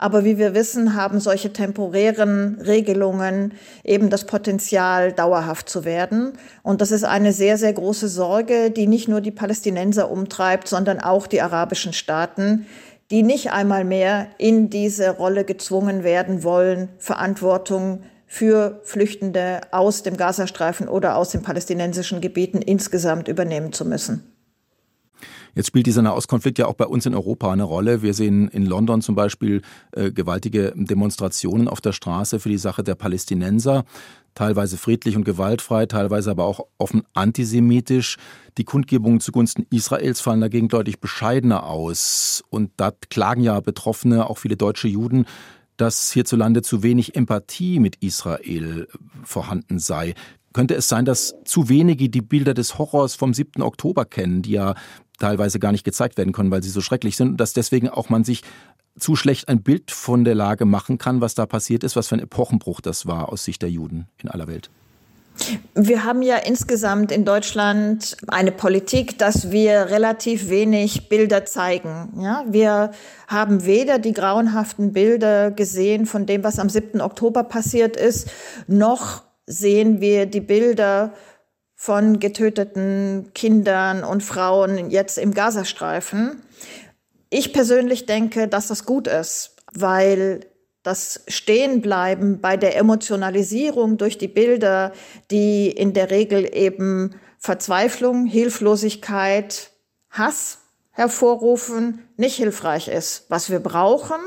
aber 0.00 0.24
wie 0.24 0.38
wir 0.38 0.54
wissen, 0.54 0.94
haben 0.94 1.20
solche 1.20 1.52
temporären 1.52 2.58
Regelungen 2.58 3.52
eben 3.84 4.08
das 4.08 4.24
Potenzial, 4.24 5.12
dauerhaft 5.12 5.68
zu 5.68 5.84
werden. 5.84 6.32
Und 6.62 6.80
das 6.80 6.90
ist 6.90 7.04
eine 7.04 7.34
sehr, 7.34 7.58
sehr 7.58 7.74
große 7.74 8.08
Sorge, 8.08 8.70
die 8.70 8.86
nicht 8.86 9.08
nur 9.08 9.20
die 9.20 9.30
Palästinenser 9.30 10.10
umtreibt, 10.10 10.68
sondern 10.68 11.00
auch 11.00 11.26
die 11.26 11.42
arabischen 11.42 11.92
Staaten, 11.92 12.66
die 13.10 13.22
nicht 13.22 13.52
einmal 13.52 13.84
mehr 13.84 14.28
in 14.38 14.70
diese 14.70 15.10
Rolle 15.10 15.44
gezwungen 15.44 16.02
werden 16.02 16.44
wollen, 16.44 16.88
Verantwortung 16.96 18.02
für 18.26 18.80
Flüchtende 18.84 19.60
aus 19.70 20.02
dem 20.02 20.16
Gazastreifen 20.16 20.88
oder 20.88 21.16
aus 21.16 21.28
den 21.28 21.42
palästinensischen 21.42 22.22
Gebieten 22.22 22.62
insgesamt 22.62 23.28
übernehmen 23.28 23.74
zu 23.74 23.84
müssen. 23.84 24.39
Jetzt 25.54 25.66
spielt 25.66 25.86
dieser 25.86 26.02
Nahostkonflikt 26.02 26.58
ja 26.58 26.66
auch 26.66 26.74
bei 26.74 26.86
uns 26.86 27.06
in 27.06 27.14
Europa 27.14 27.52
eine 27.52 27.64
Rolle. 27.64 28.02
Wir 28.02 28.14
sehen 28.14 28.48
in 28.48 28.66
London 28.66 29.02
zum 29.02 29.14
Beispiel 29.14 29.62
äh, 29.92 30.12
gewaltige 30.12 30.72
Demonstrationen 30.76 31.68
auf 31.68 31.80
der 31.80 31.92
Straße 31.92 32.40
für 32.40 32.48
die 32.48 32.58
Sache 32.58 32.82
der 32.82 32.94
Palästinenser, 32.94 33.84
teilweise 34.34 34.76
friedlich 34.76 35.16
und 35.16 35.24
gewaltfrei, 35.24 35.86
teilweise 35.86 36.30
aber 36.30 36.44
auch 36.44 36.66
offen 36.78 37.02
antisemitisch. 37.14 38.16
Die 38.58 38.64
Kundgebungen 38.64 39.20
zugunsten 39.20 39.66
Israels 39.70 40.20
fallen 40.20 40.40
dagegen 40.40 40.68
deutlich 40.68 41.00
bescheidener 41.00 41.64
aus. 41.64 42.42
Und 42.50 42.70
da 42.76 42.92
klagen 43.10 43.42
ja 43.42 43.60
Betroffene, 43.60 44.28
auch 44.28 44.38
viele 44.38 44.56
deutsche 44.56 44.88
Juden, 44.88 45.26
dass 45.76 46.12
hierzulande 46.12 46.62
zu 46.62 46.82
wenig 46.82 47.16
Empathie 47.16 47.80
mit 47.80 47.96
Israel 47.96 48.86
vorhanden 49.24 49.78
sei. 49.78 50.14
Könnte 50.52 50.74
es 50.74 50.88
sein, 50.88 51.04
dass 51.04 51.34
zu 51.44 51.68
wenige 51.68 52.08
die 52.08 52.22
Bilder 52.22 52.54
des 52.54 52.76
Horrors 52.76 53.14
vom 53.14 53.32
7. 53.32 53.62
Oktober 53.62 54.04
kennen, 54.04 54.42
die 54.42 54.52
ja 54.52 54.74
teilweise 55.20 55.60
gar 55.60 55.70
nicht 55.70 55.84
gezeigt 55.84 56.18
werden 56.18 56.32
können, 56.32 56.50
weil 56.50 56.62
sie 56.62 56.70
so 56.70 56.80
schrecklich 56.80 57.16
sind 57.16 57.28
und 57.28 57.36
dass 57.36 57.52
deswegen 57.52 57.88
auch 57.88 58.08
man 58.08 58.24
sich 58.24 58.42
zu 58.98 59.14
schlecht 59.14 59.48
ein 59.48 59.62
Bild 59.62 59.92
von 59.92 60.24
der 60.24 60.34
Lage 60.34 60.64
machen 60.64 60.98
kann, 60.98 61.20
was 61.20 61.34
da 61.34 61.46
passiert 61.46 61.84
ist, 61.84 61.94
was 61.94 62.08
für 62.08 62.16
ein 62.16 62.20
Epochenbruch 62.20 62.80
das 62.80 63.06
war 63.06 63.30
aus 63.30 63.44
Sicht 63.44 63.62
der 63.62 63.70
Juden 63.70 64.08
in 64.22 64.28
aller 64.28 64.48
Welt. 64.48 64.70
Wir 65.74 66.04
haben 66.04 66.22
ja 66.22 66.36
insgesamt 66.36 67.12
in 67.12 67.24
Deutschland 67.24 68.16
eine 68.28 68.52
Politik, 68.52 69.18
dass 69.18 69.50
wir 69.50 69.86
relativ 69.88 70.50
wenig 70.50 71.08
Bilder 71.08 71.46
zeigen. 71.46 72.12
Ja, 72.20 72.44
wir 72.48 72.90
haben 73.26 73.64
weder 73.64 73.98
die 73.98 74.12
grauenhaften 74.12 74.92
Bilder 74.92 75.50
gesehen 75.50 76.04
von 76.04 76.26
dem, 76.26 76.44
was 76.44 76.58
am 76.58 76.68
7. 76.68 77.00
Oktober 77.00 77.44
passiert 77.44 77.96
ist, 77.96 78.28
noch 78.66 79.22
sehen 79.46 80.00
wir 80.00 80.26
die 80.26 80.40
Bilder 80.40 81.12
von 81.82 82.20
getöteten 82.20 83.30
Kindern 83.34 84.04
und 84.04 84.22
Frauen 84.22 84.90
jetzt 84.90 85.16
im 85.16 85.32
Gazastreifen. 85.32 86.42
Ich 87.30 87.54
persönlich 87.54 88.04
denke, 88.04 88.48
dass 88.48 88.68
das 88.68 88.84
gut 88.84 89.06
ist, 89.06 89.56
weil 89.72 90.40
das 90.82 91.24
Stehenbleiben 91.26 92.42
bei 92.42 92.58
der 92.58 92.76
Emotionalisierung 92.76 93.96
durch 93.96 94.18
die 94.18 94.28
Bilder, 94.28 94.92
die 95.30 95.70
in 95.70 95.94
der 95.94 96.10
Regel 96.10 96.54
eben 96.54 97.14
Verzweiflung, 97.38 98.26
Hilflosigkeit, 98.26 99.70
Hass 100.10 100.58
hervorrufen, 100.90 102.06
nicht 102.18 102.36
hilfreich 102.36 102.88
ist. 102.88 103.24
Was 103.30 103.48
wir 103.48 103.60
brauchen, 103.60 104.20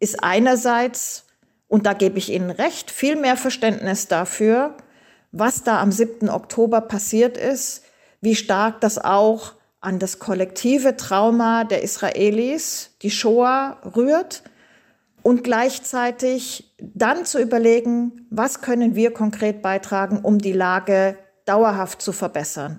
ist 0.00 0.24
einerseits, 0.24 1.26
und 1.68 1.86
da 1.86 1.92
gebe 1.92 2.18
ich 2.18 2.32
Ihnen 2.32 2.50
recht, 2.50 2.90
viel 2.90 3.14
mehr 3.14 3.36
Verständnis 3.36 4.08
dafür, 4.08 4.76
was 5.34 5.64
da 5.64 5.82
am 5.82 5.90
7. 5.90 6.30
Oktober 6.30 6.80
passiert 6.80 7.36
ist, 7.36 7.82
wie 8.20 8.36
stark 8.36 8.80
das 8.80 8.98
auch 8.98 9.54
an 9.80 9.98
das 9.98 10.20
kollektive 10.20 10.96
Trauma 10.96 11.64
der 11.64 11.82
Israelis, 11.82 12.90
die 13.02 13.10
Shoah, 13.10 13.78
rührt 13.96 14.44
und 15.22 15.42
gleichzeitig 15.42 16.74
dann 16.78 17.26
zu 17.26 17.40
überlegen, 17.40 18.26
was 18.30 18.60
können 18.60 18.94
wir 18.94 19.12
konkret 19.12 19.60
beitragen, 19.60 20.20
um 20.20 20.38
die 20.38 20.52
Lage 20.52 21.18
dauerhaft 21.44 22.00
zu 22.00 22.12
verbessern. 22.12 22.78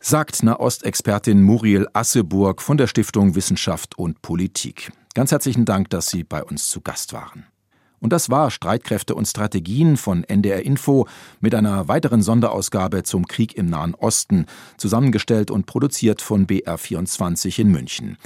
Sagt 0.00 0.44
Nahostexpertin 0.44 1.42
Muriel 1.42 1.88
Asseburg 1.92 2.62
von 2.62 2.76
der 2.76 2.86
Stiftung 2.86 3.34
Wissenschaft 3.34 3.98
und 3.98 4.22
Politik. 4.22 4.92
Ganz 5.14 5.32
herzlichen 5.32 5.64
Dank, 5.64 5.90
dass 5.90 6.08
Sie 6.08 6.22
bei 6.22 6.44
uns 6.44 6.70
zu 6.70 6.80
Gast 6.80 7.12
waren. 7.12 7.46
Und 8.00 8.12
das 8.12 8.30
war 8.30 8.50
Streitkräfte 8.50 9.14
und 9.14 9.26
Strategien 9.26 9.96
von 9.96 10.24
NDR 10.24 10.64
Info 10.64 11.06
mit 11.40 11.54
einer 11.54 11.88
weiteren 11.88 12.22
Sonderausgabe 12.22 13.02
zum 13.02 13.26
Krieg 13.26 13.56
im 13.56 13.66
Nahen 13.66 13.94
Osten, 13.94 14.46
zusammengestellt 14.76 15.50
und 15.50 15.66
produziert 15.66 16.22
von 16.22 16.46
BR24 16.46 17.60
in 17.60 17.70
München. 17.70 18.16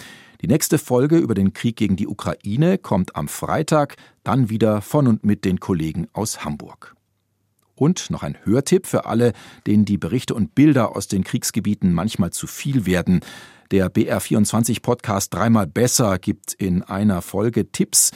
Die 0.42 0.48
nächste 0.48 0.78
Folge 0.78 1.18
über 1.18 1.34
den 1.34 1.52
Krieg 1.52 1.76
gegen 1.76 1.94
die 1.94 2.08
Ukraine 2.08 2.76
kommt 2.76 3.14
am 3.14 3.28
Freitag, 3.28 3.96
dann 4.24 4.50
wieder 4.50 4.82
von 4.82 5.06
und 5.06 5.24
mit 5.24 5.44
den 5.44 5.60
Kollegen 5.60 6.08
aus 6.12 6.44
Hamburg. 6.44 6.96
Und 7.76 8.10
noch 8.10 8.22
ein 8.22 8.36
Hörtipp 8.44 8.86
für 8.86 9.06
alle, 9.06 9.32
denen 9.66 9.84
die 9.84 9.98
Berichte 9.98 10.34
und 10.34 10.54
Bilder 10.54 10.94
aus 10.96 11.08
den 11.08 11.24
Kriegsgebieten 11.24 11.92
manchmal 11.92 12.30
zu 12.30 12.46
viel 12.46 12.86
werden. 12.86 13.20
Der 13.70 13.90
BR24 13.90 14.82
Podcast 14.82 15.32
Dreimal 15.32 15.66
besser 15.66 16.18
gibt 16.18 16.52
in 16.54 16.82
einer 16.82 17.22
Folge 17.22 17.72
Tipps, 17.72 18.10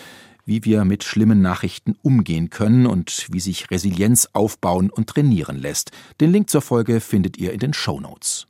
wie 0.47 0.65
wir 0.65 0.85
mit 0.85 1.05
schlimmen 1.05 1.43
Nachrichten 1.43 1.97
umgehen 2.03 2.49
können 2.49 2.87
und 2.87 3.27
wie 3.31 3.41
sich 3.41 3.71
Resilienz 3.71 4.31
aufbauen 4.33 4.89
und 4.89 5.09
trainieren 5.09 5.59
lässt. 5.59 5.91
Den 6.21 6.33
Link 6.33 6.49
zur 6.49 6.63
Folge 6.63 7.01
findet 7.01 7.37
ihr 7.37 7.53
in 7.53 7.59
den 7.59 7.75
Show 7.75 8.01
Notes. 8.01 8.47